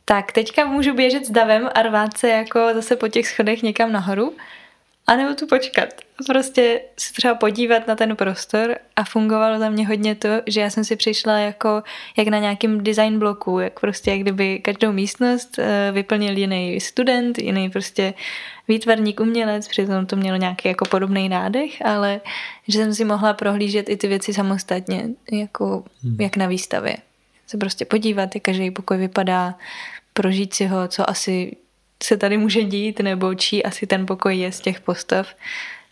tak 0.04 0.32
teďka 0.32 0.64
můžu 0.64 0.94
běžet 0.94 1.26
s 1.26 1.30
davem 1.30 1.70
a 1.74 1.82
rvát 1.82 2.16
se 2.16 2.28
jako 2.28 2.68
zase 2.74 2.96
po 2.96 3.08
těch 3.08 3.26
schodech 3.26 3.62
někam 3.62 3.92
nahoru 3.92 4.34
a 5.06 5.16
nebo 5.16 5.34
tu 5.34 5.46
počkat. 5.46 5.88
Prostě 6.26 6.80
se 6.96 7.12
třeba 7.12 7.34
podívat 7.34 7.86
na 7.86 7.96
ten 7.96 8.16
prostor 8.16 8.76
a 8.96 9.04
fungovalo 9.04 9.58
za 9.58 9.70
mě 9.70 9.86
hodně 9.86 10.14
to, 10.14 10.28
že 10.46 10.60
já 10.60 10.70
jsem 10.70 10.84
si 10.84 10.96
přišla 10.96 11.38
jako 11.38 11.82
jak 12.16 12.28
na 12.28 12.38
nějakém 12.38 12.84
design 12.84 13.18
bloku, 13.18 13.58
jak 13.58 13.80
prostě 13.80 14.10
jak 14.10 14.20
kdyby 14.20 14.58
každou 14.58 14.92
místnost 14.92 15.58
eh, 15.58 15.92
vyplnil 15.92 16.38
jiný 16.38 16.80
student, 16.80 17.38
jiný 17.38 17.70
prostě 17.70 18.14
výtvarník, 18.68 19.20
umělec, 19.20 19.68
přitom 19.68 20.06
to 20.06 20.16
mělo 20.16 20.36
nějaký 20.36 20.68
jako 20.68 20.84
podobný 20.84 21.28
nádech, 21.28 21.86
ale 21.86 22.20
že 22.68 22.78
jsem 22.78 22.94
si 22.94 23.04
mohla 23.04 23.32
prohlížet 23.32 23.88
i 23.88 23.96
ty 23.96 24.08
věci 24.08 24.34
samostatně, 24.34 25.08
jako 25.32 25.84
hmm. 26.02 26.16
jak 26.20 26.36
na 26.36 26.46
výstavě. 26.46 26.96
Se 27.46 27.56
prostě 27.56 27.84
podívat, 27.84 28.34
jak 28.34 28.44
každý 28.44 28.70
pokoj 28.70 28.98
vypadá, 28.98 29.54
prožít 30.12 30.54
si 30.54 30.66
ho, 30.66 30.88
co 30.88 31.10
asi 31.10 31.56
se 32.02 32.16
tady 32.16 32.38
může 32.38 32.62
dít, 32.62 33.00
nebo 33.00 33.34
čí 33.34 33.64
asi 33.64 33.86
ten 33.86 34.06
pokoj 34.06 34.38
je 34.38 34.52
z 34.52 34.60
těch 34.60 34.80
postav, 34.80 35.34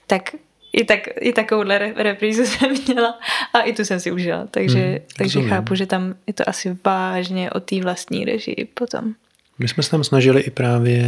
tak 0.06 0.30
i, 0.72 0.84
tak, 0.84 1.00
i 1.20 1.32
takovouhle 1.32 1.78
reprízu 1.96 2.46
jsem 2.46 2.70
měla 2.88 3.18
a 3.52 3.60
i 3.60 3.72
tu 3.72 3.84
jsem 3.84 4.00
si 4.00 4.12
užila. 4.12 4.46
Takže, 4.50 4.78
hmm, 4.78 4.98
takže 5.16 5.42
chápu, 5.42 5.74
že 5.74 5.86
tam 5.86 6.14
je 6.26 6.32
to 6.34 6.48
asi 6.48 6.76
vážně 6.84 7.50
o 7.50 7.60
té 7.60 7.80
vlastní 7.80 8.24
režii 8.24 8.68
potom. 8.74 9.14
My 9.62 9.68
jsme 9.68 9.82
se 9.82 9.90
tam 9.90 10.04
snažili 10.04 10.40
i 10.40 10.50
právě 10.50 11.02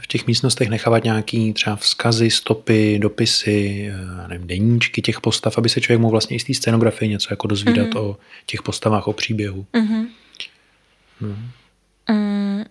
v 0.00 0.06
těch 0.06 0.26
místnostech 0.26 0.68
nechávat 0.68 1.04
nějaký 1.04 1.52
třeba 1.52 1.76
vzkazy, 1.76 2.30
stopy, 2.30 2.98
dopisy, 2.98 3.90
eh, 3.94 4.28
nevím, 4.28 4.46
deníčky 4.46 5.02
těch 5.02 5.20
postav, 5.20 5.58
aby 5.58 5.68
se 5.68 5.80
člověk 5.80 6.00
mohl 6.00 6.10
vlastně 6.10 6.36
i 6.36 6.40
z 6.40 6.44
té 6.44 6.54
scenografie 6.54 7.08
něco 7.08 7.28
jako 7.32 7.46
dozvídat 7.46 7.86
mm-hmm. 7.86 8.00
o 8.00 8.16
těch 8.46 8.62
postavách, 8.62 9.08
o 9.08 9.12
příběhu. 9.12 9.66
Mm-hmm. 9.74 10.06
No. 11.20 11.36
Mm, 12.10 12.64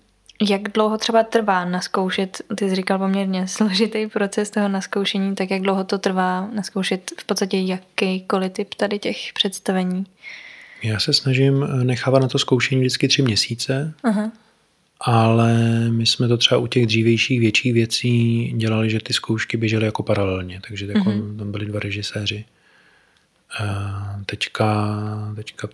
jak 0.49 0.61
dlouho 0.61 0.97
třeba 0.97 1.23
trvá 1.23 1.65
naskoušet, 1.65 2.41
ty 2.55 2.69
jsi 2.69 2.75
říkal 2.75 2.99
poměrně 2.99 3.47
složitý 3.47 4.07
proces 4.07 4.49
toho 4.49 4.67
naskoušení, 4.67 5.35
tak 5.35 5.51
jak 5.51 5.61
dlouho 5.61 5.83
to 5.83 5.97
trvá 5.97 6.49
naskoušet 6.53 7.11
v 7.19 7.25
podstatě 7.25 7.57
jakýkoliv 7.57 8.51
typ 8.51 8.73
tady 8.73 8.99
těch 8.99 9.17
představení? 9.33 10.05
Já 10.83 10.99
se 10.99 11.13
snažím 11.13 11.67
nechávat 11.83 12.21
na 12.21 12.27
to 12.27 12.39
zkoušení 12.39 12.81
vždycky 12.81 13.07
tři 13.07 13.21
měsíce, 13.21 13.93
Aha. 14.03 14.31
Ale 15.01 15.53
my 15.89 16.05
jsme 16.05 16.27
to 16.27 16.37
třeba 16.37 16.59
u 16.59 16.67
těch 16.67 16.85
dřívějších 16.85 17.39
větších 17.39 17.73
věcí 17.73 18.53
dělali, 18.57 18.89
že 18.89 18.99
ty 18.99 19.13
zkoušky 19.13 19.57
běžely 19.57 19.85
jako 19.85 20.03
paralelně, 20.03 20.61
takže 20.67 20.85
jako 20.85 21.13
tam 21.37 21.51
byli 21.51 21.65
dva 21.65 21.79
režiséři. 21.79 22.45
Teďka, 24.25 25.33
teďka 25.35 25.69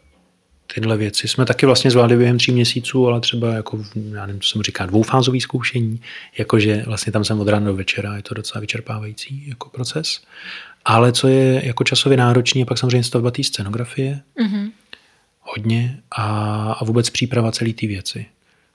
tyhle 0.75 0.97
věci 0.97 1.27
jsme 1.27 1.45
taky 1.45 1.65
vlastně 1.65 1.91
zvládli 1.91 2.17
během 2.17 2.37
tří 2.37 2.51
měsíců, 2.51 3.07
ale 3.07 3.21
třeba 3.21 3.53
jako, 3.53 3.83
já 4.13 4.25
nevím, 4.25 4.41
co 4.41 4.49
jsem 4.49 4.61
říká, 4.61 4.85
dvoufázový 4.85 5.41
zkoušení, 5.41 6.01
jakože 6.37 6.83
vlastně 6.87 7.11
tam 7.11 7.23
jsem 7.23 7.39
od 7.39 7.47
rána 7.47 7.65
do 7.65 7.75
večera, 7.75 8.15
je 8.15 8.21
to 8.21 8.33
docela 8.33 8.61
vyčerpávající 8.61 9.49
jako 9.49 9.69
proces. 9.69 10.21
Ale 10.85 11.11
co 11.11 11.27
je 11.27 11.65
jako 11.65 11.83
časově 11.83 12.17
náročný, 12.17 12.61
je 12.61 12.65
pak 12.65 12.77
samozřejmě 12.77 13.03
stavba 13.03 13.31
té 13.31 13.43
scenografie, 13.43 14.21
mm-hmm. 14.39 14.71
hodně, 15.39 15.99
a, 16.11 16.23
a 16.73 16.83
vůbec 16.83 17.09
příprava 17.09 17.51
celé 17.51 17.73
té 17.73 17.87
věci. 17.87 18.25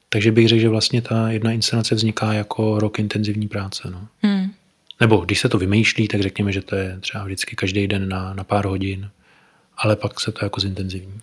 Takže 0.08 0.32
bych 0.32 0.48
řekl, 0.48 0.60
že 0.60 0.68
vlastně 0.68 1.02
ta 1.02 1.30
jedna 1.30 1.52
inscenace 1.52 1.94
vzniká 1.94 2.32
jako 2.32 2.78
rok 2.78 2.98
intenzivní 2.98 3.48
práce. 3.48 3.90
No. 3.90 4.08
Mm. 4.22 4.50
Nebo 5.00 5.16
když 5.16 5.40
se 5.40 5.48
to 5.48 5.58
vymýšlí, 5.58 6.08
tak 6.08 6.20
řekněme, 6.20 6.52
že 6.52 6.62
to 6.62 6.76
je 6.76 6.98
třeba 7.00 7.24
vždycky 7.24 7.56
každý 7.56 7.86
den 7.86 8.08
na, 8.08 8.34
na 8.34 8.44
pár 8.44 8.66
hodin, 8.66 9.10
ale 9.76 9.96
pak 9.96 10.20
se 10.20 10.32
to 10.32 10.44
jako 10.44 10.60
zintenzivní. 10.60 11.20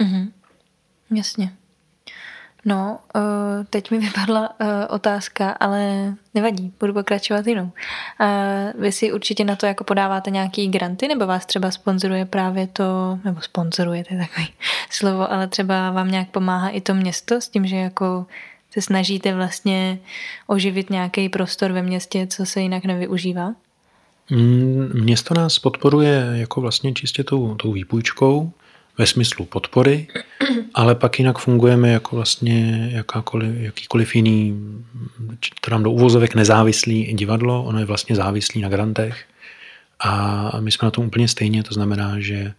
Mm-hmm. 0.00 0.28
Jasně. 1.14 1.52
No, 2.64 2.98
uh, 3.14 3.22
teď 3.70 3.90
mi 3.90 3.98
vypadla 4.06 4.40
uh, 4.60 4.66
otázka, 4.88 5.50
ale 5.50 6.14
nevadí, 6.34 6.72
budu 6.80 6.92
pokračovat 6.92 7.46
jinou. 7.46 7.64
Uh, 7.64 8.80
vy 8.82 8.92
si 8.92 9.12
určitě 9.12 9.44
na 9.44 9.56
to 9.56 9.66
jako 9.66 9.84
podáváte 9.84 10.30
nějaký 10.30 10.68
granty, 10.68 11.08
nebo 11.08 11.26
vás 11.26 11.46
třeba 11.46 11.70
sponzoruje 11.70 12.24
právě 12.24 12.66
to, 12.66 13.18
nebo 13.24 13.40
sponzoruje, 13.40 14.04
to 14.04 14.14
je 14.14 14.20
takový 14.20 14.48
slovo, 14.90 15.32
ale 15.32 15.48
třeba 15.48 15.90
vám 15.90 16.10
nějak 16.10 16.28
pomáhá 16.28 16.68
i 16.68 16.80
to 16.80 16.94
město 16.94 17.40
s 17.40 17.48
tím, 17.48 17.66
že 17.66 17.76
jako 17.76 18.26
se 18.70 18.82
snažíte 18.82 19.34
vlastně 19.34 19.98
oživit 20.46 20.90
nějaký 20.90 21.28
prostor 21.28 21.72
ve 21.72 21.82
městě, 21.82 22.26
co 22.26 22.46
se 22.46 22.60
jinak 22.60 22.84
nevyužívá? 22.84 23.54
Mm, 24.30 24.90
město 24.94 25.34
nás 25.34 25.58
podporuje 25.58 26.28
jako 26.32 26.60
vlastně 26.60 26.92
čistě 26.92 27.24
tou, 27.24 27.54
tou 27.54 27.72
výpůjčkou, 27.72 28.52
ve 28.98 29.06
smyslu 29.06 29.44
podpory, 29.44 30.06
ale 30.74 30.94
pak 30.94 31.18
jinak 31.18 31.38
fungujeme 31.38 31.88
jako 31.88 32.16
vlastně 32.16 32.88
jakákoliv, 32.92 33.54
jakýkoliv 33.56 34.14
jiný, 34.14 34.60
to 35.60 35.70
nám 35.70 35.82
do 35.82 35.90
uvozovek 35.90 36.34
nezávislý 36.34 37.14
divadlo, 37.14 37.64
ono 37.64 37.78
je 37.78 37.84
vlastně 37.84 38.16
závislý 38.16 38.60
na 38.60 38.68
grantech 38.68 39.24
a 40.00 40.60
my 40.60 40.70
jsme 40.70 40.86
na 40.86 40.90
tom 40.90 41.06
úplně 41.06 41.28
stejně, 41.28 41.62
to 41.62 41.74
znamená, 41.74 42.20
že 42.20 42.52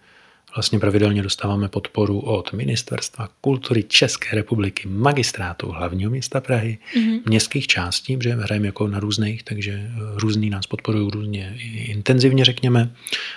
vlastně 0.56 0.80
pravidelně 0.80 1.24
dostáváme 1.24 1.70
podporu 1.70 2.20
od 2.20 2.54
Ministerstva 2.54 3.30
kultury 3.42 3.84
České 3.84 4.36
republiky, 4.36 4.88
magistrátu 4.88 5.72
hlavního 5.72 6.12
města 6.12 6.42
Prahy, 6.42 6.78
mm-hmm. 6.96 7.22
městských 7.26 7.68
částí, 7.68 8.18
protože 8.18 8.34
hrajeme 8.34 8.66
jako 8.66 8.88
na 8.88 9.00
různých, 9.00 9.44
takže 9.44 9.92
různý 10.16 10.50
nás 10.50 10.68
podporují 10.68 11.10
různě 11.12 11.58
intenzivně, 11.76 12.46
řekněme, 12.46 12.92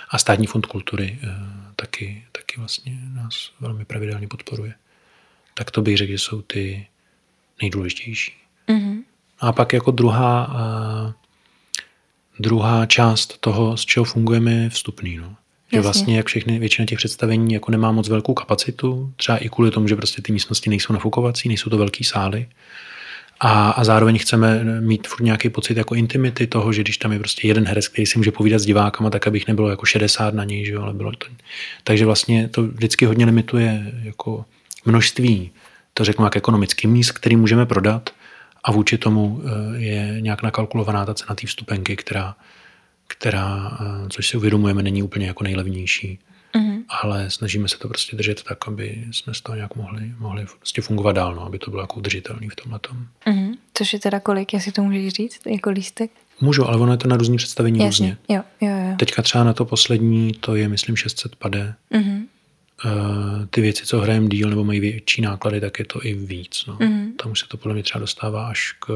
a 0.09 0.17
státní 0.17 0.47
fond 0.47 0.65
kultury 0.65 1.19
eh, 1.23 1.58
taky, 1.81 2.25
taky 2.31 2.55
vlastně 2.57 2.99
nás 3.13 3.51
velmi 3.59 3.85
pravidelně 3.85 4.27
podporuje. 4.27 4.73
tak 5.53 5.71
to 5.71 5.81
bych 5.81 5.97
řekl, 5.97 6.11
že 6.11 6.17
jsou 6.17 6.41
ty 6.41 6.87
nejdůležitější. 7.61 8.33
Mm-hmm. 8.67 9.03
A 9.39 9.51
pak 9.51 9.73
jako 9.73 9.91
druhá, 9.91 10.47
uh, 10.47 11.11
druhá 12.39 12.85
část 12.85 13.37
toho, 13.37 13.77
z 13.77 13.85
čeho 13.85 14.03
fungujeme, 14.03 14.51
je 14.51 14.69
vstupný. 14.69 15.17
No. 15.17 15.35
Že 15.71 15.81
vlastně 15.81 16.17
jak 16.17 16.27
všechny, 16.27 16.59
většina 16.59 16.85
těch 16.85 16.97
představení 16.97 17.53
jako 17.53 17.71
nemá 17.71 17.91
moc 17.91 18.09
velkou 18.09 18.33
kapacitu, 18.33 19.13
třeba 19.15 19.37
i 19.37 19.49
kvůli 19.49 19.71
tomu, 19.71 19.87
že 19.87 19.95
prostě 19.95 20.21
ty 20.21 20.31
místnosti 20.31 20.69
nejsou 20.69 20.93
nafukovací, 20.93 21.47
nejsou 21.47 21.69
to 21.69 21.77
velký 21.77 22.03
sály. 22.03 22.49
A, 23.39 23.69
a 23.69 23.83
zároveň 23.83 24.19
chceme 24.19 24.63
mít 24.81 25.07
furt 25.07 25.23
nějaký 25.23 25.49
pocit 25.49 25.77
jako 25.77 25.95
intimity 25.95 26.47
toho, 26.47 26.73
že 26.73 26.81
když 26.81 26.97
tam 26.97 27.11
je 27.11 27.19
prostě 27.19 27.47
jeden 27.47 27.65
herec, 27.65 27.87
který 27.87 28.05
si 28.05 28.17
může 28.17 28.31
povídat 28.31 28.61
s 28.61 28.65
divákama, 28.65 29.09
tak 29.09 29.27
abych 29.27 29.47
nebylo 29.47 29.69
jako 29.69 29.85
60 29.85 30.33
na 30.33 30.43
něj, 30.43 30.65
že 30.65 30.73
jo, 30.73 30.81
ale 30.81 30.93
bylo 30.93 31.11
to. 31.11 31.27
Takže 31.83 32.05
vlastně 32.05 32.47
to 32.47 32.63
vždycky 32.63 33.05
hodně 33.05 33.25
limituje 33.25 33.93
jako 34.03 34.45
množství, 34.85 35.51
to 35.93 36.03
řeknu 36.03 36.25
jak 36.25 36.35
ekonomický 36.35 36.87
míst, 36.87 37.11
který 37.11 37.35
můžeme 37.35 37.65
prodat 37.65 38.09
a 38.63 38.71
vůči 38.71 38.97
tomu 38.97 39.41
eh, 39.43 39.79
je 39.79 40.21
nějak 40.21 40.43
nakalkulovaná 40.43 41.05
ta 41.05 41.13
cena 41.13 41.35
té 41.35 41.47
vstupenky, 41.47 41.95
která, 41.95 42.35
která, 43.07 43.77
eh, 43.81 44.09
což 44.09 44.27
si 44.27 44.37
uvědomujeme, 44.37 44.83
není 44.83 45.03
úplně 45.03 45.27
jako 45.27 45.43
nejlevnější. 45.43 46.19
Ale 46.89 47.29
snažíme 47.29 47.67
se 47.67 47.77
to 47.77 47.87
prostě 47.87 48.15
držet 48.15 48.43
tak, 48.43 48.67
aby 48.67 49.05
jsme 49.11 49.33
z 49.33 49.41
toho 49.41 49.55
nějak 49.55 49.75
mohli, 49.75 50.13
mohli 50.17 50.45
prostě 50.57 50.81
fungovat 50.81 51.11
dál, 51.11 51.35
no, 51.35 51.45
aby 51.45 51.59
to 51.59 51.71
bylo 51.71 51.83
jako 51.83 51.95
udržitelný 51.95 52.49
v 52.49 52.55
tomhle 52.55 52.79
tom. 52.79 53.07
Mm-hmm. 53.25 53.57
Což 53.73 53.93
je 53.93 53.99
teda 53.99 54.19
kolik, 54.19 54.53
jestli 54.53 54.71
to 54.71 54.83
můžeš 54.83 55.13
říct, 55.13 55.41
jako 55.45 55.69
lístek? 55.69 56.11
Můžu, 56.41 56.67
ale 56.67 56.77
ono 56.77 56.91
je 56.91 56.97
to 56.97 57.07
na 57.07 57.17
různý 57.17 57.37
představení 57.37 57.79
Jasně. 57.79 57.87
různě. 57.87 58.17
Jo, 58.29 58.41
jo, 58.61 58.89
jo. 58.89 58.95
Teďka 58.99 59.21
třeba 59.21 59.43
na 59.43 59.53
to 59.53 59.65
poslední, 59.65 60.33
to 60.33 60.55
je 60.55 60.67
myslím 60.67 60.95
600 60.95 61.35
pade. 61.35 61.75
Mm-hmm. 61.91 62.25
Uh, 62.85 63.45
ty 63.49 63.61
věci, 63.61 63.85
co 63.85 63.99
hrajeme 63.99 64.27
díl 64.27 64.49
nebo 64.49 64.63
mají 64.63 64.79
větší 64.79 65.21
náklady, 65.21 65.61
tak 65.61 65.79
je 65.79 65.85
to 65.85 66.05
i 66.05 66.13
víc. 66.13 66.65
No. 66.67 66.75
Mm-hmm. 66.77 67.15
Tam 67.15 67.31
už 67.31 67.39
se 67.39 67.47
to 67.47 67.57
podle 67.57 67.73
mě 67.73 67.83
třeba 67.83 67.99
dostává 67.99 68.47
až 68.47 68.75
k, 68.79 68.87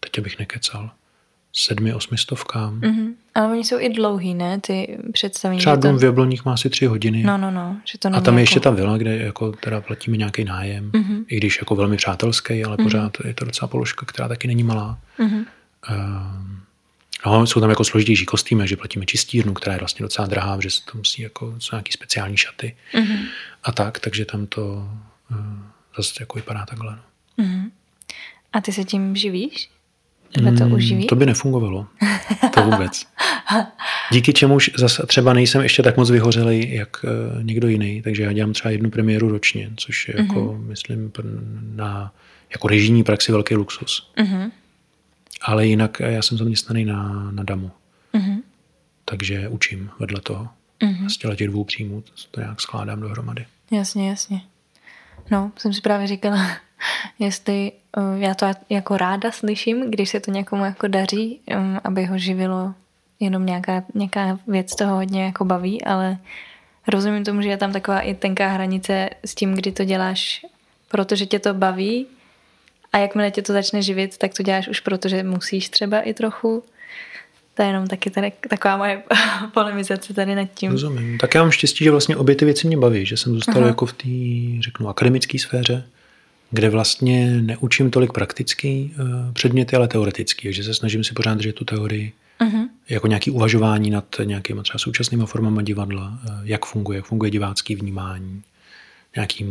teď 0.00 0.18
abych 0.18 0.38
nekecal, 0.38 0.90
sedmi, 1.52 1.94
osmistovkám. 1.94 2.80
Mm-hmm. 2.80 3.12
Ale 3.34 3.52
oni 3.52 3.64
jsou 3.64 3.78
i 3.80 3.88
dlouhý, 3.88 4.34
ne, 4.34 4.60
ty 4.60 4.98
představení? 5.12 5.60
Třeba 5.60 5.76
dům 5.76 5.92
to... 5.92 5.98
v 5.98 6.04
Jabloních 6.04 6.44
má 6.44 6.52
asi 6.52 6.70
tři 6.70 6.86
hodiny. 6.86 7.22
No, 7.22 7.38
no, 7.38 7.50
no. 7.50 7.76
Že 7.84 7.98
to 7.98 8.08
a 8.08 8.20
tam 8.20 8.34
je 8.34 8.40
jako... 8.40 8.40
ještě 8.40 8.60
ta 8.60 8.70
vila, 8.70 8.98
kde 8.98 9.16
jako 9.16 9.52
teda 9.52 9.80
platíme 9.80 10.16
nějaký 10.16 10.44
nájem, 10.44 10.90
mm-hmm. 10.90 11.24
i 11.28 11.36
když 11.36 11.58
jako 11.58 11.74
velmi 11.74 11.96
přátelský, 11.96 12.64
ale 12.64 12.76
mm-hmm. 12.76 12.82
pořád 12.82 13.12
je 13.24 13.34
to 13.34 13.44
docela 13.44 13.68
položka, 13.68 14.06
která 14.06 14.28
taky 14.28 14.48
není 14.48 14.62
malá. 14.62 14.98
Mm-hmm. 15.18 15.44
Uh, 15.90 16.58
No, 17.26 17.46
jsou 17.46 17.60
tam 17.60 17.70
jako 17.70 17.84
složitější 17.84 18.26
kostýmy, 18.26 18.68
že 18.68 18.76
platíme 18.76 19.06
čistírnu, 19.06 19.54
která 19.54 19.72
je 19.72 19.78
vlastně 19.78 20.02
docela 20.02 20.28
drahá, 20.28 20.58
že 20.60 20.70
se 20.70 20.80
to 20.92 20.98
musí 20.98 21.22
jako, 21.22 21.54
jsou 21.58 21.76
nějaký 21.76 21.92
speciální 21.92 22.36
šaty 22.36 22.76
mm-hmm. 22.94 23.26
a 23.64 23.72
tak, 23.72 24.00
takže 24.00 24.24
tam 24.24 24.46
to 24.46 24.88
uh, 25.30 25.36
zase 25.96 26.14
jako 26.20 26.38
vypadá 26.38 26.66
takhle. 26.66 26.98
No. 27.38 27.44
Mm-hmm. 27.44 27.70
A 28.52 28.60
ty 28.60 28.72
se 28.72 28.84
tím 28.84 29.16
živíš? 29.16 29.70
Tebe 30.32 30.52
to 30.52 30.64
mm, 30.64 30.72
uživí? 30.72 31.06
To 31.06 31.16
by 31.16 31.26
nefungovalo. 31.26 31.86
To 32.54 32.62
vůbec. 32.62 33.06
Díky 34.12 34.32
čemuž 34.32 34.70
zase 34.76 35.06
třeba 35.06 35.32
nejsem 35.32 35.62
ještě 35.62 35.82
tak 35.82 35.96
moc 35.96 36.10
vyhořelý, 36.10 36.74
jak 36.74 37.04
uh, 37.04 37.42
někdo 37.44 37.68
jiný, 37.68 38.02
takže 38.02 38.22
já 38.22 38.32
dělám 38.32 38.52
třeba 38.52 38.72
jednu 38.72 38.90
premiéru 38.90 39.28
ročně, 39.28 39.70
což 39.76 40.08
je 40.08 40.14
mm-hmm. 40.14 40.26
jako, 40.26 40.52
mhm. 40.52 40.68
myslím, 40.68 41.12
na 41.74 42.14
jako 42.50 42.68
režijní 42.68 43.04
praxi 43.04 43.32
velký 43.32 43.54
luxus. 43.54 44.10
Mm-hmm. 44.16 44.50
Ale 45.42 45.66
jinak 45.66 46.00
já 46.00 46.22
jsem 46.22 46.38
zaměstnaný 46.38 46.84
na, 46.84 47.30
na 47.30 47.42
DAMu. 47.42 47.70
Mm-hmm. 48.14 48.38
Takže 49.04 49.48
učím 49.48 49.90
vedle 49.98 50.20
toho. 50.20 50.48
Mm-hmm. 50.80 51.08
Z 51.08 51.16
těch 51.36 51.48
dvou 51.48 51.64
příjmů 51.64 52.02
to 52.30 52.40
nějak 52.40 52.60
skládám 52.60 53.00
dohromady. 53.00 53.46
Jasně, 53.70 54.08
jasně. 54.08 54.40
No, 55.30 55.52
jsem 55.56 55.72
si 55.72 55.80
právě 55.80 56.06
říkala, 56.06 56.50
jestli 57.18 57.72
uh, 57.96 58.22
já 58.22 58.34
to 58.34 58.46
jako 58.70 58.96
ráda 58.96 59.32
slyším, 59.32 59.90
když 59.90 60.10
se 60.10 60.20
to 60.20 60.30
někomu 60.30 60.64
jako 60.64 60.88
daří, 60.88 61.40
aby 61.84 62.04
ho 62.04 62.18
živilo 62.18 62.74
jenom 63.20 63.46
nějaká, 63.46 63.84
nějaká 63.94 64.38
věc 64.46 64.74
toho 64.74 64.94
hodně 64.94 65.24
jako 65.24 65.44
baví, 65.44 65.84
ale 65.84 66.18
rozumím 66.88 67.24
tomu, 67.24 67.42
že 67.42 67.48
je 67.48 67.56
tam 67.56 67.72
taková 67.72 68.00
i 68.00 68.14
tenká 68.14 68.48
hranice 68.48 69.10
s 69.24 69.34
tím, 69.34 69.54
kdy 69.54 69.72
to 69.72 69.84
děláš, 69.84 70.46
protože 70.88 71.26
tě 71.26 71.38
to 71.38 71.54
baví 71.54 72.06
a 72.92 72.98
jakmile 72.98 73.30
tě 73.30 73.42
to 73.42 73.52
začne 73.52 73.82
živit, 73.82 74.18
tak 74.18 74.34
to 74.34 74.42
děláš 74.42 74.68
už 74.68 74.80
proto, 74.80 75.08
že 75.08 75.22
musíš 75.22 75.68
třeba 75.68 76.00
i 76.00 76.14
trochu. 76.14 76.62
To 77.54 77.62
je 77.62 77.68
jenom 77.68 77.86
taky 77.86 78.10
tady, 78.10 78.32
taková 78.48 78.76
moje 78.76 79.02
polemizace 79.54 80.14
tady 80.14 80.34
nad 80.34 80.48
tím. 80.54 80.72
Rozumím. 80.72 81.18
Tak 81.18 81.34
já 81.34 81.42
mám 81.42 81.50
štěstí, 81.50 81.84
že 81.84 81.90
vlastně 81.90 82.16
obě 82.16 82.34
ty 82.34 82.44
věci 82.44 82.66
mě 82.66 82.76
baví, 82.76 83.06
že 83.06 83.16
jsem 83.16 83.34
zůstal 83.34 83.58
Aha. 83.58 83.66
jako 83.66 83.86
v 83.86 83.92
té, 83.92 84.62
řeknu, 84.62 84.88
akademické 84.88 85.38
sféře, 85.38 85.84
kde 86.50 86.70
vlastně 86.70 87.42
neučím 87.42 87.90
tolik 87.90 88.12
praktický 88.12 88.94
uh, 89.00 89.32
předměty, 89.32 89.76
ale 89.76 89.88
teoretický, 89.88 90.52
že 90.52 90.62
se 90.62 90.74
snažím 90.74 91.04
si 91.04 91.14
pořád 91.14 91.34
držet 91.34 91.54
tu 91.54 91.64
teorii 91.64 92.12
uh-huh. 92.40 92.68
jako 92.88 93.06
nějaký 93.06 93.30
uvažování 93.30 93.90
nad 93.90 94.04
nějakými 94.24 94.62
třeba 94.62 94.78
současnými 94.78 95.26
formami 95.26 95.62
divadla, 95.62 96.08
uh, 96.08 96.30
jak 96.42 96.66
funguje, 96.66 96.96
jak 96.96 97.04
funguje 97.04 97.30
divácký 97.30 97.74
vnímání, 97.74 98.42
nějaký 99.16 99.46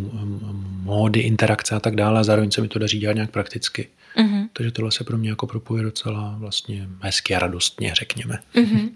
módy, 0.84 1.20
interakce 1.20 1.76
a 1.76 1.80
tak 1.80 1.96
dále 1.96 2.20
a 2.20 2.24
zároveň 2.24 2.52
se 2.52 2.62
mi 2.62 2.68
to 2.68 2.80
daří 2.80 3.00
dělat 3.00 3.14
nějak 3.14 3.32
prakticky. 3.32 3.88
Mm-hmm. 4.18 4.50
Takže 4.54 4.72
tohle 4.72 4.92
se 4.92 5.04
pro 5.04 5.18
mě 5.18 5.30
jako 5.30 5.48
propuje 5.48 5.84
docela 5.84 6.36
vlastně 6.40 6.88
hezky 7.00 7.36
a 7.36 7.40
radostně, 7.40 7.96
řekněme. 7.96 8.40
Mm-hmm. 8.56 8.90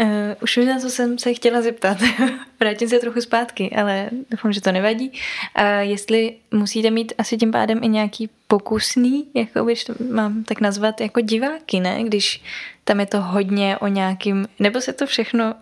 Uh, 0.00 0.08
už 0.42 0.56
vím, 0.56 0.68
na 0.68 0.78
co 0.78 0.90
jsem 0.90 1.18
se 1.18 1.34
chtěla 1.34 1.62
zeptat. 1.62 1.98
Vrátím 2.60 2.88
se 2.88 2.98
trochu 2.98 3.20
zpátky, 3.20 3.70
ale 3.76 4.10
doufám, 4.30 4.52
že 4.52 4.60
to 4.60 4.72
nevadí. 4.72 5.10
Uh, 5.10 5.64
jestli 5.80 6.34
musíte 6.50 6.90
mít 6.90 7.12
asi 7.18 7.36
tím 7.36 7.52
pádem 7.52 7.84
i 7.84 7.88
nějaký 7.88 8.30
pokusný, 8.48 9.26
jako 9.34 9.64
bych 9.64 9.84
to 9.84 9.94
mám 10.12 10.44
tak 10.44 10.60
nazvat, 10.60 11.00
jako 11.00 11.20
diváky, 11.20 11.80
ne? 11.80 12.04
Když 12.04 12.42
tam 12.84 13.00
je 13.00 13.06
to 13.06 13.20
hodně 13.20 13.78
o 13.78 13.86
nějakým, 13.86 14.48
nebo 14.58 14.80
se 14.80 14.92
to 14.92 15.06
všechno 15.06 15.54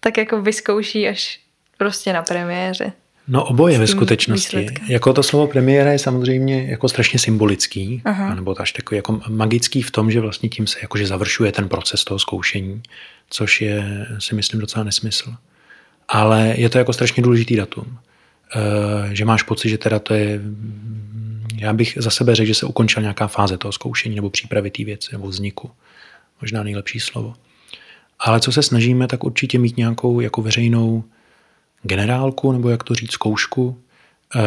tak 0.00 0.18
jako 0.18 0.42
vyzkouší 0.42 1.08
až 1.08 1.40
prostě 1.78 2.12
na 2.12 2.22
premiéře. 2.22 2.92
No 3.28 3.44
oboje 3.44 3.78
ve 3.78 3.86
skutečnosti. 3.86 4.56
Výsledkem. 4.56 4.86
Jako 4.88 5.12
to 5.12 5.22
slovo 5.22 5.46
premiéra 5.46 5.92
je 5.92 5.98
samozřejmě 5.98 6.62
jako 6.62 6.88
strašně 6.88 7.18
symbolický, 7.18 8.02
Aha. 8.04 8.34
nebo 8.34 8.60
až 8.60 8.72
takový 8.72 8.96
jako 8.96 9.20
magický 9.28 9.82
v 9.82 9.90
tom, 9.90 10.10
že 10.10 10.20
vlastně 10.20 10.48
tím 10.48 10.66
se 10.66 10.78
jakože 10.82 11.06
završuje 11.06 11.52
ten 11.52 11.68
proces 11.68 12.04
toho 12.04 12.18
zkoušení, 12.18 12.82
což 13.30 13.60
je 13.60 14.06
si 14.18 14.34
myslím 14.34 14.60
docela 14.60 14.84
nesmysl. 14.84 15.34
Ale 16.08 16.54
je 16.56 16.68
to 16.68 16.78
jako 16.78 16.92
strašně 16.92 17.22
důležitý 17.22 17.56
datum. 17.56 17.98
E, 18.56 19.16
že 19.16 19.24
máš 19.24 19.42
pocit, 19.42 19.68
že 19.68 19.78
teda 19.78 19.98
to 19.98 20.14
je 20.14 20.40
já 21.58 21.72
bych 21.72 21.98
za 22.00 22.10
sebe 22.10 22.34
řekl, 22.34 22.46
že 22.46 22.54
se 22.54 22.66
ukončila 22.66 23.00
nějaká 23.02 23.26
fáze 23.26 23.58
toho 23.58 23.72
zkoušení 23.72 24.14
nebo 24.14 24.30
přípravy 24.30 24.70
té 24.70 24.84
věci 24.84 25.08
nebo 25.12 25.28
vzniku. 25.28 25.70
Možná 26.40 26.62
nejlepší 26.62 27.00
slovo. 27.00 27.34
Ale 28.18 28.40
co 28.40 28.52
se 28.52 28.62
snažíme, 28.62 29.06
tak 29.06 29.24
určitě 29.24 29.58
mít 29.58 29.76
nějakou 29.76 30.20
jako 30.20 30.42
veřejnou 30.42 31.04
generálku, 31.82 32.52
nebo 32.52 32.68
jak 32.68 32.82
to 32.82 32.94
říct, 32.94 33.12
zkoušku, 33.12 33.78
eh, 34.34 34.40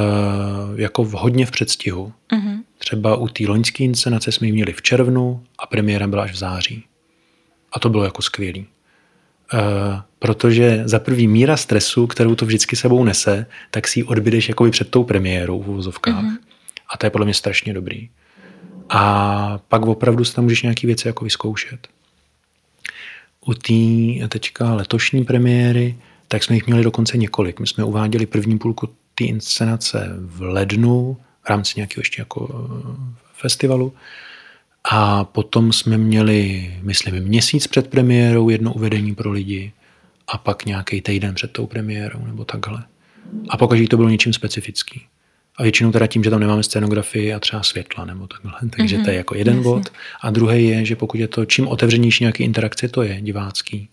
jako 0.75 1.03
v 1.03 1.11
hodně 1.11 1.45
v 1.45 1.51
předstihu. 1.51 2.13
Mm-hmm. 2.33 2.57
Třeba 2.77 3.15
u 3.15 3.27
té 3.27 3.43
loňské 3.47 3.83
inscenace 3.83 4.31
jsme 4.31 4.47
ji 4.47 4.53
měli 4.53 4.73
v 4.73 4.81
červnu 4.81 5.43
a 5.59 5.67
premiéra 5.67 6.07
byla 6.07 6.23
až 6.23 6.31
v 6.31 6.35
září. 6.35 6.83
A 7.71 7.79
to 7.79 7.89
bylo 7.89 8.03
jako 8.03 8.21
skvělý. 8.21 8.67
Uh, 9.53 9.59
protože 10.19 10.81
za 10.85 10.99
prvý 10.99 11.27
míra 11.27 11.57
stresu, 11.57 12.07
kterou 12.07 12.35
to 12.35 12.45
vždycky 12.45 12.75
sebou 12.75 13.03
nese, 13.03 13.45
tak 13.71 13.87
si 13.87 13.99
ji 13.99 14.03
odbydeš 14.03 14.49
jakoby 14.49 14.71
před 14.71 14.89
tou 14.89 15.03
premiérou 15.03 15.63
v 15.63 15.69
uvozovkách. 15.69 16.23
Mm-hmm. 16.23 16.37
A 16.93 16.97
to 16.97 17.05
je 17.05 17.09
podle 17.09 17.25
mě 17.25 17.33
strašně 17.33 17.73
dobrý. 17.73 18.09
A 18.89 19.59
pak 19.67 19.81
opravdu 19.81 20.25
si 20.25 20.35
tam 20.35 20.43
můžeš 20.43 20.61
nějaké 20.61 20.87
věci 20.87 21.07
jako 21.07 21.23
vyzkoušet. 21.23 21.87
U 23.45 23.53
té 23.53 24.27
teďka 24.27 24.73
letošní 24.73 25.23
premiéry 25.23 25.95
tak 26.31 26.43
jsme 26.43 26.55
jich 26.55 26.67
měli 26.67 26.83
dokonce 26.83 27.17
několik. 27.17 27.59
My 27.59 27.67
jsme 27.67 27.83
uváděli 27.83 28.25
první 28.25 28.57
půlku 28.57 28.89
té 29.15 29.23
inscenace 29.23 30.15
v 30.19 30.41
lednu 30.41 31.17
v 31.43 31.49
rámci 31.49 31.73
nějakého 31.75 32.01
ještě 32.01 32.21
jako 32.21 32.49
eh, 32.49 33.15
festivalu. 33.33 33.93
A 34.83 35.23
potom 35.23 35.73
jsme 35.73 35.97
měli, 35.97 36.73
myslím, 36.81 37.15
měsíc 37.15 37.67
před 37.67 37.87
premiérou 37.87 38.49
jedno 38.49 38.73
uvedení 38.73 39.15
pro 39.15 39.31
lidi 39.31 39.71
a 40.27 40.37
pak 40.37 40.65
nějaký 40.65 41.01
týden 41.01 41.35
před 41.35 41.51
tou 41.51 41.67
premiérou 41.67 42.25
nebo 42.25 42.45
takhle. 42.45 42.83
A 43.49 43.57
pokaždé 43.57 43.87
to 43.87 43.97
bylo 43.97 44.09
něčím 44.09 44.33
specifický. 44.33 45.01
A 45.57 45.63
většinou 45.63 45.91
teda 45.91 46.07
tím, 46.07 46.23
že 46.23 46.29
tam 46.29 46.39
nemáme 46.39 46.63
scénografii 46.63 47.33
a 47.33 47.39
třeba 47.39 47.63
světla 47.63 48.05
nebo 48.05 48.27
takhle. 48.27 48.69
Takže 48.77 48.97
mm-hmm. 48.97 49.03
to 49.03 49.09
je 49.09 49.15
jako 49.15 49.35
jeden 49.35 49.55
Jasně. 49.55 49.63
bod. 49.63 49.89
A 50.21 50.29
druhý 50.29 50.67
je, 50.67 50.85
že 50.85 50.95
pokud 50.95 51.19
je 51.19 51.27
to, 51.27 51.45
čím 51.45 51.67
otevřenější 51.67 52.23
nějaký 52.23 52.43
interakce 52.43 52.87
to 52.87 53.01
je 53.01 53.21
divácký, 53.21 53.89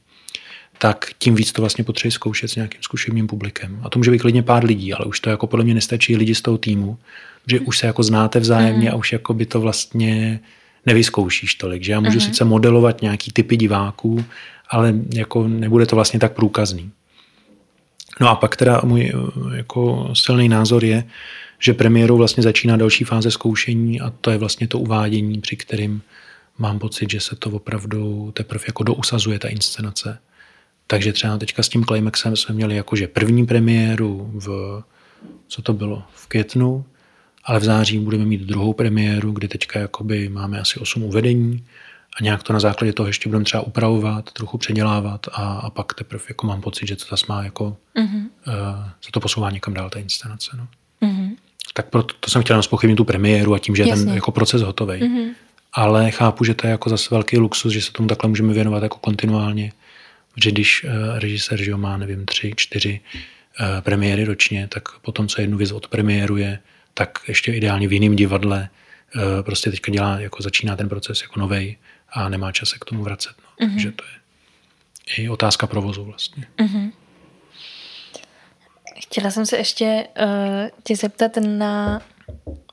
tak 0.78 1.10
tím 1.18 1.34
víc 1.34 1.52
to 1.52 1.62
vlastně 1.62 1.84
potřebuje 1.84 2.12
zkoušet 2.12 2.48
s 2.48 2.56
nějakým 2.56 2.82
zkušeným 2.82 3.26
publikem. 3.26 3.80
A 3.84 3.90
to 3.90 3.98
může 3.98 4.10
být 4.10 4.18
klidně 4.18 4.42
pár 4.42 4.64
lidí, 4.64 4.92
ale 4.92 5.06
už 5.06 5.20
to 5.20 5.30
jako 5.30 5.46
podle 5.46 5.64
mě 5.64 5.74
nestačí 5.74 6.16
lidi 6.16 6.34
z 6.34 6.42
toho 6.42 6.58
týmu, 6.58 6.98
že 7.46 7.60
už 7.60 7.78
se 7.78 7.86
jako 7.86 8.02
znáte 8.02 8.40
vzájemně 8.40 8.88
mm. 8.88 8.94
a 8.94 8.98
už 8.98 9.12
jako 9.12 9.34
by 9.34 9.46
to 9.46 9.60
vlastně 9.60 10.40
nevyzkoušíš 10.88 11.54
tolik. 11.54 11.82
Že 11.82 11.92
já 11.92 12.00
můžu 12.00 12.18
mm. 12.18 12.20
sice 12.20 12.44
modelovat 12.44 13.02
nějaký 13.02 13.32
typy 13.32 13.56
diváků, 13.56 14.24
ale 14.68 14.94
jako 15.14 15.48
nebude 15.48 15.86
to 15.86 15.96
vlastně 15.96 16.20
tak 16.20 16.32
průkazný. 16.32 16.90
No 18.20 18.28
a 18.28 18.34
pak 18.34 18.56
teda 18.56 18.80
můj 18.84 19.12
jako 19.54 20.10
silný 20.14 20.48
názor 20.48 20.84
je, 20.84 21.04
že 21.58 21.74
premiérou 21.74 22.16
vlastně 22.16 22.42
začíná 22.42 22.76
další 22.76 23.04
fáze 23.04 23.30
zkoušení 23.30 24.00
a 24.00 24.10
to 24.20 24.30
je 24.30 24.38
vlastně 24.38 24.68
to 24.68 24.78
uvádění, 24.78 25.40
při 25.40 25.56
kterým 25.56 26.02
mám 26.58 26.78
pocit, 26.78 27.10
že 27.10 27.20
se 27.20 27.36
to 27.36 27.50
opravdu 27.50 28.32
teprve 28.36 28.64
jako 28.66 28.82
dousazuje 28.82 29.38
ta 29.38 29.48
inscenace. 29.48 30.18
Takže 30.86 31.12
třeba 31.12 31.38
teďka 31.38 31.62
s 31.62 31.68
tím 31.68 31.84
Climaxem 31.84 32.36
jsme 32.36 32.54
měli 32.54 32.76
jakože 32.76 33.08
první 33.08 33.46
premiéru 33.46 34.30
v, 34.34 34.82
co 35.48 35.62
to 35.62 35.72
bylo, 35.72 36.02
v 36.14 36.26
květnu, 36.26 36.84
ale 37.48 37.60
v 37.60 37.64
září 37.64 37.98
budeme 37.98 38.24
mít 38.24 38.40
druhou 38.40 38.72
premiéru, 38.72 39.32
kdy 39.32 39.48
teďka 39.48 39.78
jakoby 39.78 40.28
máme 40.28 40.60
asi 40.60 40.80
osm 40.80 41.02
uvedení 41.02 41.64
a 42.20 42.22
nějak 42.22 42.42
to 42.42 42.52
na 42.52 42.60
základě 42.60 42.92
toho 42.92 43.06
ještě 43.06 43.28
budeme 43.28 43.44
třeba 43.44 43.62
upravovat, 43.62 44.32
trochu 44.32 44.58
předělávat 44.58 45.26
a, 45.32 45.52
a 45.52 45.70
pak 45.70 45.94
teprve 45.94 46.24
jako 46.28 46.46
mám 46.46 46.60
pocit, 46.60 46.88
že 46.88 46.96
to 46.96 47.04
zase 47.10 47.26
má 47.28 47.44
jako, 47.44 47.76
mm-hmm. 47.96 48.26
uh, 48.46 48.54
se 49.00 49.10
to 49.10 49.20
posouvá 49.20 49.50
někam 49.50 49.74
dál 49.74 49.90
ta 49.90 49.98
inscenace. 49.98 50.50
No. 50.56 50.68
Mm-hmm. 51.02 51.36
Tak 51.74 51.90
proto 51.90 52.14
to 52.20 52.30
jsem 52.30 52.42
chtěla 52.42 52.62
spochybnit 52.62 52.96
tu 52.96 53.04
premiéru 53.04 53.54
a 53.54 53.58
tím, 53.58 53.76
že 53.76 53.82
Jasně. 53.82 54.02
je 54.02 54.06
ten 54.06 54.14
jako 54.14 54.32
proces 54.32 54.62
hotový. 54.62 55.00
Mm-hmm. 55.00 55.28
Ale 55.72 56.10
chápu, 56.10 56.44
že 56.44 56.54
to 56.54 56.66
je 56.66 56.70
jako 56.70 56.90
zase 56.90 57.08
velký 57.10 57.38
luxus, 57.38 57.72
že 57.72 57.82
se 57.82 57.92
tomu 57.92 58.08
takhle 58.08 58.28
můžeme 58.28 58.52
věnovat 58.52 58.82
jako 58.82 58.98
kontinuálně. 58.98 59.72
Že 60.36 60.50
když 60.50 60.84
uh, 60.84 61.18
režisér 61.18 61.62
že 61.62 61.76
má, 61.76 61.96
nevím, 61.96 62.26
tři, 62.26 62.52
čtyři 62.56 63.00
uh, 63.60 63.80
premiéry 63.80 64.24
ročně, 64.24 64.68
tak 64.68 64.82
potom, 64.98 65.28
co 65.28 65.40
jednu 65.40 65.58
věc 65.58 65.72
odpremiéruje, 65.72 66.58
tak 66.94 67.18
ještě 67.28 67.52
ideálně 67.52 67.88
v 67.88 67.92
jiném 67.92 68.16
divadle 68.16 68.68
uh, 69.16 69.22
prostě 69.42 69.70
teďka 69.70 69.92
dělá, 69.92 70.20
jako 70.20 70.42
začíná 70.42 70.76
ten 70.76 70.88
proces 70.88 71.22
jako 71.22 71.40
novej 71.40 71.76
a 72.12 72.28
nemá 72.28 72.52
čas 72.52 72.68
se 72.68 72.78
k 72.78 72.84
tomu 72.84 73.02
vracet. 73.02 73.32
No. 73.38 73.66
Mm-hmm. 73.66 73.72
Takže 73.72 73.92
to 73.92 74.04
je 74.04 74.18
i 75.16 75.28
otázka 75.28 75.66
provozu 75.66 76.04
vlastně. 76.04 76.46
Mm-hmm. 76.58 76.92
Chtěla 79.00 79.30
jsem 79.30 79.46
se 79.46 79.56
ještě 79.56 80.06
uh, 80.20 80.26
tě 80.82 80.96
zeptat 80.96 81.32
na, 81.36 82.02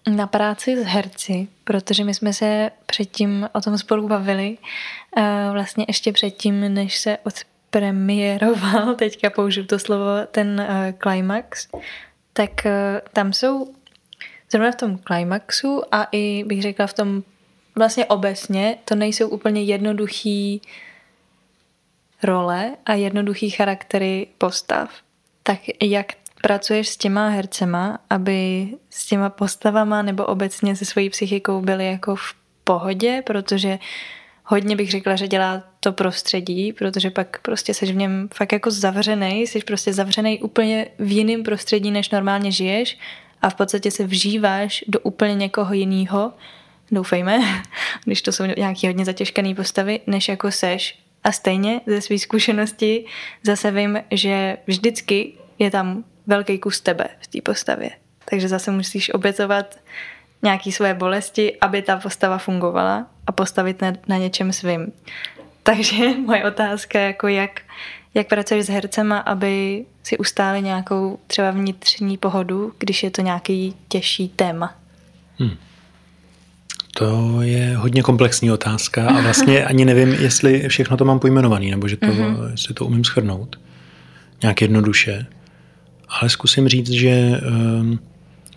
na 0.07 0.27
práci 0.27 0.83
s 0.83 0.85
herci, 0.85 1.47
protože 1.63 2.03
my 2.03 2.13
jsme 2.13 2.33
se 2.33 2.71
předtím 2.85 3.49
o 3.53 3.61
tom 3.61 3.77
spolu 3.77 4.07
bavili, 4.07 4.57
uh, 5.17 5.23
vlastně 5.51 5.85
ještě 5.87 6.11
předtím, 6.11 6.73
než 6.73 6.97
se 6.97 7.17
odpremiéroval, 7.23 8.95
teďka 8.97 9.29
použiju 9.29 9.65
to 9.65 9.79
slovo, 9.79 10.11
ten 10.31 10.67
uh, 10.69 10.99
climax, 10.99 11.67
tak 12.33 12.51
uh, 12.65 12.71
tam 13.13 13.33
jsou 13.33 13.74
zrovna 14.55 14.71
v 14.71 14.75
tom 14.75 14.97
climaxu 14.97 15.81
a 15.91 16.07
i 16.11 16.43
bych 16.47 16.61
řekla 16.61 16.87
v 16.87 16.93
tom 16.93 17.23
vlastně 17.75 18.05
obecně, 18.05 18.77
to 18.85 18.95
nejsou 18.95 19.27
úplně 19.27 19.63
jednoduchý 19.63 20.61
role 22.23 22.75
a 22.85 22.93
jednoduchý 22.93 23.49
charaktery 23.49 24.27
postav. 24.37 24.89
Tak 25.43 25.59
jak 25.83 26.07
pracuješ 26.41 26.89
s 26.89 26.97
těma 26.97 27.29
hercema, 27.29 27.99
aby 28.09 28.67
s 28.89 29.05
těma 29.05 29.29
postavama 29.29 30.01
nebo 30.01 30.25
obecně 30.25 30.75
se 30.75 30.85
svojí 30.85 31.09
psychikou 31.09 31.61
byly 31.61 31.87
jako 31.87 32.15
v 32.15 32.33
pohodě, 32.63 33.23
protože 33.25 33.79
hodně 34.43 34.75
bych 34.75 34.91
řekla, 34.91 35.15
že 35.15 35.27
dělá 35.27 35.63
to 35.79 35.93
prostředí, 35.93 36.73
protože 36.73 37.09
pak 37.09 37.39
prostě 37.41 37.73
seš 37.73 37.91
v 37.91 37.95
něm 37.95 38.29
fakt 38.33 38.51
jako 38.51 38.71
zavřený, 38.71 39.41
jsi 39.41 39.59
prostě 39.59 39.93
zavřený 39.93 40.41
úplně 40.41 40.87
v 40.99 41.11
jiném 41.11 41.43
prostředí, 41.43 41.91
než 41.91 42.09
normálně 42.09 42.51
žiješ 42.51 42.97
a 43.41 43.49
v 43.49 43.55
podstatě 43.55 43.91
se 43.91 44.03
vžíváš 44.03 44.83
do 44.87 44.99
úplně 44.99 45.35
někoho 45.35 45.73
jiného, 45.73 46.33
doufejme, 46.91 47.39
když 48.05 48.21
to 48.21 48.31
jsou 48.31 48.45
nějaký 48.45 48.87
hodně 48.87 49.05
zatěžkaný 49.05 49.55
postavy, 49.55 49.99
než 50.07 50.27
jako 50.27 50.51
seš. 50.51 50.99
A 51.23 51.31
stejně 51.31 51.81
ze 51.85 52.01
své 52.01 52.19
zkušenosti 52.19 53.05
zase 53.43 53.71
vím, 53.71 53.99
že 54.11 54.57
vždycky 54.67 55.33
je 55.59 55.71
tam 55.71 56.03
velký 56.27 56.59
kus 56.59 56.81
tebe 56.81 57.05
v 57.19 57.27
té 57.27 57.41
postavě. 57.41 57.89
Takže 58.29 58.47
zase 58.47 58.71
musíš 58.71 59.13
obětovat 59.13 59.79
nějaké 60.43 60.71
své 60.71 60.93
bolesti, 60.93 61.57
aby 61.61 61.81
ta 61.81 61.97
postava 61.97 62.37
fungovala 62.37 63.07
a 63.27 63.31
postavit 63.31 63.81
na, 63.81 63.93
na 64.07 64.17
něčem 64.17 64.53
svým. 64.53 64.93
Takže 65.63 66.17
moje 66.25 66.45
otázka 66.45 66.99
je 66.99 67.05
jako 67.05 67.27
jak, 67.27 67.61
jak 68.15 68.27
pracuješ 68.27 68.65
s 68.65 68.69
hercema, 68.69 69.17
aby 69.17 69.85
si 70.03 70.17
ustáli 70.17 70.61
nějakou 70.61 71.19
třeba 71.27 71.51
vnitřní 71.51 72.17
pohodu, 72.17 72.73
když 72.79 73.03
je 73.03 73.11
to 73.11 73.21
nějaký 73.21 73.73
těžší 73.87 74.29
téma. 74.29 74.75
Hmm. 75.39 75.57
To 76.97 77.41
je 77.41 77.77
hodně 77.77 78.03
komplexní 78.03 78.51
otázka 78.51 79.07
a 79.07 79.21
vlastně 79.21 79.65
ani 79.69 79.85
nevím, 79.85 80.13
jestli 80.13 80.69
všechno 80.69 80.97
to 80.97 81.05
mám 81.05 81.19
pojmenovaný, 81.19 81.71
nebo 81.71 81.87
že 81.87 81.97
to, 81.97 82.05
mm-hmm. 82.05 82.51
jestli 82.51 82.73
to 82.73 82.85
umím 82.85 83.03
schrnout 83.03 83.59
nějak 84.41 84.61
jednoduše 84.61 85.25
ale 86.09 86.29
zkusím 86.29 86.67
říct, 86.67 86.89
že 86.89 87.09
ehm, 87.09 87.99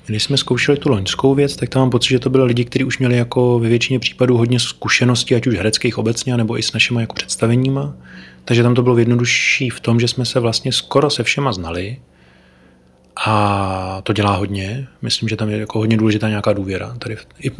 když 0.06 0.22
jsme 0.22 0.36
zkoušeli 0.36 0.78
tu 0.78 0.88
loňskou 0.88 1.34
věc, 1.34 1.56
tak 1.56 1.68
tam 1.68 1.82
mám 1.82 1.90
pocit, 1.90 2.08
že 2.08 2.18
to 2.18 2.30
byly 2.30 2.44
lidi, 2.44 2.64
kteří 2.64 2.84
už 2.84 2.98
měli 2.98 3.16
jako 3.16 3.58
ve 3.58 3.68
většině 3.68 3.98
případů 3.98 4.36
hodně 4.36 4.60
zkušeností, 4.60 5.34
ať 5.34 5.46
už 5.46 5.56
hereckých 5.56 5.98
obecně, 5.98 6.36
nebo 6.36 6.58
i 6.58 6.62
s 6.62 6.72
našimi 6.72 7.00
jako 7.00 7.14
představeníma. 7.14 7.94
Takže 8.48 8.62
tam 8.62 8.74
to 8.74 8.82
bylo 8.82 8.98
jednodušší 8.98 9.70
v 9.70 9.80
tom, 9.80 10.00
že 10.00 10.08
jsme 10.08 10.24
se 10.24 10.40
vlastně 10.40 10.72
skoro 10.72 11.10
se 11.10 11.22
všema 11.22 11.52
znali. 11.52 11.96
A 13.26 14.00
to 14.02 14.12
dělá 14.12 14.36
hodně. 14.36 14.86
Myslím, 15.02 15.28
že 15.28 15.36
tam 15.36 15.48
je 15.48 15.58
jako 15.58 15.78
hodně 15.78 15.96
důležitá 15.96 16.28
nějaká 16.28 16.52
důvěra. 16.52 16.94
Tady 16.98 17.16
i, 17.42 17.50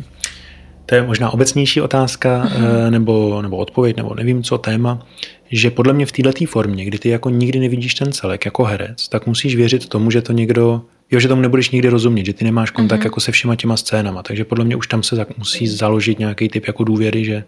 to 0.86 0.95
je 0.95 1.03
možná 1.03 1.30
obecnější 1.30 1.80
otázka 1.80 2.45
mm-hmm. 2.45 2.91
nebo, 2.91 3.43
nebo 3.43 3.57
odpověď, 3.57 3.97
nebo 3.97 4.14
nevím 4.14 4.43
co, 4.43 4.59
téma, 4.59 5.07
že 5.51 5.70
podle 5.70 5.93
mě 5.93 6.07
v 6.07 6.12
této 6.12 6.47
formě, 6.47 6.84
kdy 6.84 6.99
ty 6.99 7.09
jako 7.09 7.30
nikdy 7.30 7.59
nevidíš 7.59 7.95
ten 7.95 8.12
celek 8.12 8.45
jako 8.45 8.64
herec, 8.64 9.09
tak 9.09 9.26
musíš 9.26 9.57
věřit 9.57 9.89
tomu, 9.89 10.11
že 10.11 10.22
to 10.22 10.32
někdo, 10.32 10.82
jo, 11.11 11.20
že 11.20 11.28
tomu 11.28 11.43
nebudeš 11.43 11.70
nikdy 11.70 11.89
rozumět, 11.89 12.26
že 12.26 12.32
ty 12.32 12.45
nemáš 12.45 12.70
kontakt 12.70 13.01
mm-hmm. 13.01 13.05
jako 13.05 13.20
se 13.20 13.32
všema 13.32 13.57
těma 13.57 13.76
scénama. 13.76 14.22
Takže 14.22 14.45
podle 14.45 14.64
mě 14.64 14.76
už 14.76 14.86
tam 14.86 15.03
se 15.03 15.26
musí 15.36 15.68
založit 15.68 16.18
nějaký 16.18 16.49
typ 16.49 16.66
jako 16.66 16.84
důvěry, 16.84 17.24
že 17.24 17.45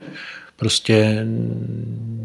prostě 0.60 1.26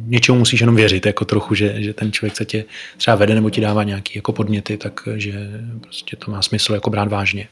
něčemu 0.05 0.37
musíš 0.39 0.59
jenom 0.59 0.75
věřit, 0.75 1.05
jako 1.05 1.25
trochu, 1.25 1.55
že, 1.55 1.81
že 1.83 1.93
ten 1.93 2.11
člověk 2.11 2.35
se 2.37 2.45
tě 2.45 2.65
třeba 2.97 3.15
vede 3.15 3.35
nebo 3.35 3.49
ti 3.49 3.61
dává 3.61 3.83
nějaký 3.83 4.11
jako 4.15 4.31
podněty, 4.31 4.77
takže 4.77 5.49
prostě 5.81 6.15
to 6.15 6.31
má 6.31 6.41
smysl 6.41 6.73
jako 6.73 6.89
brát 6.89 7.09
vážně. 7.09 7.47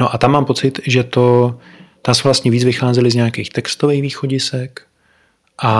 No 0.00 0.14
a 0.14 0.18
tam 0.18 0.30
mám 0.32 0.44
pocit, 0.44 0.80
že 0.86 1.04
to, 1.04 1.58
ta 2.02 2.12
vlastně 2.24 2.50
víc 2.50 2.64
vycházely 2.64 3.10
z 3.10 3.14
nějakých 3.14 3.50
textových 3.50 4.02
východisek, 4.02 4.82
a, 5.62 5.72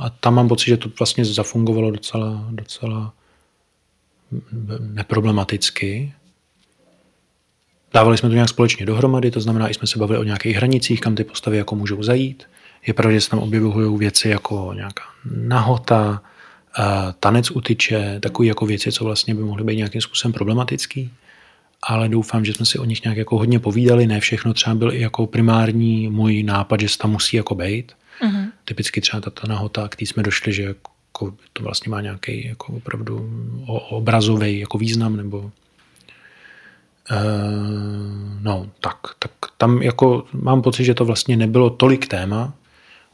a 0.00 0.10
tam 0.10 0.34
mám 0.34 0.48
pocit, 0.48 0.70
že 0.70 0.76
to 0.76 0.90
vlastně 0.98 1.24
zafungovalo 1.24 1.90
docela, 1.90 2.46
docela 2.50 3.12
neproblematicky. 4.80 6.12
Dávali 7.94 8.18
jsme 8.18 8.28
to 8.28 8.34
nějak 8.34 8.48
společně 8.48 8.86
dohromady, 8.86 9.30
to 9.30 9.40
znamená, 9.40 9.68
i 9.68 9.74
jsme 9.74 9.86
se 9.86 9.98
bavili 9.98 10.18
o 10.18 10.24
nějakých 10.24 10.56
hranicích, 10.56 11.00
kam 11.00 11.14
ty 11.14 11.24
postavy 11.24 11.56
jako 11.56 11.74
můžou 11.74 12.02
zajít. 12.02 12.44
Je 12.86 12.94
pravda, 12.94 13.14
že 13.14 13.20
se 13.20 13.30
tam 13.30 13.38
objevují 13.38 13.98
věci 13.98 14.28
jako 14.28 14.72
nějaká 14.74 15.02
nahota, 15.36 16.22
tanec 17.20 17.50
utyče, 17.50 18.20
takové 18.20 18.46
jako 18.46 18.66
věci, 18.66 18.92
co 18.92 19.04
vlastně 19.04 19.34
by 19.34 19.42
mohly 19.42 19.64
být 19.64 19.76
nějakým 19.76 20.00
způsobem 20.00 20.32
problematický. 20.32 21.10
Ale 21.82 22.08
doufám, 22.08 22.44
že 22.44 22.52
jsme 22.52 22.66
si 22.66 22.78
o 22.78 22.84
nich 22.84 23.04
nějak 23.04 23.16
jako 23.16 23.38
hodně 23.38 23.58
povídali. 23.58 24.06
Ne 24.06 24.20
všechno 24.20 24.54
třeba 24.54 24.74
byl 24.74 24.92
i 24.92 25.00
jako 25.00 25.26
primární 25.26 26.08
můj 26.08 26.42
nápad, 26.42 26.80
že 26.80 26.88
se 26.88 26.98
tam 26.98 27.10
musí 27.10 27.36
jako 27.36 27.54
být. 27.54 27.92
Mm-hmm. 28.22 28.50
Typicky 28.64 29.00
třeba 29.00 29.20
ta 29.20 29.46
nahota, 29.48 29.88
k 29.88 29.96
té 29.96 30.06
jsme 30.06 30.22
došli, 30.22 30.52
že 30.52 30.62
jako 30.62 31.34
to 31.52 31.62
vlastně 31.62 31.90
má 31.90 32.00
nějaký 32.00 32.46
jako 32.46 32.72
opravdu 32.72 33.30
obrazový 33.90 34.58
jako 34.58 34.78
význam, 34.78 35.16
nebo 35.16 35.50
no, 38.40 38.70
tak, 38.80 38.96
tak 39.18 39.30
tam 39.56 39.82
jako 39.82 40.24
mám 40.32 40.62
pocit, 40.62 40.84
že 40.84 40.94
to 40.94 41.04
vlastně 41.04 41.36
nebylo 41.36 41.70
tolik 41.70 42.06
téma. 42.06 42.54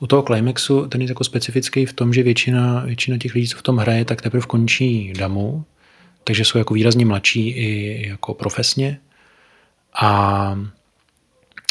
U 0.00 0.06
toho 0.06 0.22
climaxu 0.22 0.86
ten 0.86 1.02
je 1.02 1.08
jako 1.08 1.24
specifický 1.24 1.86
v 1.86 1.92
tom, 1.92 2.12
že 2.12 2.22
většina, 2.22 2.82
většina 2.86 3.18
těch 3.18 3.34
lidí, 3.34 3.48
co 3.48 3.58
v 3.58 3.62
tom 3.62 3.76
hraje, 3.76 4.04
tak 4.04 4.22
teprve 4.22 4.46
končí 4.46 5.12
damu, 5.12 5.64
takže 6.24 6.44
jsou 6.44 6.58
jako 6.58 6.74
výrazně 6.74 7.06
mladší 7.06 7.48
i 7.48 8.08
jako 8.08 8.34
profesně. 8.34 8.98
A 10.00 10.58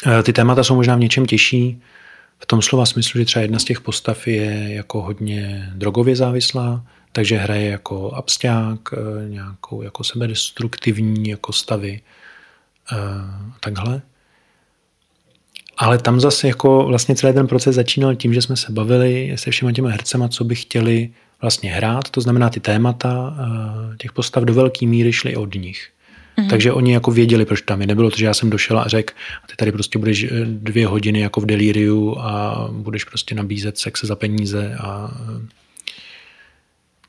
eh, 0.06 0.24
ty 0.24 0.34
témata 0.34 0.64
jsou 0.64 0.76
možná 0.76 0.96
v 0.96 1.00
něčem 1.00 1.26
těžší, 1.26 1.82
v 2.40 2.46
tom 2.46 2.62
slova 2.62 2.86
smyslu, 2.86 3.20
že 3.20 3.26
třeba 3.26 3.42
jedna 3.42 3.60
z 3.60 3.64
těch 3.64 3.82
postav 3.82 4.28
je 4.28 4.74
jako 4.74 5.02
hodně 5.02 5.70
drogově 5.76 6.16
závislá, 6.16 6.86
takže 7.12 7.38
hraje 7.38 7.70
jako 7.70 8.12
absták, 8.12 8.80
eh, 8.94 9.30
nějakou 9.30 9.82
jako 9.82 10.04
sebedestruktivní 10.04 11.30
jako 11.30 11.54
stavy 11.54 12.02
eh, 12.92 12.98
takhle. 13.60 14.02
Ale 15.78 15.98
tam 15.98 16.20
zase 16.20 16.48
jako 16.48 16.84
vlastně 16.88 17.16
celý 17.16 17.34
ten 17.34 17.48
proces 17.48 17.76
začínal 17.76 18.16
tím, 18.16 18.34
že 18.34 18.42
jsme 18.42 18.56
se 18.56 18.72
bavili 18.72 19.34
se 19.36 19.52
všema 19.52 19.72
těma 19.72 19.90
hercema, 19.90 20.28
co 20.28 20.44
by 20.44 20.56
chtěli 20.56 21.10
vlastně 21.42 21.72
hrát. 21.72 22.10
To 22.10 22.22
znamená, 22.22 22.50
ty 22.50 22.60
témata 22.60 23.38
eh, 23.40 23.98
těch 23.98 24.14
postav 24.14 24.44
do 24.44 24.54
velké 24.54 24.86
míry 24.86 25.14
šly 25.14 25.36
od 25.36 25.56
nich. 25.56 25.90
Mm-hmm. 26.38 26.50
Takže 26.50 26.74
oni 26.74 26.94
jako 26.94 27.12
věděli, 27.12 27.46
proč 27.46 27.62
tam 27.62 27.82
je. 27.82 27.88
Nebylo 27.88 28.12
to, 28.12 28.18
že 28.18 28.26
já 28.26 28.34
jsem 28.34 28.50
došel 28.50 28.80
a 28.80 28.88
řekl, 28.88 29.14
a 29.44 29.48
ty 29.48 29.56
tady 29.56 29.72
prostě 29.72 30.00
budeš 30.00 30.26
dvě 30.46 30.88
hodiny 30.88 31.20
jako 31.20 31.42
v 31.42 31.46
delíriu 31.46 32.18
a 32.20 32.68
budeš 32.72 33.04
prostě 33.04 33.36
nabízet 33.36 33.78
sex 33.78 34.04
za 34.04 34.16
peníze 34.16 34.76
a 34.80 35.12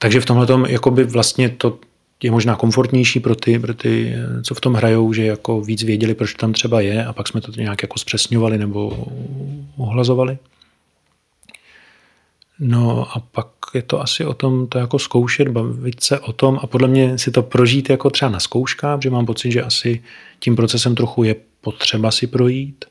takže 0.03 0.21
v 0.21 0.27
tomhle 0.27 0.47
tom 0.47 0.67
jakoby 0.67 1.05
vlastně 1.05 1.49
to 1.49 1.79
je 2.23 2.31
možná 2.31 2.57
komfortnější 2.57 3.21
pro 3.21 3.35
ty, 3.35 3.59
pro 3.59 3.75
ty, 3.75 4.15
co 4.43 4.55
v 4.55 4.61
tom 4.61 4.75
hrajou, 4.75 5.13
že 5.13 5.25
jako 5.25 5.61
víc 5.61 5.83
věděli, 5.83 6.15
proč 6.15 6.35
tam 6.35 6.53
třeba 6.53 6.81
je 6.81 7.05
a 7.05 7.13
pak 7.13 7.29
jsme 7.29 7.41
to 7.41 7.53
nějak 7.57 7.83
jako 7.83 7.99
zpřesňovali 7.99 8.59
nebo 8.59 9.07
ohlazovali. 9.77 10.39
No 12.59 13.17
a 13.17 13.21
pak 13.21 13.47
je 13.75 13.83
to 13.83 14.01
asi 14.01 14.25
o 14.25 14.35
tom 14.35 14.67
to 14.67 14.79
jako 14.79 14.99
zkoušet, 14.99 15.49
bavit 15.49 16.03
se 16.03 16.21
o 16.21 16.33
tom 16.33 16.59
a 16.63 16.67
podle 16.67 16.89
mě 16.89 17.19
si 17.19 17.31
to 17.31 17.43
prožít 17.43 17.91
jako 17.91 18.11
třeba 18.11 18.31
na 18.31 18.41
zkouškách, 18.41 19.03
že 19.03 19.11
mám 19.11 19.27
pocit, 19.27 19.53
že 19.53 19.63
asi 19.63 20.03
tím 20.39 20.57
procesem 20.57 20.95
trochu 20.95 21.25
je 21.25 21.37
potřeba 21.61 22.11
si 22.11 22.27
projít, 22.27 22.85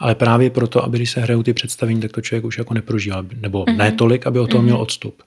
ale 0.00 0.14
právě 0.14 0.50
proto, 0.50 0.84
aby 0.84 0.98
když 0.98 1.10
se 1.10 1.20
hrajou 1.20 1.42
ty 1.42 1.52
představení, 1.52 2.00
tak 2.00 2.12
to 2.12 2.20
člověk 2.20 2.44
už 2.44 2.58
jako 2.58 2.74
neprožíval, 2.74 3.24
nebo 3.40 3.64
mm-hmm. 3.64 3.76
ne 3.76 3.92
tolik, 3.92 4.26
aby 4.26 4.38
o 4.38 4.46
tom 4.46 4.60
mm-hmm. 4.60 4.64
měl 4.64 4.76
odstup. 4.76 5.22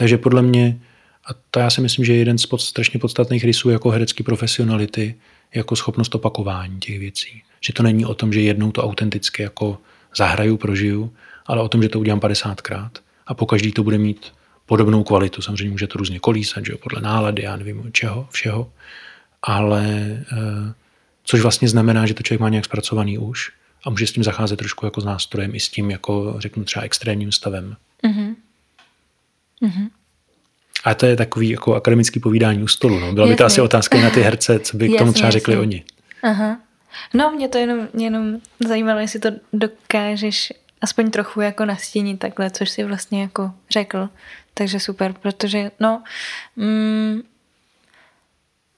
Takže 0.00 0.18
podle 0.18 0.42
mě, 0.42 0.80
a 1.26 1.30
to 1.50 1.60
já 1.60 1.70
si 1.70 1.80
myslím, 1.80 2.04
že 2.04 2.12
je 2.12 2.18
jeden 2.18 2.38
z 2.38 2.46
pod, 2.46 2.60
strašně 2.60 3.00
podstatných 3.00 3.44
rysů 3.44 3.70
jako 3.70 3.90
herecký 3.90 4.22
profesionality, 4.22 5.14
jako 5.54 5.76
schopnost 5.76 6.14
opakování 6.14 6.80
těch 6.80 6.98
věcí. 6.98 7.42
Že 7.60 7.72
to 7.72 7.82
není 7.82 8.06
o 8.06 8.14
tom, 8.14 8.32
že 8.32 8.40
jednou 8.40 8.72
to 8.72 8.84
autenticky 8.84 9.42
jako 9.42 9.78
zahraju, 10.16 10.56
prožiju, 10.56 11.12
ale 11.46 11.62
o 11.62 11.68
tom, 11.68 11.82
že 11.82 11.88
to 11.88 12.00
udělám 12.00 12.20
50krát 12.20 12.90
a 13.26 13.34
po 13.34 13.46
každý 13.46 13.72
to 13.72 13.82
bude 13.82 13.98
mít 13.98 14.32
podobnou 14.66 15.02
kvalitu. 15.02 15.42
Samozřejmě 15.42 15.70
může 15.70 15.86
to 15.86 15.98
různě 15.98 16.18
kolísat, 16.18 16.66
že 16.66 16.72
jo, 16.72 16.78
podle 16.78 17.00
nálady, 17.00 17.42
já 17.42 17.56
nevím 17.56 17.90
čeho, 17.92 18.28
všeho. 18.30 18.72
Ale 19.42 19.84
eh, 20.32 20.74
což 21.24 21.40
vlastně 21.40 21.68
znamená, 21.68 22.06
že 22.06 22.14
to 22.14 22.22
člověk 22.22 22.40
má 22.40 22.48
nějak 22.48 22.64
zpracovaný 22.64 23.18
už 23.18 23.50
a 23.84 23.90
může 23.90 24.06
s 24.06 24.12
tím 24.12 24.24
zacházet 24.24 24.58
trošku 24.58 24.86
jako 24.86 25.00
s 25.00 25.04
nástrojem 25.04 25.54
i 25.54 25.60
s 25.60 25.68
tím, 25.68 25.90
jako 25.90 26.34
řeknu 26.38 26.64
třeba 26.64 26.84
extrémním 26.84 27.32
stavem. 27.32 27.76
Mm-hmm. 28.04 28.34
Mm-hmm. 29.62 29.88
A 30.84 30.94
to 30.94 31.06
je 31.06 31.16
takový 31.16 31.48
jako 31.48 31.74
akademický 31.74 32.20
povídání 32.20 32.62
u 32.62 32.68
stolu. 32.68 32.98
No. 32.98 33.12
Byla 33.12 33.26
by 33.26 33.36
to 33.36 33.44
asi 33.44 33.60
otázka 33.60 34.00
na 34.00 34.10
ty 34.10 34.20
herce, 34.20 34.58
co 34.58 34.76
by 34.76 34.88
k 34.88 34.98
tomu 34.98 35.12
třeba 35.12 35.30
řekli 35.30 35.52
jasně. 35.52 35.60
oni. 35.60 35.84
Aha. 36.22 36.60
No, 37.14 37.30
mě 37.30 37.48
to 37.48 37.58
jenom, 37.58 37.88
jenom 37.94 38.36
zajímalo, 38.68 39.00
jestli 39.00 39.20
to 39.20 39.28
dokážeš 39.52 40.52
aspoň 40.80 41.10
trochu 41.10 41.40
jako 41.40 41.64
nastínit 41.64 42.18
takhle, 42.18 42.50
což 42.50 42.70
si 42.70 42.84
vlastně 42.84 43.22
jako 43.22 43.52
řekl. 43.70 44.08
Takže 44.54 44.80
super, 44.80 45.14
protože 45.22 45.70
no, 45.80 46.02
mm, 46.56 47.22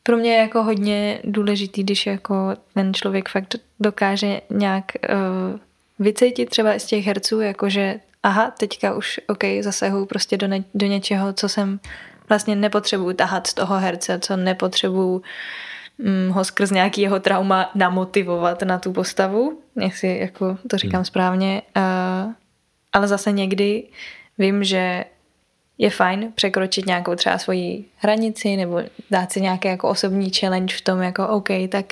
pro 0.02 0.16
mě 0.16 0.32
je 0.32 0.38
jako 0.38 0.62
hodně 0.62 1.20
důležitý, 1.24 1.82
když 1.82 2.06
jako 2.06 2.56
ten 2.74 2.94
člověk 2.94 3.28
fakt 3.28 3.56
dokáže 3.80 4.40
nějak 4.50 4.84
uh, 4.94 5.60
vycítit 5.98 6.50
třeba 6.50 6.78
z 6.78 6.84
těch 6.84 7.06
herců, 7.06 7.40
jakože 7.40 8.00
aha, 8.22 8.50
teďka 8.50 8.94
už 8.94 9.20
ok, 9.26 9.44
zasahuju 9.60 10.06
prostě 10.06 10.36
do, 10.36 10.48
ne, 10.48 10.64
do 10.74 10.86
něčeho, 10.86 11.32
co 11.32 11.48
jsem 11.48 11.80
vlastně 12.28 12.56
nepotřebuju 12.56 13.12
tahat 13.12 13.46
z 13.46 13.54
toho 13.54 13.78
herce, 13.78 14.18
co 14.18 14.36
nepotřebuju 14.36 15.22
um, 15.98 16.30
ho 16.32 16.44
skrz 16.44 16.70
nějaký 16.70 17.00
jeho 17.00 17.20
trauma 17.20 17.70
namotivovat 17.74 18.62
na 18.62 18.78
tu 18.78 18.92
postavu, 18.92 19.60
jestli 19.80 20.18
jako 20.18 20.58
to 20.70 20.76
říkám 20.76 20.98
hmm. 20.98 21.04
správně, 21.04 21.62
uh, 21.76 22.32
ale 22.92 23.08
zase 23.08 23.32
někdy 23.32 23.84
vím, 24.38 24.64
že 24.64 25.04
je 25.78 25.90
fajn 25.90 26.32
překročit 26.34 26.86
nějakou 26.86 27.14
třeba 27.14 27.38
svoji 27.38 27.84
hranici 27.96 28.56
nebo 28.56 28.82
dát 29.10 29.32
si 29.32 29.40
nějaký 29.40 29.68
jako 29.68 29.88
osobní 29.88 30.30
challenge 30.30 30.76
v 30.76 30.80
tom, 30.80 31.02
jako 31.02 31.28
OK, 31.28 31.48
tak 31.68 31.86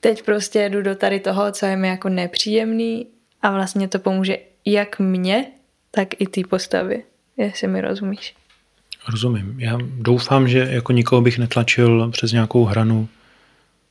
teď 0.00 0.22
prostě 0.22 0.68
jdu 0.68 0.82
do 0.82 0.94
tady 0.94 1.20
toho, 1.20 1.52
co 1.52 1.66
je 1.66 1.76
mi 1.76 1.88
jako 1.88 2.08
nepříjemný 2.08 3.06
a 3.42 3.50
vlastně 3.50 3.88
to 3.88 3.98
pomůže 3.98 4.38
jak 4.64 4.98
mně, 4.98 5.46
tak 5.90 6.08
i 6.18 6.26
té 6.26 6.40
postavy, 6.50 7.04
jestli 7.36 7.68
mi 7.68 7.80
rozumíš. 7.80 8.34
Rozumím. 9.08 9.60
Já 9.60 9.78
doufám, 9.98 10.48
že 10.48 10.58
jako 10.70 10.92
nikoho 10.92 11.22
bych 11.22 11.38
netlačil 11.38 12.10
přes 12.10 12.32
nějakou 12.32 12.64
hranu, 12.64 13.08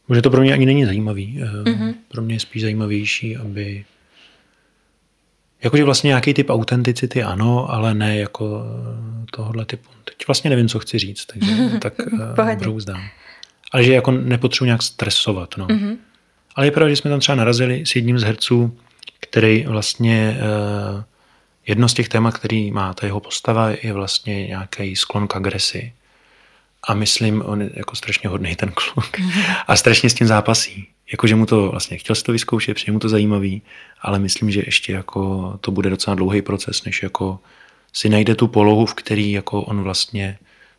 protože 0.07 0.22
to 0.22 0.30
pro 0.30 0.41
mě 0.41 0.53
ani 0.53 0.65
není 0.65 0.86
zajímavý. 0.86 1.39
Mm-hmm. 1.63 1.93
Pro 2.07 2.22
mě 2.22 2.36
je 2.36 2.39
spíš 2.39 2.61
zajímavější, 2.61 3.38
aby 3.38 3.86
Jakože 5.63 5.84
vlastně 5.84 6.07
nějaký 6.07 6.34
typ 6.34 6.49
autenticity 6.49 7.24
ano, 7.24 7.74
ale 7.74 7.93
ne 7.93 8.17
jako 8.17 8.63
eh, 8.63 9.26
tohohle 9.32 9.65
typu. 9.65 9.89
Teď 10.03 10.28
vlastně 10.28 10.49
nevím, 10.49 10.67
co 10.67 10.80
chci 10.80 10.99
říct, 10.99 11.26
takže 11.26 11.69
tak 11.82 11.93
brouzdám. 12.59 13.03
Ale 13.72 13.84
že 13.84 13.93
jako 13.93 14.11
nepotřebuji 14.11 14.65
nějak 14.65 14.84
stresovat. 14.84 15.57
No. 15.57 15.67
Mm-hmm. 15.67 15.97
Ale 16.55 16.67
je 16.67 16.72
pravda, 16.72 16.89
že 16.89 16.95
jsme 16.95 17.09
tam 17.09 17.19
třeba 17.19 17.36
narazili 17.36 17.86
s 17.86 17.95
jedním 17.95 18.19
z 18.19 18.24
herců, 18.24 18.78
který 19.22 19.65
vlastně 19.65 20.38
uh, 20.38 21.03
jedno 21.67 21.89
z 21.89 21.93
těch 21.93 22.09
témat, 22.09 22.38
který 22.38 22.72
má 22.72 22.93
ta 22.93 23.05
jeho 23.05 23.19
postava, 23.19 23.69
je 23.69 23.93
vlastně 23.93 24.47
nějaký 24.47 24.95
sklon 24.95 25.28
k 25.28 25.36
agresi. 25.36 25.93
A 26.88 26.93
myslím, 26.93 27.43
on 27.45 27.61
je 27.61 27.69
jako 27.74 27.95
strašně 27.95 28.30
hodný 28.30 28.55
ten 28.55 28.72
kluk. 28.72 29.19
A 29.67 29.76
strašně 29.76 30.09
s 30.09 30.13
tím 30.13 30.28
zápasí. 30.28 30.88
Jakože 31.11 31.36
mu 31.36 31.45
to 31.45 31.69
vlastně 31.69 31.97
chtěl 31.97 32.15
si 32.15 32.24
to 32.24 32.32
vyzkoušet, 32.32 32.74
přijde 32.74 32.91
mu 32.91 32.99
to 32.99 33.09
zajímavý, 33.09 33.61
ale 34.01 34.19
myslím, 34.19 34.51
že 34.51 34.61
ještě 34.65 34.93
jako 34.93 35.53
to 35.61 35.72
bude 35.72 35.89
docela 35.89 36.15
dlouhý 36.15 36.41
proces, 36.41 36.84
než 36.84 37.03
jako 37.03 37.39
si 37.93 38.09
najde 38.09 38.36
tu 38.36 38.47
polohu, 38.47 38.86
v 38.86 38.93
který 38.93 39.32
jako 39.32 39.61
on 39.61 39.84
vlastně 39.84 40.38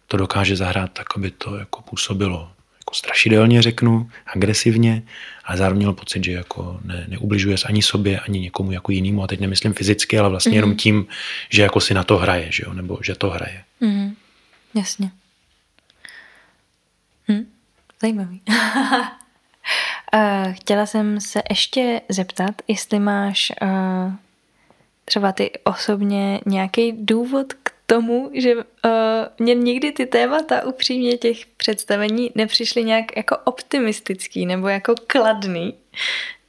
to 0.09 0.17
dokáže 0.17 0.57
zahrát 0.57 0.93
tak, 0.93 1.07
aby 1.17 1.31
to 1.31 1.57
jako 1.57 1.83
působilo 1.83 2.51
jako 2.83 2.95
strašidelně 2.95 3.63
řeknu, 3.63 4.11
agresivně, 4.27 5.03
ale 5.45 5.57
zároveň 5.57 5.79
měl 5.79 5.93
pocit, 5.93 6.25
že 6.25 6.33
jako 6.33 6.81
ne, 6.85 7.05
neubližuje 7.09 7.57
ani 7.65 7.83
sobě, 7.83 8.21
ani 8.21 8.41
někomu 8.41 8.73
jako 8.73 8.93
jinému, 8.93 9.23
a 9.23 9.27
teď 9.27 9.41
nemyslím 9.41 9.73
fyzicky, 9.73 10.19
ale 10.19 10.29
vlastně 10.29 10.53
mm-hmm. 10.53 10.55
jenom 10.55 10.77
tím, 10.77 11.07
že 11.51 11.63
jako 11.63 11.81
si 11.81 11.95
na 11.95 12.05
to 12.05 12.19
hraje, 12.19 12.53
že 12.53 12.65
jo? 12.67 12.75
nebo 12.75 12.99
že 13.03 13.15
to 13.15 13.31
hraje. 13.31 13.65
Mm-hmm. 13.83 14.15
Jasně. 14.75 15.11
Hm, 17.29 17.47
zajímavý. 18.01 18.41
uh, 18.49 18.55
chtěla 20.53 20.87
jsem 20.87 21.21
se 21.21 21.43
ještě 21.51 22.01
zeptat, 22.09 22.55
jestli 22.69 22.99
máš 22.99 23.53
uh, 23.63 24.13
třeba 25.05 25.33
ty 25.33 25.51
osobně 25.65 26.41
nějaký 26.47 26.93
důvod 26.93 27.53
tomu, 27.87 28.31
že 28.35 28.55
uh, 28.55 28.63
mě 29.39 29.55
nikdy 29.55 29.93
ty 29.93 30.07
témata 30.07 30.67
upřímně 30.67 31.17
těch 31.17 31.47
představení 31.47 32.31
nepřišly 32.35 32.85
nějak 32.85 33.17
jako 33.17 33.37
optimistický 33.45 34.47
nebo 34.47 34.69
jako 34.69 34.95
kladný, 35.07 35.75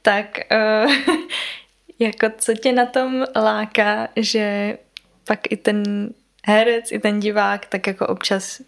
tak 0.02 0.38
uh, 0.84 0.92
jako 1.98 2.26
co 2.38 2.54
tě 2.54 2.72
na 2.72 2.86
tom 2.86 3.24
láká, 3.36 4.08
že 4.16 4.78
pak 5.26 5.52
i 5.52 5.56
ten 5.56 6.08
herec, 6.46 6.92
i 6.92 6.98
ten 6.98 7.20
divák 7.20 7.66
tak 7.66 7.86
jako 7.86 8.06
občas 8.06 8.60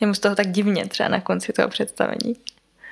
je 0.00 0.06
mu 0.06 0.14
z 0.14 0.18
toho 0.18 0.34
tak 0.34 0.50
divně 0.50 0.86
třeba 0.86 1.08
na 1.08 1.20
konci 1.20 1.52
toho 1.52 1.68
představení. 1.68 2.36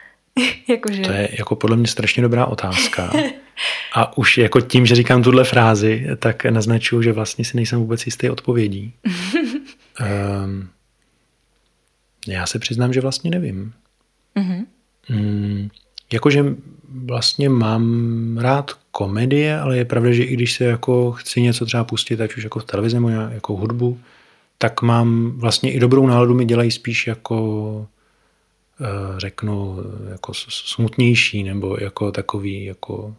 Jakože... 0.68 1.02
To 1.02 1.12
je 1.12 1.28
jako 1.38 1.56
podle 1.56 1.76
mě 1.76 1.88
strašně 1.88 2.22
dobrá 2.22 2.46
otázka. 2.46 3.12
A 3.92 4.18
už 4.18 4.38
jako 4.38 4.60
tím, 4.60 4.86
že 4.86 4.94
říkám 4.94 5.22
tuhle 5.22 5.44
frázi, 5.44 6.06
tak 6.18 6.44
naznačuju, 6.44 7.02
že 7.02 7.12
vlastně 7.12 7.44
si 7.44 7.56
nejsem 7.56 7.78
vůbec 7.78 8.06
jistý 8.06 8.30
odpovědí. 8.30 8.92
um, 10.44 10.68
já 12.28 12.46
se 12.46 12.58
přiznám, 12.58 12.92
že 12.92 13.00
vlastně 13.00 13.30
nevím. 13.30 13.72
Mm-hmm. 14.36 14.66
Mm, 15.08 15.68
jakože 16.12 16.44
vlastně 16.88 17.48
mám 17.48 18.38
rád 18.38 18.70
komedie, 18.90 19.60
ale 19.60 19.76
je 19.76 19.84
pravda, 19.84 20.12
že 20.12 20.24
i 20.24 20.34
když 20.34 20.52
se 20.52 20.64
jako 20.64 21.12
chci 21.12 21.42
něco 21.42 21.66
třeba 21.66 21.84
pustit, 21.84 22.20
ať 22.20 22.36
už 22.36 22.44
jako 22.44 22.58
v 22.58 22.64
televizi 22.64 22.96
nebo 22.96 23.08
jako 23.08 23.56
hudbu, 23.56 24.00
tak 24.58 24.82
mám 24.82 25.30
vlastně 25.30 25.72
i 25.72 25.80
dobrou 25.80 26.06
náladu 26.06 26.34
mi 26.34 26.44
dělají 26.44 26.70
spíš 26.70 27.06
jako 27.06 27.86
eh, 28.80 29.20
řeknu 29.20 29.78
jako 30.10 30.32
smutnější 30.48 31.42
nebo 31.42 31.76
jako 31.80 32.12
takový 32.12 32.64
jako 32.64 33.14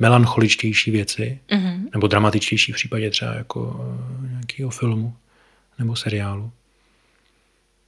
melancholičtější 0.00 0.90
věci 0.90 1.38
mm-hmm. 1.50 1.84
nebo 1.92 2.06
dramatičtější 2.06 2.72
v 2.72 2.74
případě 2.74 3.10
třeba 3.10 3.34
jako 3.34 3.86
eh, 4.24 4.28
nějakého 4.30 4.70
filmu 4.70 5.14
nebo 5.78 5.96
seriálu. 5.96 6.50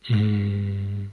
Hmm. 0.07 1.11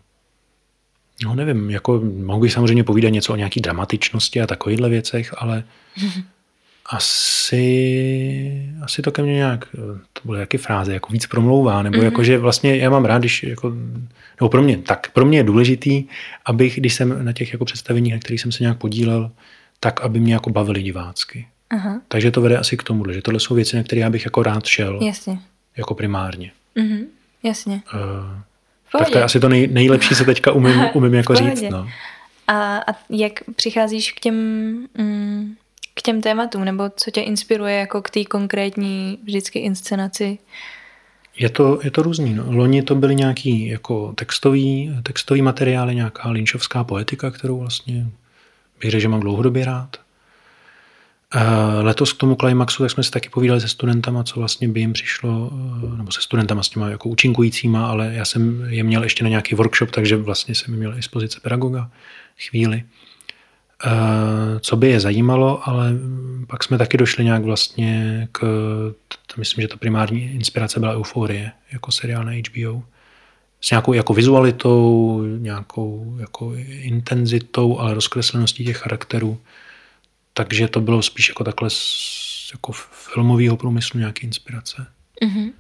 No 1.24 1.36
nevím, 1.36 1.70
jako 1.70 2.02
mohu 2.02 2.40
bych 2.40 2.54
samozřejmě 2.54 2.84
povídat 2.84 3.12
něco 3.12 3.34
o 3.34 3.36
nějaký 3.36 3.62
dramatičnosti 3.62 4.42
a 4.42 4.48
takovýchhle 4.48 4.90
věcech, 4.90 5.34
ale 5.38 5.64
mm-hmm. 5.98 6.24
asi, 6.86 8.70
asi 8.84 9.02
to 9.02 9.12
ke 9.12 9.22
mně 9.22 9.34
nějak, 9.34 9.68
to 10.14 10.22
bude 10.24 10.40
jaký 10.40 10.58
fráze, 10.58 10.94
jako 10.94 11.14
víc 11.14 11.26
promlouvá, 11.26 11.84
nebo 11.84 11.98
mm-hmm. 11.98 12.04
jako, 12.04 12.24
že 12.24 12.38
vlastně 12.38 12.78
já 12.78 12.90
mám 12.90 13.06
rád, 13.06 13.20
když 13.20 13.44
jako, 13.44 13.74
nebo 14.40 14.50
pro 14.50 14.62
mě, 14.62 14.78
tak 14.78 15.12
pro 15.12 15.26
mě 15.26 15.40
je 15.40 15.44
důležitý, 15.44 16.04
abych, 16.46 16.80
když 16.80 16.94
jsem 16.94 17.26
na 17.26 17.34
těch 17.34 17.54
jako 17.54 17.66
představeních, 17.66 18.14
na 18.14 18.20
kterých 18.20 18.42
jsem 18.42 18.52
se 18.52 18.64
nějak 18.64 18.78
podílel, 18.78 19.32
tak 19.80 20.02
aby 20.02 20.20
mě 20.20 20.34
jako 20.34 20.50
bavili 20.50 20.84
divácky. 20.84 21.48
Aha. 21.70 22.02
Takže 22.08 22.32
to 22.32 22.42
vede 22.42 22.58
asi 22.58 22.78
k 22.78 22.84
tomu, 22.84 23.12
že 23.12 23.22
tohle 23.22 23.40
jsou 23.40 23.56
věci, 23.56 23.76
na 23.76 23.84
které 23.84 24.02
já 24.02 24.10
bych 24.10 24.26
jako 24.26 24.44
rád 24.44 24.66
šel. 24.66 25.00
Jasně. 25.02 25.40
Jako 25.78 25.96
primárně. 25.96 26.52
Mhm. 26.76 27.00
Jasně. 27.44 27.82
Uh, 27.94 29.00
tak 29.00 29.10
to 29.10 29.18
je 29.18 29.24
asi 29.24 29.40
to 29.40 29.50
nej, 29.50 29.68
nejlepší, 29.68 30.16
co 30.16 30.26
teďka 30.26 30.52
umím, 30.52 30.86
umím 30.94 31.14
jako 31.14 31.36
říct. 31.36 31.62
No. 31.70 31.90
A, 32.48 32.78
a 32.78 32.96
jak 33.10 33.34
přicházíš 33.56 34.12
k 34.12 34.20
těm, 34.20 34.36
mm, 34.98 35.56
k 35.94 36.02
těm 36.02 36.22
tématům, 36.22 36.66
nebo 36.66 36.90
co 36.96 37.12
tě 37.12 37.22
inspiruje 37.22 37.76
jako 37.76 38.02
k 38.02 38.10
té 38.10 38.26
konkrétní 38.26 39.20
vždycky 39.24 39.60
inscenaci? 39.60 40.38
Je 41.38 41.50
to, 41.50 41.80
je 41.84 41.92
to 41.92 42.02
různý. 42.02 42.34
No. 42.34 42.44
Loni 42.48 42.82
to 42.82 42.96
byly 42.96 43.16
nějaký 43.16 43.68
jako 43.68 44.14
textový, 44.16 44.96
textový 45.04 45.42
materiály, 45.42 45.96
nějaká 45.96 46.30
linčovská 46.30 46.84
poetika, 46.84 47.32
kterou 47.32 47.60
vlastně 47.60 48.06
bych 48.80 48.92
řekl, 48.92 49.02
že 49.02 49.08
mám 49.08 49.20
dlouhodobě 49.20 49.66
rád. 49.66 49.98
Letos 51.82 52.14
k 52.14 52.18
tomu 52.18 52.36
climaxu, 52.36 52.84
tak 52.84 52.92
jsme 52.92 53.04
si 53.04 53.12
taky 53.12 53.30
povídali 53.30 53.62
se 53.62 53.68
studentama, 53.68 54.24
co 54.24 54.40
vlastně 54.40 54.68
by 54.68 54.80
jim 54.80 54.94
přišlo, 54.94 55.52
eh, 55.94 55.98
nebo 55.98 56.12
se 56.12 56.22
studentama 56.22 56.64
s 56.64 56.70
těma 56.70 56.90
jako 56.90 57.10
účinkujícíma, 57.10 57.88
ale 57.88 58.14
já 58.14 58.26
jsem 58.26 58.66
je 58.70 58.84
měl 58.84 59.04
ještě 59.04 59.24
na 59.24 59.30
nějaký 59.30 59.56
workshop, 59.56 59.92
takže 59.92 60.16
vlastně 60.16 60.56
jsem 60.56 60.76
měl 60.76 60.98
i 60.98 61.02
z 61.02 61.08
pozice 61.08 61.40
pedagoga 61.40 61.92
chvíli. 62.48 62.84
Eh, 63.86 64.60
co 64.60 64.76
by 64.76 64.90
je 64.90 65.00
zajímalo, 65.00 65.70
ale 65.70 65.92
pak 66.48 66.64
jsme 66.64 66.78
taky 66.78 66.98
došli 66.98 67.24
nějak 67.24 67.44
vlastně 67.44 68.28
k, 68.32 68.42
myslím, 69.38 69.62
že 69.62 69.68
ta 69.68 69.78
primární 69.78 70.22
inspirace 70.22 70.80
byla 70.80 70.94
Euforie, 70.94 71.52
jako 71.72 71.92
seriál 71.92 72.24
na 72.24 72.32
HBO. 72.32 72.84
S 73.62 73.72
nějakou 73.72 73.94
jako 73.94 74.14
vizualitou, 74.14 75.22
nějakou 75.38 76.18
jako 76.20 76.54
intenzitou, 76.82 77.80
ale 77.80 77.94
rozkresleností 77.94 78.66
těch 78.66 78.78
charakterů. 78.78 79.38
Takže 80.34 80.68
to 80.68 80.82
bylo 80.82 81.02
spíš 81.02 81.30
jako 81.30 81.44
takhle 81.44 81.70
z 81.70 82.20
jako 82.54 82.72
filmového 82.92 83.58
průmyslu 83.58 84.00
nějaké 84.00 84.22
inspirace. 84.22 84.88
Mm-hmm. 85.24 85.52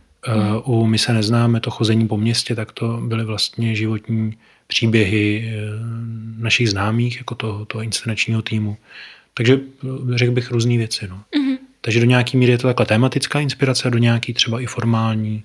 Uh, 0.66 0.82
u 0.82 0.86
My 0.86 0.98
se 0.98 1.14
neznáme, 1.14 1.60
to 1.60 1.72
chození 1.72 2.08
po 2.08 2.18
městě, 2.18 2.56
tak 2.56 2.72
to 2.72 2.98
byly 2.98 3.26
vlastně 3.26 3.76
životní 3.76 4.38
příběhy 4.68 5.54
uh, 5.54 6.42
našich 6.42 6.70
známých, 6.70 7.18
jako 7.18 7.36
toho, 7.36 7.66
toho 7.66 7.82
inscenačního 7.82 8.42
týmu. 8.42 8.78
Takže 9.34 9.60
řekl 10.16 10.32
bych 10.32 10.52
různé 10.52 10.78
věci. 10.78 11.08
No. 11.08 11.16
Mm-hmm. 11.16 11.58
Takže 11.82 12.00
do 12.00 12.06
nějaké 12.06 12.38
míry 12.38 12.52
je 12.52 12.58
to 12.58 12.68
takhle 12.68 12.86
tematická 12.86 13.40
inspirace 13.40 13.90
do 13.90 13.98
nějaký 13.98 14.34
třeba 14.34 14.62
i 14.62 14.66
formální. 14.66 15.44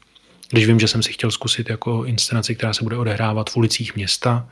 Když 0.54 0.66
vím, 0.66 0.80
že 0.80 0.88
jsem 0.88 1.02
si 1.02 1.12
chtěl 1.12 1.30
zkusit 1.30 1.70
jako 1.70 2.04
inscenaci, 2.04 2.54
která 2.54 2.72
se 2.72 2.82
bude 2.82 2.96
odehrávat 2.96 3.50
v 3.50 3.56
ulicích 3.56 3.96
města, 3.96 4.48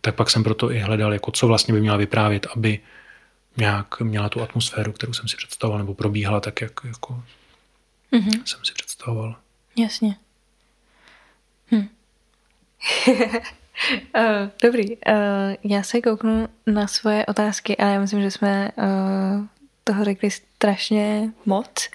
tak 0.00 0.14
pak 0.14 0.30
jsem 0.30 0.44
proto 0.44 0.72
i 0.72 0.78
hledal, 0.78 1.12
jako 1.12 1.30
co 1.30 1.46
vlastně 1.46 1.74
by 1.74 1.80
měla 1.80 1.96
vyprávět, 1.96 2.46
aby 2.56 2.80
nějak 3.56 4.00
měla 4.00 4.28
tu 4.28 4.42
atmosféru, 4.42 4.92
kterou 4.92 5.12
jsem 5.12 5.28
si 5.28 5.36
představoval, 5.36 5.78
nebo 5.78 5.94
probíhala 5.94 6.40
tak, 6.40 6.60
jak 6.60 6.72
jako 6.84 7.22
mm-hmm. 8.12 8.42
jsem 8.44 8.60
si 8.64 8.72
představoval. 8.74 9.36
Jasně. 9.76 10.16
Hm. 11.70 11.88
uh, 13.08 13.14
dobrý. 14.62 14.90
Uh, 14.90 14.94
já 15.64 15.82
se 15.82 16.00
kouknu 16.00 16.48
na 16.66 16.86
svoje 16.86 17.26
otázky, 17.26 17.76
ale 17.76 17.92
já 17.92 18.00
myslím, 18.00 18.22
že 18.22 18.30
jsme 18.30 18.70
uh, 18.76 19.46
toho 19.84 20.04
řekli 20.04 20.30
strašně 20.30 21.32
moc. 21.46 21.88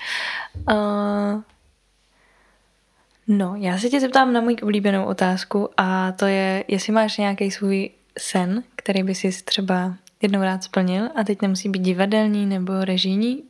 No, 3.28 3.55
já 3.55 3.78
se 3.78 3.89
tě 3.89 3.99
zeptám 3.99 4.34
na 4.34 4.41
můj 4.41 4.55
oblíbenou 4.63 5.05
otázku 5.05 5.69
a 5.78 6.11
to 6.11 6.26
je, 6.26 6.63
jestli 6.67 6.93
máš 6.93 7.17
nějaký 7.17 7.51
svůj 7.51 7.89
sen, 8.19 8.63
který 8.76 9.03
by 9.03 9.15
si 9.15 9.43
třeba 9.43 9.95
jednou 10.22 10.41
rád 10.41 10.63
splnil 10.63 11.09
a 11.15 11.24
teď 11.24 11.41
nemusí 11.41 11.69
být 11.69 11.82
divadelní 11.82 12.45
nebo 12.45 12.86
režijní, 12.86 13.43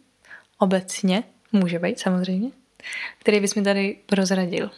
obecně, 0.58 1.24
může 1.52 1.80
být 1.80 2.00
samozřejmě, 2.00 2.50
který 3.20 3.40
bys 3.40 3.56
mi 3.56 3.62
tady 3.62 3.98
prozradil. 4.06 4.72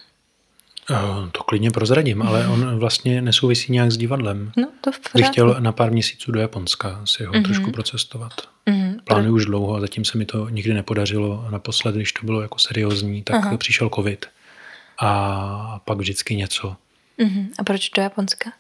Uh, 0.90 1.30
to 1.32 1.44
klidně 1.44 1.72
prozradím, 1.72 2.22
ale 2.22 2.48
on 2.48 2.80
vlastně 2.80 3.22
nesouvisí 3.22 3.72
nějak 3.72 3.92
s 3.92 3.98
divadlem. 3.98 4.52
No, 4.58 4.70
to 4.82 4.92
v 4.92 5.00
Bych 5.16 5.28
chtěl 5.28 5.56
na 5.60 5.72
pár 5.72 5.92
měsíců 5.92 6.32
do 6.32 6.40
Japonska 6.40 7.02
si 7.06 7.24
ho 7.24 7.34
mm-hmm. 7.34 7.44
trošku 7.44 7.72
procestovat. 7.72 8.34
Mm-hmm. 8.68 9.00
Plánuju 9.04 9.36
už 9.36 9.46
dlouho 9.46 9.76
a 9.76 9.80
zatím 9.80 10.06
se 10.06 10.18
mi 10.18 10.26
to 10.26 10.50
nikdy 10.50 10.74
nepodařilo. 10.74 11.46
A 11.48 11.52
naposled, 11.52 11.96
když 11.96 12.14
to 12.14 12.26
bylo 12.26 12.42
jako 12.42 12.60
seriózní, 12.60 13.24
tak 13.24 13.36
Aha. 13.36 13.58
přišel 13.58 13.90
covid. 13.96 14.26
A 15.06 15.82
pak 15.86 15.98
vždycky 15.98 16.36
něco. 16.36 16.76
Mm-hmm. 17.20 17.48
A 17.60 17.64
proč 17.64 17.90
do 17.90 18.02
Japonska? 18.02 18.52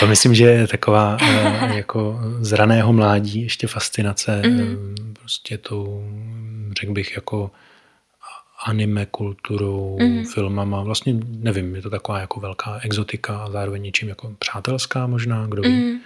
To 0.00 0.06
myslím, 0.06 0.34
že 0.34 0.44
je 0.44 0.66
taková 0.66 1.16
eh, 1.22 1.76
jako 1.76 2.20
z 2.40 2.52
raného 2.52 2.92
mládí 2.92 3.42
ještě 3.42 3.66
fascinace 3.66 4.42
mm. 4.46 4.94
prostě 5.12 5.58
tou, 5.58 6.04
řekl 6.80 6.92
bych, 6.92 7.14
jako 7.14 7.50
anime 8.64 9.06
kulturou, 9.06 9.98
mm. 10.00 10.24
filmama. 10.24 10.82
Vlastně 10.82 11.14
nevím, 11.26 11.74
je 11.74 11.82
to 11.82 11.90
taková 11.90 12.18
jako 12.18 12.40
velká 12.40 12.80
exotika 12.82 13.38
a 13.38 13.50
zároveň 13.50 13.82
něčím 13.82 14.08
jako 14.08 14.34
přátelská 14.38 15.06
možná, 15.06 15.46
kdo 15.46 15.62
ví. 15.62 15.68
Mm. 15.68 16.00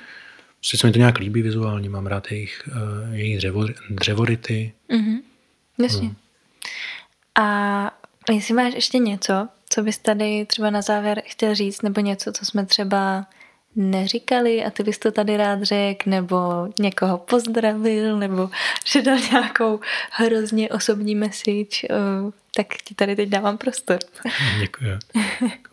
Sice 0.62 0.86
mi 0.86 0.92
to 0.92 0.98
nějak 0.98 1.18
líbí 1.18 1.42
vizuálně, 1.42 1.90
mám 1.90 2.06
rád 2.06 2.30
jejich, 2.30 2.68
uh, 2.68 3.14
jejich 3.14 3.38
dřevo, 3.38 3.66
dřevority. 3.90 4.72
Mm-hmm. 4.90 5.16
Jasně. 5.78 6.06
Hmm. 6.06 6.16
A 7.38 8.03
jestli 8.32 8.54
máš 8.54 8.74
ještě 8.74 8.98
něco, 8.98 9.48
co 9.68 9.82
bys 9.82 9.98
tady 9.98 10.46
třeba 10.46 10.70
na 10.70 10.82
závěr 10.82 11.22
chtěl 11.26 11.54
říct, 11.54 11.82
nebo 11.82 12.00
něco, 12.00 12.32
co 12.32 12.44
jsme 12.44 12.66
třeba 12.66 13.26
neříkali 13.76 14.64
a 14.64 14.70
ty 14.70 14.82
bys 14.82 14.98
to 14.98 15.12
tady 15.12 15.36
rád 15.36 15.62
řekl, 15.62 16.10
nebo 16.10 16.68
někoho 16.78 17.18
pozdravil, 17.18 18.18
nebo 18.18 18.50
předal 18.84 19.18
nějakou 19.32 19.80
hrozně 20.10 20.68
osobní 20.68 21.14
message, 21.14 21.88
tak 22.56 22.66
ti 22.84 22.94
tady 22.94 23.16
teď 23.16 23.28
dávám 23.28 23.58
prostor. 23.58 23.98
Děkuji. 24.60 24.98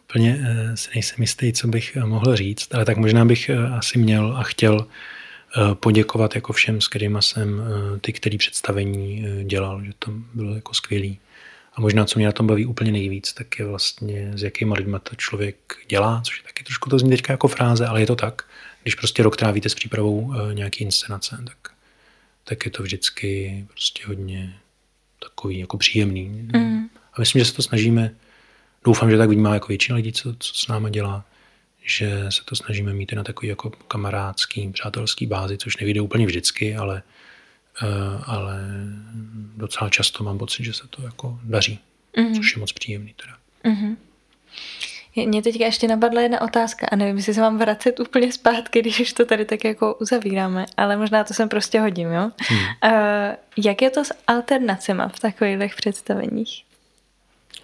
Úplně 0.10 0.40
eh, 0.44 0.78
si 0.78 0.90
nejsem 0.94 1.22
jistý, 1.22 1.54
co 1.54 1.68
bych 1.68 1.96
eh, 1.96 2.06
mohl 2.06 2.36
říct, 2.36 2.76
ale 2.76 2.86
tak 2.86 2.98
možná 2.98 3.26
bych 3.26 3.50
eh, 3.50 3.58
asi 3.78 4.00
měl 4.00 4.38
a 4.38 4.44
chtěl 4.44 4.88
poděkovat 5.74 6.36
jako 6.36 6.54
všem, 6.54 6.82
s 6.82 6.88
kterými 6.88 7.18
jsem 7.20 7.62
ty, 8.02 8.14
který 8.14 8.38
představení 8.38 9.26
dělal, 9.44 9.84
že 9.86 9.92
to 10.00 10.12
bylo 10.34 10.56
jako 10.56 10.74
skvělý. 10.74 11.20
A 11.74 11.82
možná, 11.82 12.06
co 12.06 12.20
mě 12.20 12.26
na 12.26 12.32
tom 12.32 12.48
baví 12.48 12.66
úplně 12.66 12.92
nejvíc, 12.92 13.34
tak 13.34 13.60
je 13.60 13.66
vlastně, 13.66 14.32
s 14.36 14.44
jakýma 14.44 14.76
lidma 14.76 15.00
to 15.00 15.16
člověk 15.16 15.76
dělá, 15.88 16.22
což 16.26 16.38
je 16.38 16.44
taky 16.44 16.64
trošku 16.64 16.90
to 16.90 17.00
zní 17.00 17.10
teďka 17.10 17.34
jako 17.34 17.48
fráze, 17.48 17.88
ale 17.88 18.00
je 18.00 18.08
to 18.08 18.16
tak. 18.16 18.46
Když 18.84 18.96
prostě 18.96 19.24
rok 19.24 19.38
trávíte 19.38 19.70
s 19.70 19.76
přípravou 19.76 20.20
uh, 20.20 20.54
nějaký 20.54 20.84
inscenace, 20.84 21.44
tak, 21.48 21.74
tak 22.44 22.66
je 22.66 22.72
to 22.72 22.84
vždycky 22.84 23.66
prostě 23.68 24.04
hodně 24.08 24.60
takový 25.20 25.60
jako 25.60 25.78
příjemný. 25.78 26.30
Mm. 26.30 26.90
A 27.14 27.20
myslím, 27.20 27.40
že 27.40 27.46
se 27.46 27.54
to 27.54 27.62
snažíme, 27.62 28.16
doufám, 28.86 29.12
že 29.12 29.18
tak 29.18 29.30
vnímá 29.30 29.54
jako 29.54 29.68
většina 29.68 29.96
lidí, 29.96 30.12
co, 30.12 30.36
co 30.40 30.54
s 30.54 30.68
náma 30.68 30.90
dělá, 30.90 31.26
že 31.84 32.26
se 32.30 32.42
to 32.46 32.56
snažíme 32.56 32.94
mít 32.94 33.12
i 33.12 33.16
na 33.16 33.24
takový 33.24 33.48
jako 33.48 33.70
kamarádský, 33.70 34.70
přátelský 34.70 35.26
bázi, 35.26 35.58
což 35.58 35.78
nevíde 35.78 36.02
úplně 36.02 36.26
vždycky, 36.26 36.76
ale 36.76 37.04
Eh, 37.04 37.21
ale 38.26 38.60
docela 39.58 39.90
často 39.90 40.24
mám 40.24 40.38
pocit, 40.38 40.64
že 40.64 40.74
se 40.74 40.88
to 40.88 41.02
jako 41.02 41.40
daří, 41.44 41.80
mm-hmm. 42.18 42.36
což 42.36 42.56
je 42.56 42.60
moc 42.60 42.72
příjemný 42.72 43.16
teda. 43.24 43.38
Mm-hmm. 43.76 43.96
Mě 45.16 45.42
teďka 45.42 45.66
ještě 45.66 45.88
napadla 45.88 46.22
jedna 46.22 46.42
otázka 46.42 46.88
a 46.92 46.96
nevím, 46.96 47.18
jestli 47.18 47.34
se 47.34 47.42
mám 47.42 47.58
vracet 47.58 48.00
úplně 48.00 48.32
zpátky, 48.32 48.80
když 48.82 49.00
už 49.00 49.14
to 49.14 49.26
tady 49.26 49.46
tak 49.46 49.64
jako 49.64 49.94
uzavíráme, 49.94 50.66
ale 50.78 50.98
možná 50.98 51.24
to 51.24 51.34
sem 51.34 51.50
prostě 51.50 51.80
hodím, 51.80 52.12
jo? 52.12 52.32
Hmm. 52.48 52.60
Uh, 52.60 53.36
jak 53.66 53.82
je 53.82 53.90
to 53.90 54.06
s 54.06 54.14
alternacema 54.28 55.08
v 55.08 55.20
takových 55.20 55.76
představeních? 55.76 56.64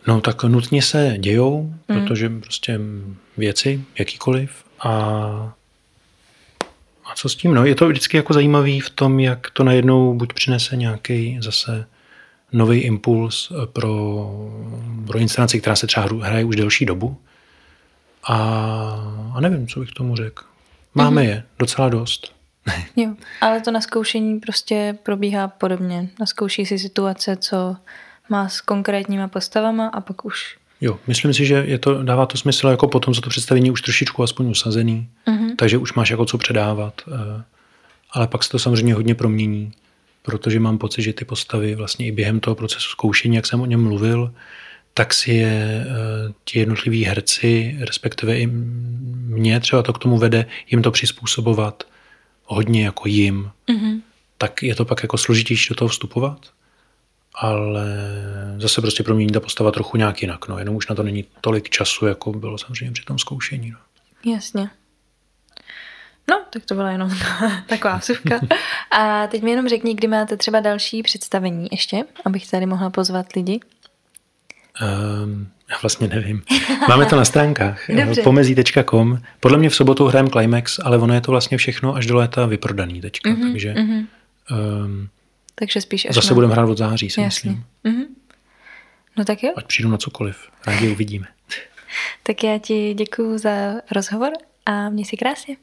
No 0.08 0.22
tak 0.22 0.44
nutně 0.44 0.82
se 0.82 1.16
dějou, 1.18 1.74
hmm. 1.90 2.02
protože 2.02 2.30
prostě 2.30 2.80
věci, 3.38 3.82
jakýkoliv 4.00 4.64
a 4.80 5.54
a 7.12 7.16
co 7.16 7.30
s 7.30 7.36
tím? 7.36 7.54
No, 7.54 7.66
je 7.66 7.76
to 7.76 7.88
vždycky 7.88 8.18
jako 8.18 8.34
zajímavý 8.34 8.80
v 8.80 8.90
tom, 8.90 9.20
jak 9.20 9.50
to 9.50 9.64
najednou 9.64 10.14
buď 10.14 10.34
přinese 10.34 10.76
nějaký 10.76 11.40
zase 11.42 11.86
nový 12.52 12.80
impuls 12.80 13.52
pro, 13.74 14.26
pro 15.08 15.18
inscenaci, 15.20 15.62
která 15.62 15.76
se 15.76 15.88
třeba 15.88 16.08
hraje 16.22 16.46
už 16.46 16.56
delší 16.56 16.86
dobu. 16.86 17.18
A, 18.24 18.36
a 19.36 19.42
nevím, 19.42 19.68
co 19.68 19.80
bych 19.80 19.92
tomu 19.92 20.16
řekl. 20.16 20.44
Máme 20.96 21.22
mm-hmm. 21.22 21.26
je 21.26 21.44
docela 21.60 21.90
dost. 21.90 22.34
jo, 22.96 23.16
ale 23.42 23.62
to 23.62 23.72
na 23.72 23.82
zkoušení 23.82 24.40
prostě 24.40 24.98
probíhá 25.04 25.48
podobně. 25.48 26.10
Naskouší 26.20 26.66
si 26.66 26.80
situace, 26.80 27.38
co 27.38 27.76
má 28.30 28.50
s 28.50 28.62
konkrétníma 28.62 29.28
postavama 29.28 29.88
a 29.88 30.02
pak 30.02 30.26
už 30.26 30.58
Jo, 30.82 31.00
myslím 31.08 31.34
si, 31.34 31.46
že 31.46 31.64
je 31.68 31.78
to, 31.78 32.04
dává 32.04 32.26
to 32.26 32.38
smysl 32.38 32.68
jako 32.68 32.88
potom, 32.88 33.14
co 33.14 33.22
to 33.22 33.30
představení 33.30 33.72
už 33.72 33.82
trošičku 33.82 34.24
aspoň 34.24 34.50
usazený, 34.50 35.10
mm-hmm. 35.28 35.56
takže 35.56 35.78
už 35.78 35.94
máš 35.94 36.10
jako 36.10 36.26
co 36.26 36.38
předávat. 36.38 37.02
Eh, 37.08 37.44
ale 38.12 38.28
pak 38.28 38.44
se 38.44 38.50
to 38.50 38.60
samozřejmě 38.60 38.94
hodně 38.94 39.16
promění, 39.16 39.72
protože 40.22 40.60
mám 40.60 40.78
pocit, 40.78 41.02
že 41.02 41.14
ty 41.14 41.26
postavy 41.26 41.76
vlastně 41.76 42.08
i 42.08 42.12
během 42.12 42.40
toho 42.40 42.56
procesu 42.56 42.90
zkoušení, 42.90 43.36
jak 43.36 43.48
jsem 43.48 43.62
o 43.62 43.66
něm 43.66 43.84
mluvil, 43.84 44.34
tak 44.94 45.14
si 45.14 45.32
je 45.32 45.86
eh, 45.88 46.34
ti 46.44 46.60
jednotliví 46.60 47.04
herci, 47.04 47.78
respektive 47.80 48.40
i 48.40 48.48
mě 49.28 49.60
třeba 49.60 49.84
to 49.84 49.94
k 49.94 50.00
tomu 50.00 50.18
vede, 50.18 50.46
jim 50.72 50.82
to 50.82 50.92
přizpůsobovat 50.92 51.84
hodně 52.44 52.86
jako 52.86 53.08
jim. 53.08 53.52
Mm-hmm. 53.68 54.02
Tak 54.38 54.64
je 54.64 54.76
to 54.76 54.86
pak 54.86 55.04
jako 55.04 55.18
složitější 55.18 55.70
do 55.70 55.76
toho 55.76 55.90
vstupovat 55.90 56.40
ale 57.38 57.86
zase 58.58 58.82
prostě 58.82 59.04
promění 59.04 59.32
ta 59.32 59.40
postava 59.40 59.72
trochu 59.72 59.98
nějak 59.98 60.22
jinak. 60.22 60.48
No. 60.48 60.60
Jenom 60.60 60.76
už 60.76 60.88
na 60.88 60.96
to 60.96 61.04
není 61.04 61.26
tolik 61.42 61.70
času, 61.70 62.06
jako 62.06 62.32
bylo 62.32 62.58
samozřejmě 62.58 62.92
při 62.92 63.04
tom 63.04 63.20
zkoušení. 63.20 63.72
No. 63.72 63.78
Jasně. 64.34 64.70
No, 66.30 66.42
tak 66.50 66.66
to 66.66 66.76
byla 66.76 66.92
jenom 66.92 67.12
taková 67.68 67.98
vsuvka. 67.98 68.40
A 68.92 69.28
teď 69.28 69.44
mi 69.44 69.52
jenom 69.52 69.70
řekni, 69.70 69.94
kdy 69.94 70.08
máte 70.08 70.38
třeba 70.38 70.60
další 70.60 71.04
představení 71.04 71.68
ještě, 71.72 72.04
abych 72.26 72.52
tady 72.52 72.66
mohla 72.66 72.90
pozvat 72.90 73.34
lidi. 73.36 73.60
Um, 75.24 75.48
já 75.70 75.78
vlastně 75.82 76.08
nevím. 76.08 76.44
Máme 76.90 77.06
to 77.06 77.16
na 77.16 77.26
stránkách. 77.26 77.82
Pomezí.com. 78.24 79.22
Podle 79.40 79.58
mě 79.58 79.70
v 79.70 79.76
sobotu 79.76 80.06
hrajeme 80.06 80.30
Climax, 80.30 80.80
ale 80.84 80.98
ono 80.98 81.14
je 81.14 81.22
to 81.22 81.32
vlastně 81.32 81.58
všechno 81.58 81.96
až 81.96 82.06
do 82.06 82.16
léta 82.16 82.46
vyprodaný 82.46 83.02
teďka. 83.02 83.30
Mhm, 83.30 83.52
takže 83.52 83.74
mhm. 83.74 84.08
um, 84.86 85.10
Takže 85.60 85.82
spíš 85.82 86.06
až 86.10 86.16
zase 86.16 86.30
na... 86.30 86.34
budeme 86.34 86.54
hrát 86.54 86.70
od 86.70 86.78
září, 86.78 87.10
si 87.10 87.22
myslím. 87.22 87.66
Mhm. 87.84 88.04
No 89.18 89.26
tak 89.26 89.44
jo, 89.44 89.54
Ať 89.56 89.66
přijdu 89.68 89.90
na 89.90 89.98
cokoliv. 89.98 90.50
Rádi 90.68 90.90
uvidíme. 90.92 91.28
tak 92.24 92.44
já 92.44 92.58
ti 92.58 92.94
děkuju 92.94 93.38
za 93.38 93.74
rozhovor 93.92 94.32
a 94.66 94.90
měj 94.90 95.06
si 95.06 95.18
krásně. 95.18 95.58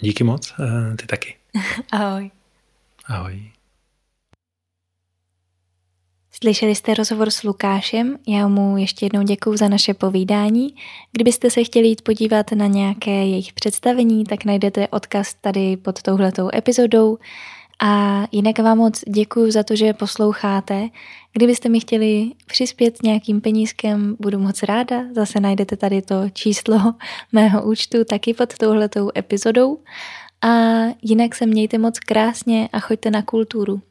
Díky 0.00 0.24
moc. 0.24 0.54
eh, 0.92 0.96
Ty 0.96 1.06
taky. 1.06 1.36
Ahoj. 1.92 2.30
Ahoj. 3.06 3.50
Slyšeli 6.42 6.74
jste 6.74 6.94
rozhovor 6.94 7.30
s 7.30 7.42
Lukášem, 7.42 8.18
já 8.28 8.48
mu 8.48 8.76
ještě 8.76 9.06
jednou 9.06 9.22
děkuju 9.22 9.56
za 9.56 9.68
naše 9.68 9.94
povídání. 9.94 10.74
Kdybyste 11.12 11.50
se 11.50 11.64
chtěli 11.64 11.88
jít 11.88 12.02
podívat 12.02 12.52
na 12.52 12.66
nějaké 12.66 13.10
jejich 13.10 13.52
představení, 13.52 14.24
tak 14.24 14.44
najdete 14.44 14.88
odkaz 14.88 15.34
tady 15.34 15.76
pod 15.76 16.02
touhletou 16.02 16.48
epizodou. 16.54 17.18
A 17.82 18.24
jinak 18.32 18.58
vám 18.58 18.78
moc 18.78 19.00
děkuju 19.08 19.50
za 19.50 19.62
to, 19.62 19.76
že 19.76 19.92
posloucháte. 19.92 20.88
Kdybyste 21.32 21.68
mi 21.68 21.80
chtěli 21.80 22.32
přispět 22.46 23.02
nějakým 23.02 23.40
penízkem, 23.40 24.16
budu 24.20 24.38
moc 24.38 24.62
ráda. 24.62 25.02
Zase 25.14 25.40
najdete 25.40 25.76
tady 25.76 26.02
to 26.02 26.14
číslo 26.32 26.94
mého 27.32 27.62
účtu 27.62 28.04
taky 28.04 28.34
pod 28.34 28.58
touhletou 28.58 29.10
epizodou. 29.16 29.78
A 30.42 30.48
jinak 31.02 31.34
se 31.34 31.46
mějte 31.46 31.78
moc 31.78 31.98
krásně 31.98 32.68
a 32.72 32.80
choďte 32.80 33.10
na 33.10 33.22
kulturu. 33.22 33.82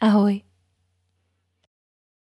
Ahoj. 0.00 0.45